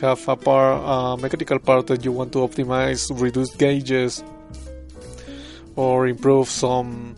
have 0.00 0.26
a 0.28 0.36
part, 0.36 0.82
a 0.96 1.20
mechanical 1.20 1.58
part 1.58 1.86
that 1.88 2.04
you 2.04 2.12
want 2.12 2.32
to 2.32 2.38
optimize, 2.38 3.02
reduce 3.20 3.54
gauges, 3.56 4.24
or 5.76 6.08
improve 6.08 6.48
some 6.48 7.14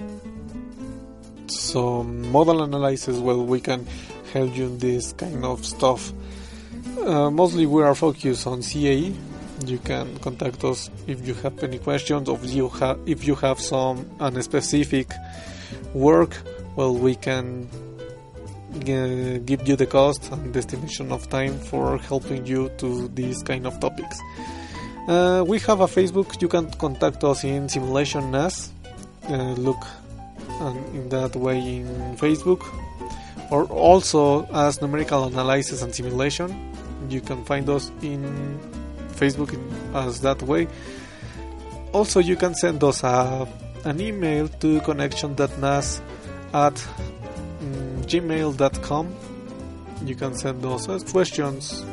some 1.46 2.30
model 2.32 2.62
analysis, 2.62 3.18
well, 3.18 3.44
we 3.44 3.60
can 3.60 3.86
help 4.32 4.56
you 4.56 4.66
in 4.66 4.78
this 4.78 5.12
kind 5.12 5.44
of 5.44 5.64
stuff. 5.64 6.12
Uh, 7.04 7.30
mostly, 7.30 7.66
we 7.66 7.82
are 7.82 7.94
focused 7.94 8.46
on 8.46 8.60
CAE 8.60 9.14
you 9.68 9.78
can 9.78 10.18
contact 10.18 10.64
us 10.64 10.90
if 11.06 11.26
you 11.26 11.34
have 11.34 11.62
any 11.62 11.78
questions 11.78 12.28
or 12.28 12.38
if 12.42 12.52
you 12.52 12.68
have 12.68 12.98
if 13.06 13.26
you 13.26 13.34
have 13.36 13.60
some 13.60 14.04
unspecific 14.18 15.12
work. 15.94 16.36
Well 16.76 16.94
we 16.94 17.14
can 17.16 17.68
uh, 18.74 19.38
give 19.44 19.68
you 19.68 19.76
the 19.76 19.86
cost 19.86 20.30
and 20.32 20.52
the 20.52 20.58
estimation 20.58 21.12
of 21.12 21.28
time 21.28 21.58
for 21.58 21.98
helping 21.98 22.46
you 22.46 22.70
to 22.78 23.08
these 23.08 23.42
kind 23.42 23.66
of 23.66 23.78
topics. 23.80 24.18
Uh, 25.08 25.44
we 25.46 25.58
have 25.60 25.80
a 25.80 25.86
facebook. 25.86 26.40
You 26.40 26.48
can 26.48 26.70
contact 26.72 27.22
us 27.24 27.44
in 27.44 27.68
simulation 27.68 28.30
nas 28.30 28.72
uh, 29.28 29.54
look 29.54 29.84
um, 30.60 30.78
in 30.94 31.08
that 31.10 31.36
way 31.36 31.58
in 31.58 32.16
facebook 32.16 32.62
or 33.52 33.66
also 33.66 34.46
as 34.46 34.80
numerical 34.80 35.24
analysis 35.24 35.82
and 35.82 35.94
simulation 35.94 36.72
you 37.08 37.20
can 37.20 37.44
find 37.44 37.68
us 37.68 37.90
in 38.00 38.58
Facebook 39.14 39.52
as 39.94 40.20
that 40.22 40.42
way. 40.42 40.66
Also, 41.92 42.20
you 42.20 42.36
can 42.36 42.54
send 42.54 42.82
us 42.82 43.04
a, 43.04 43.46
an 43.84 44.00
email 44.00 44.48
to 44.48 44.80
connection.nas 44.80 46.00
at 46.54 46.74
mm, 46.74 48.04
gmail.com. 48.06 49.14
You 50.04 50.14
can 50.14 50.34
send 50.34 50.64
us 50.64 50.86
questions 51.10 51.84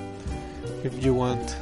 if 0.84 1.03
you 1.03 1.14
want 1.14 1.57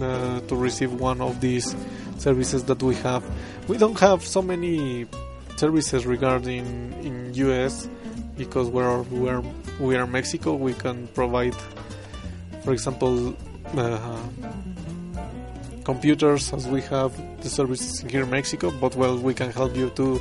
uh, 0.00 0.40
to 0.40 0.56
receive 0.56 0.92
one 0.92 1.20
of 1.20 1.40
these 1.40 1.74
services 2.18 2.64
that 2.64 2.82
we 2.82 2.94
have. 2.96 3.24
We 3.66 3.76
don't 3.76 3.98
have 3.98 4.24
so 4.24 4.40
many 4.40 5.06
services 5.56 6.06
regarding 6.06 6.92
in 7.02 7.34
US 7.34 7.88
because 8.36 8.68
we're 8.68 9.02
we're 9.02 9.42
we 9.80 9.96
are 9.96 10.06
Mexico. 10.06 10.54
We 10.54 10.74
can 10.74 11.06
provide, 11.08 11.54
for 12.62 12.72
example, 12.72 13.36
uh, 13.76 14.20
computers 15.84 16.52
as 16.52 16.66
we 16.66 16.80
have 16.82 17.12
the 17.42 17.48
services 17.48 18.00
here 18.00 18.22
in 18.22 18.30
Mexico, 18.30 18.70
but 18.80 18.96
well, 18.96 19.18
we 19.18 19.34
can 19.34 19.50
help 19.50 19.76
you 19.76 19.90
to 19.90 20.20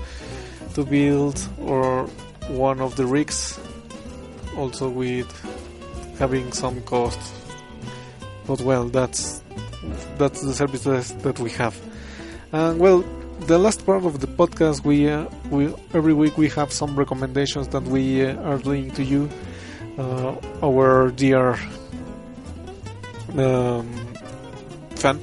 to 0.75 0.83
build 0.83 1.39
or 1.59 2.07
one 2.49 2.81
of 2.81 2.95
the 2.95 3.05
rigs, 3.05 3.59
also 4.57 4.89
with 4.89 5.29
having 6.19 6.51
some 6.51 6.81
cost. 6.81 7.19
But 8.45 8.61
well, 8.61 8.85
that's 8.89 9.41
that's 10.17 10.41
the 10.41 10.53
services 10.53 11.13
that 11.23 11.39
we 11.39 11.49
have. 11.51 11.79
And 12.51 12.79
well, 12.79 13.03
the 13.47 13.57
last 13.57 13.85
part 13.85 14.05
of 14.05 14.19
the 14.19 14.27
podcast, 14.27 14.85
we 14.85 15.09
uh, 15.09 15.25
we 15.49 15.73
every 15.93 16.13
week 16.13 16.37
we 16.37 16.49
have 16.49 16.71
some 16.71 16.95
recommendations 16.95 17.67
that 17.69 17.83
we 17.83 18.25
uh, 18.25 18.35
are 18.43 18.57
doing 18.57 18.91
to 18.91 19.03
you, 19.03 19.29
uh, 19.97 20.35
our 20.61 21.11
dear 21.11 21.59
um, 23.37 23.87
fan. 24.95 25.19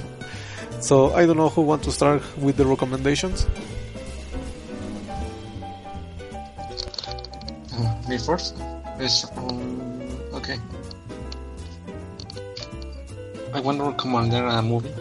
so 0.80 1.14
I 1.14 1.24
don't 1.24 1.36
know 1.36 1.48
who 1.48 1.62
want 1.62 1.82
to 1.84 1.92
start 1.92 2.22
with 2.38 2.56
the 2.56 2.66
recommendations. 2.66 3.46
Uh, 7.72 8.08
me 8.08 8.18
first. 8.18 8.56
Yes. 9.00 9.24
Um, 9.36 9.80
okay. 10.34 10.58
I 13.54 13.60
want 13.60 13.78
to 13.78 13.84
recommend 13.84 14.34
a 14.34 14.60
movie, 14.60 14.92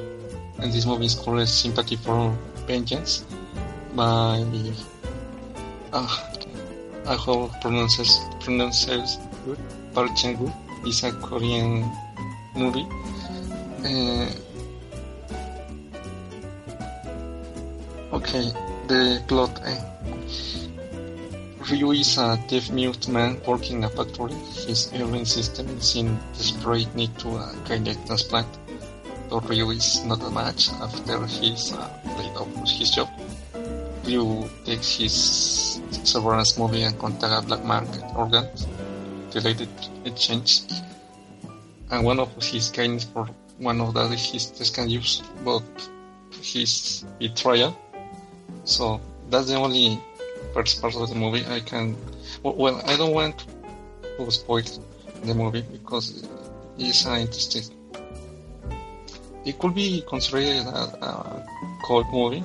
and 0.60 0.72
this 0.72 0.86
movie 0.86 1.06
is 1.06 1.16
called 1.16 1.48
"Sympathy 1.48 1.96
for 1.96 2.36
Vengeance" 2.68 3.26
by. 3.96 4.44
Uh, 5.94 6.08
I 7.08 7.16
hope 7.16 7.52
pronounces 7.62 8.20
pronounces 8.40 9.18
good. 9.46 9.60
Park 9.94 10.16
Chan-wook. 10.16 10.54
It's 10.86 11.04
a 11.04 11.12
Korean 11.12 11.86
movie. 12.56 12.88
Uh, 13.86 14.30
okay, 18.14 18.52
the 18.88 19.22
plot. 19.28 19.62
Uh, 19.64 19.96
Ryu 21.70 21.92
is 21.92 22.18
a 22.20 22.38
deaf-mute 22.48 23.08
man 23.08 23.42
working 23.48 23.78
in 23.78 23.84
a 23.86 23.90
factory. 23.90 24.34
His 24.68 24.92
hearing 24.92 25.26
system 25.26 25.68
is 25.78 25.96
in 25.96 26.20
desperate 26.34 26.94
need 26.94 27.18
to 27.20 27.30
a 27.38 27.56
kidney 27.66 27.96
transplant. 28.06 28.48
Ryu 29.42 29.72
is 29.72 30.04
not 30.06 30.22
a 30.24 30.30
match 30.30 30.70
after 30.82 31.26
he's 31.26 31.74
uh, 31.74 31.90
laid 32.18 32.36
off 32.38 32.70
his 32.70 32.92
job. 32.92 33.10
Ryu 34.06 34.50
takes 34.66 34.98
his 34.98 35.82
severance 36.04 36.58
movie 36.58 36.84
and 36.84 36.98
contact 37.00 37.44
a 37.44 37.48
black 37.48 37.64
market 37.64 38.04
organ 38.16 38.48
related 39.34 39.70
exchange 40.06 40.62
and 41.92 42.04
one 42.04 42.20
of 42.20 42.30
his 42.44 42.70
gains 42.70 43.04
for 43.04 43.28
one 43.58 43.80
of 43.82 43.94
that 43.94 44.12
his 44.12 44.52
test 44.52 44.76
can 44.76 44.90
use, 44.90 45.22
but 45.44 45.64
his 46.42 47.06
betrayal. 47.20 47.78
So 48.66 49.00
that's 49.30 49.48
the 49.48 49.56
only 49.56 50.00
first 50.54 50.82
part 50.82 50.96
of 50.96 51.10
the 51.10 51.16
movie 51.16 51.46
I 51.48 51.60
can. 51.60 51.96
Well, 52.44 52.82
I 52.86 52.98
don't 52.98 53.14
want 53.14 53.46
to 54.18 54.32
spoil 54.32 54.64
the 55.24 55.34
movie 55.34 55.62
because 55.62 56.24
it's 56.78 57.06
uh, 57.06 57.16
interesting. 57.16 57.75
It 59.46 59.60
could 59.60 59.76
be 59.76 60.04
considered 60.08 60.66
a, 60.66 61.06
a 61.06 61.46
cold 61.84 62.08
movie. 62.12 62.44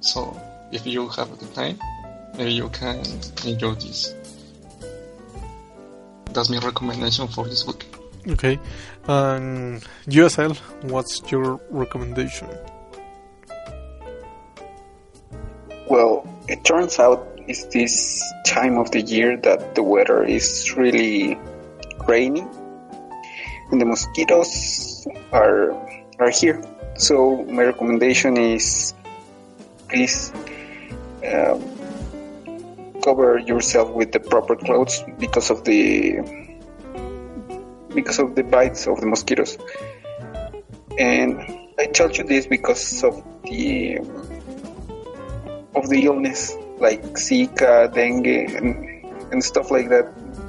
So 0.00 0.36
if 0.72 0.86
you 0.86 1.08
have 1.08 1.38
the 1.38 1.46
time, 1.46 1.78
maybe 2.36 2.52
you 2.52 2.68
can 2.70 2.98
enjoy 3.46 3.74
this. 3.74 4.14
That's 6.32 6.50
my 6.50 6.58
recommendation 6.58 7.28
for 7.28 7.46
this 7.46 7.66
week. 7.66 7.86
Okay. 8.28 8.58
And 9.08 9.82
Azael, 10.06 10.56
what's 10.82 11.22
your 11.30 11.60
recommendation? 11.70 12.48
Well, 15.88 16.26
it 16.48 16.64
turns 16.64 16.98
out 16.98 17.26
it's 17.48 17.64
this 17.66 18.22
time 18.46 18.78
of 18.78 18.90
the 18.90 19.00
year 19.00 19.36
that 19.38 19.74
the 19.74 19.82
weather 19.82 20.22
is 20.22 20.72
really 20.76 21.38
rainy 22.06 22.44
and 23.70 23.80
the 23.80 23.84
mosquitoes 23.84 25.06
are 25.32 25.72
are 26.20 26.30
here. 26.30 26.62
So 26.96 27.44
my 27.44 27.64
recommendation 27.64 28.36
is 28.36 28.94
please 29.88 30.32
um, 31.26 31.60
cover 33.02 33.38
yourself 33.38 33.90
with 33.90 34.12
the 34.12 34.20
proper 34.20 34.54
clothes 34.54 35.02
because 35.18 35.50
of 35.50 35.64
the 35.64 36.20
because 37.94 38.18
of 38.18 38.34
the 38.34 38.44
bites 38.44 38.86
of 38.86 39.00
the 39.00 39.06
mosquitoes. 39.06 39.58
And 40.98 41.40
I 41.78 41.86
tell 41.86 42.10
you 42.10 42.24
this 42.24 42.46
because 42.46 43.02
of 43.02 43.24
the 43.44 43.98
of 45.74 45.88
the 45.88 46.04
illness 46.04 46.56
like 46.78 47.02
Zika, 47.14 47.92
dengue, 47.92 48.26
and, 48.26 49.32
and 49.32 49.44
stuff 49.44 49.70
like 49.70 49.88
that, 49.90 50.06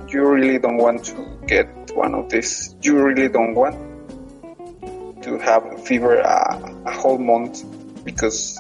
you 0.08 0.26
really 0.26 0.60
don't 0.60 0.78
want 0.78 1.04
to 1.06 1.40
get 1.46 1.68
one 1.94 2.16
of 2.16 2.30
these. 2.30 2.76
You 2.82 3.02
really 3.02 3.28
don't 3.28 3.54
want 3.54 3.91
to 5.24 5.38
have 5.38 5.66
a 5.66 5.78
fever 5.78 6.18
a, 6.18 6.84
a 6.86 6.92
whole 6.92 7.18
month 7.18 7.64
because 8.04 8.60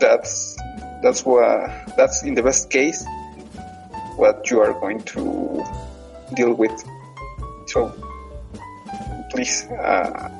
that's 0.00 0.56
that's 1.02 1.24
what 1.24 1.70
that's 1.96 2.22
in 2.22 2.34
the 2.34 2.42
best 2.42 2.70
case 2.70 3.04
what 4.16 4.50
you 4.50 4.60
are 4.60 4.72
going 4.74 5.02
to 5.02 5.64
deal 6.34 6.52
with. 6.52 6.72
So 7.66 7.92
please 9.30 9.64
uh, 9.66 10.30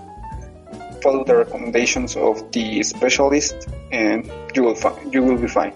follow 1.02 1.24
the 1.24 1.36
recommendations 1.36 2.16
of 2.16 2.52
the 2.52 2.82
specialist, 2.82 3.68
and 3.90 4.30
you 4.54 4.62
will 4.62 4.74
fi- 4.74 5.00
you 5.10 5.22
will 5.22 5.38
be 5.38 5.48
fine. 5.48 5.72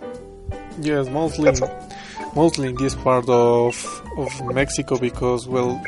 Yes, 0.81 1.09
mostly 1.09 1.53
mostly 2.35 2.69
in 2.69 2.77
this 2.77 2.95
part 2.95 3.29
of 3.29 3.75
of 4.17 4.31
Mexico 4.55 4.99
because 4.99 5.49
well, 5.49 5.83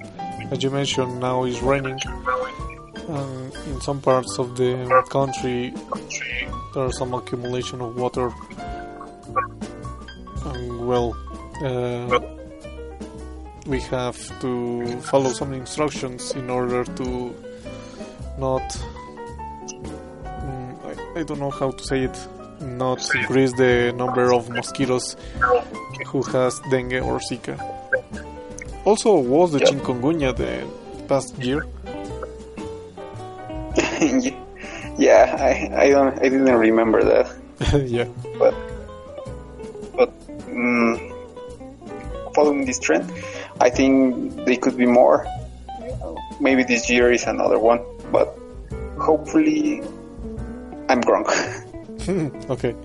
as 0.51 0.63
you 0.63 0.71
mentioned, 0.71 1.21
now 1.21 1.45
it's 1.45 1.61
raining. 1.61 1.99
Um, 3.09 3.51
in 3.67 3.81
some 3.81 4.03
parts 4.03 4.39
of 4.39 4.55
the 4.57 5.03
country, 5.09 5.73
there's 6.75 6.99
some 6.99 7.15
accumulation 7.15 7.81
of 7.81 7.97
water. 7.97 8.31
And 10.45 10.87
well, 10.87 11.17
uh, 11.65 12.21
we 13.67 13.81
have 13.81 14.19
to 14.41 15.01
follow 15.01 15.31
some 15.31 15.55
instructions 15.55 16.33
in 16.33 16.51
order 16.51 16.85
to 16.85 17.35
not. 18.39 18.69
Mm, 20.25 21.17
I, 21.17 21.21
I 21.21 21.23
don't 21.23 21.41
know 21.41 21.51
how 21.51 21.71
to 21.71 21.85
say 21.85 22.05
it. 22.05 22.29
Not 22.61 22.99
increase 23.15 23.53
the 23.55 23.95
number 23.97 24.35
of 24.35 24.51
mosquitoes 24.51 25.17
who 26.09 26.23
has 26.25 26.61
dengue 26.71 27.01
or 27.03 27.21
Zika. 27.21 27.57
Also, 28.85 29.19
was 29.19 29.53
the 29.53 29.61
chikungunya 29.61 30.37
the 30.37 30.67
past 31.07 31.39
year? 31.39 31.65
yeah, 34.99 35.37
I, 35.39 35.85
I 35.85 35.91
don't 35.91 36.19
I 36.19 36.29
didn't 36.29 36.55
remember 36.55 37.03
that, 37.03 37.27
yeah. 37.87 38.07
but 38.39 38.55
but 39.97 40.13
um, 40.51 41.13
following 42.35 42.65
this 42.65 42.79
trend, 42.79 43.11
I 43.61 43.71
think 43.71 44.35
they 44.47 44.57
could 44.57 44.77
be 44.77 44.87
more. 44.87 45.27
Maybe 46.41 46.63
this 46.63 46.89
year 46.89 47.11
is 47.11 47.25
another 47.25 47.59
one, 47.59 47.83
but 48.13 48.39
hopefully 49.01 49.83
I'm 50.89 51.01
wrong. 51.03 51.27
okay. 52.51 52.77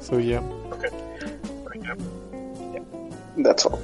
So 0.00 0.18
yeah. 0.18 0.40
Okay. 0.72 0.90
yeah. 1.80 1.94
That's 3.38 3.64
all. 3.64 3.80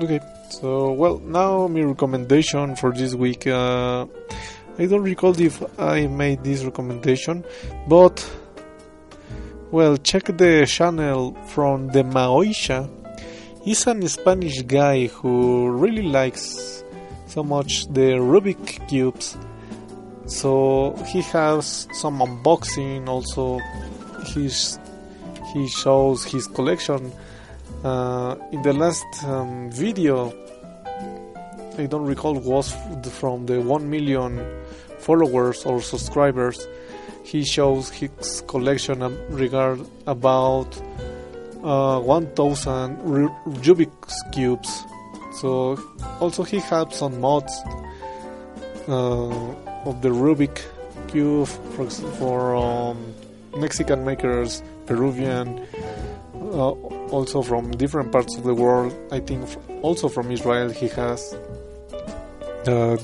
Okay. 0.00 0.20
So 0.48 0.92
well, 0.92 1.18
now 1.18 1.66
my 1.68 1.82
recommendation 1.82 2.76
for 2.76 2.92
this 2.92 3.14
week. 3.14 3.46
Uh, 3.46 4.06
I 4.76 4.86
don't 4.86 5.02
recall 5.02 5.38
if 5.40 5.62
I 5.78 6.08
made 6.08 6.42
this 6.42 6.64
recommendation, 6.64 7.44
but 7.88 8.28
well, 9.70 9.96
check 9.96 10.24
the 10.24 10.66
channel 10.66 11.34
from 11.46 11.88
the 11.88 12.02
Maoisha. 12.02 12.90
He's 13.62 13.86
an 13.86 14.06
Spanish 14.08 14.62
guy 14.62 15.06
who 15.06 15.70
really 15.70 16.02
likes 16.02 16.82
so 17.26 17.42
much 17.42 17.86
the 17.86 18.18
Rubik 18.18 18.88
cubes. 18.88 19.36
So 20.26 20.96
he 21.06 21.22
has 21.22 21.88
some 21.92 22.18
unboxing. 22.18 23.08
Also, 23.08 23.60
he's 24.26 24.78
he 25.52 25.68
shows 25.68 26.24
his 26.24 26.46
collection. 26.48 27.12
Uh, 27.84 28.36
in 28.50 28.62
the 28.62 28.72
last 28.72 29.04
um, 29.24 29.70
video, 29.70 30.32
I 31.78 31.86
don't 31.86 32.06
recall 32.06 32.34
was 32.34 32.74
from 33.18 33.46
the 33.46 33.60
1 33.60 33.90
million 33.90 34.63
followers 35.04 35.64
or 35.64 35.80
subscribers. 35.80 36.66
He 37.24 37.44
shows 37.44 37.90
his 37.90 38.42
collection 38.46 39.00
regard 39.30 39.80
about 40.06 40.70
uh, 41.62 42.00
1000 42.00 42.98
Rubik's 43.64 44.16
cubes. 44.32 44.84
So 45.40 45.78
also 46.20 46.42
he 46.42 46.58
has 46.60 46.94
some 46.94 47.20
mods 47.20 47.52
uh, 48.88 49.88
of 49.88 50.02
the 50.02 50.10
Rubik 50.10 50.60
cube 51.08 51.48
for, 51.48 51.88
for 51.90 52.56
um, 52.56 53.14
Mexican 53.56 54.04
makers, 54.04 54.62
Peruvian, 54.86 55.66
uh, 56.34 56.70
also 57.10 57.42
from 57.42 57.70
different 57.72 58.12
parts 58.12 58.36
of 58.36 58.44
the 58.44 58.54
world. 58.54 58.94
I 59.10 59.20
think 59.20 59.48
also 59.82 60.08
from 60.08 60.30
Israel 60.30 60.70
he 60.70 60.88
has 60.88 61.34
uh, 62.66 62.96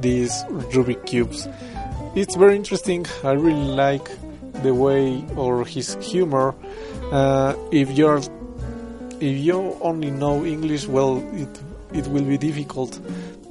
these 0.00 0.44
Rubik 0.72 1.06
cubes. 1.06 1.48
It's 2.14 2.34
very 2.36 2.56
interesting. 2.56 3.06
I 3.22 3.32
really 3.32 3.70
like 3.84 4.08
the 4.62 4.74
way 4.74 5.24
or 5.36 5.64
his 5.64 5.96
humor. 6.00 6.54
Uh, 7.12 7.54
if 7.70 7.90
you're 7.92 8.20
if 9.20 9.36
you 9.38 9.76
only 9.80 10.10
know 10.10 10.44
English, 10.44 10.86
well, 10.86 11.18
it 11.34 11.48
it 11.92 12.06
will 12.06 12.24
be 12.24 12.38
difficult. 12.38 12.98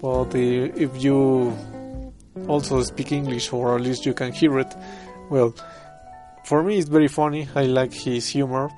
But 0.01 0.33
uh, 0.35 0.37
if 0.37 1.03
you 1.03 1.55
also 2.47 2.81
speak 2.83 3.11
English, 3.11 3.53
or 3.53 3.75
at 3.75 3.81
least 3.81 4.05
you 4.05 4.13
can 4.13 4.31
hear 4.31 4.59
it, 4.59 4.73
well, 5.29 5.53
for 6.45 6.63
me 6.63 6.77
it's 6.79 6.89
very 6.89 7.07
funny. 7.07 7.47
I 7.55 7.63
like 7.63 7.93
his 7.93 8.27
humor. 8.27 8.69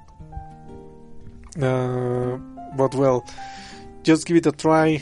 Uh, 1.61 2.37
but 2.75 2.95
well, 2.95 3.25
just 4.03 4.25
give 4.25 4.37
it 4.37 4.45
a 4.45 4.51
try. 4.51 5.01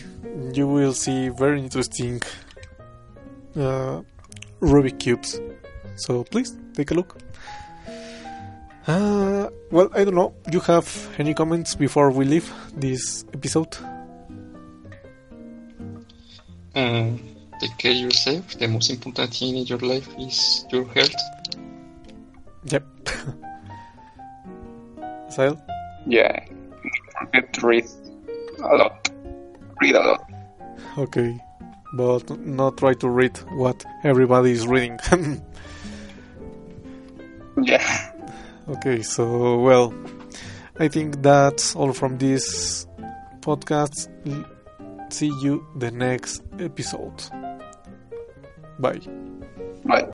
You 0.54 0.68
will 0.68 0.94
see 0.94 1.30
very 1.30 1.60
interesting 1.60 2.22
uh, 3.56 4.02
Rubik 4.62 5.00
cubes. 5.00 5.40
So 5.96 6.24
please 6.24 6.56
take 6.74 6.92
a 6.92 6.94
look. 6.94 7.18
Uh, 8.88 9.50
well, 9.72 9.90
I 9.94 10.04
don't 10.04 10.16
know. 10.16 10.34
You 10.52 10.60
have 10.62 10.88
any 11.20 11.34
comments 11.34 11.76
before 11.76 12.12
we 12.12 12.26
leave 12.26 12.52
this 12.76 13.26
episode? 13.34 13.78
Uh, 16.76 17.12
take 17.60 17.78
care 17.78 17.92
yourself. 17.92 18.58
The 18.58 18.68
most 18.68 18.90
important 18.90 19.34
thing 19.34 19.58
in 19.58 19.66
your 19.66 19.80
life 19.80 20.08
is 20.18 20.66
your 20.72 20.86
health. 20.86 21.16
Yep. 22.66 22.84
Sile? 25.30 25.62
Yeah, 26.08 26.44
don't 26.50 27.20
forget 27.20 27.54
to 27.54 27.68
read 27.68 27.86
a 28.64 28.76
lot. 28.76 29.10
Read 29.82 29.96
a 29.96 30.00
lot. 30.00 30.32
Okay. 30.98 31.40
But 31.94 32.40
not 32.40 32.78
try 32.78 32.94
to 32.94 33.10
read 33.10 33.38
what 33.50 33.84
everybody 34.04 34.52
is 34.52 34.68
reading. 34.68 35.00
Yeah. 37.62 38.12
okay, 38.70 39.02
so, 39.02 39.60
well, 39.60 39.94
I 40.80 40.88
think 40.88 41.22
that's 41.22 41.76
all 41.76 41.92
from 41.92 42.18
this 42.18 42.88
podcast. 43.42 44.08
See 45.12 45.34
you 45.42 45.66
the 45.76 45.92
next 45.92 46.44
episode. 46.60 47.22
Bye. 48.80 49.02
Bye. 49.84 50.10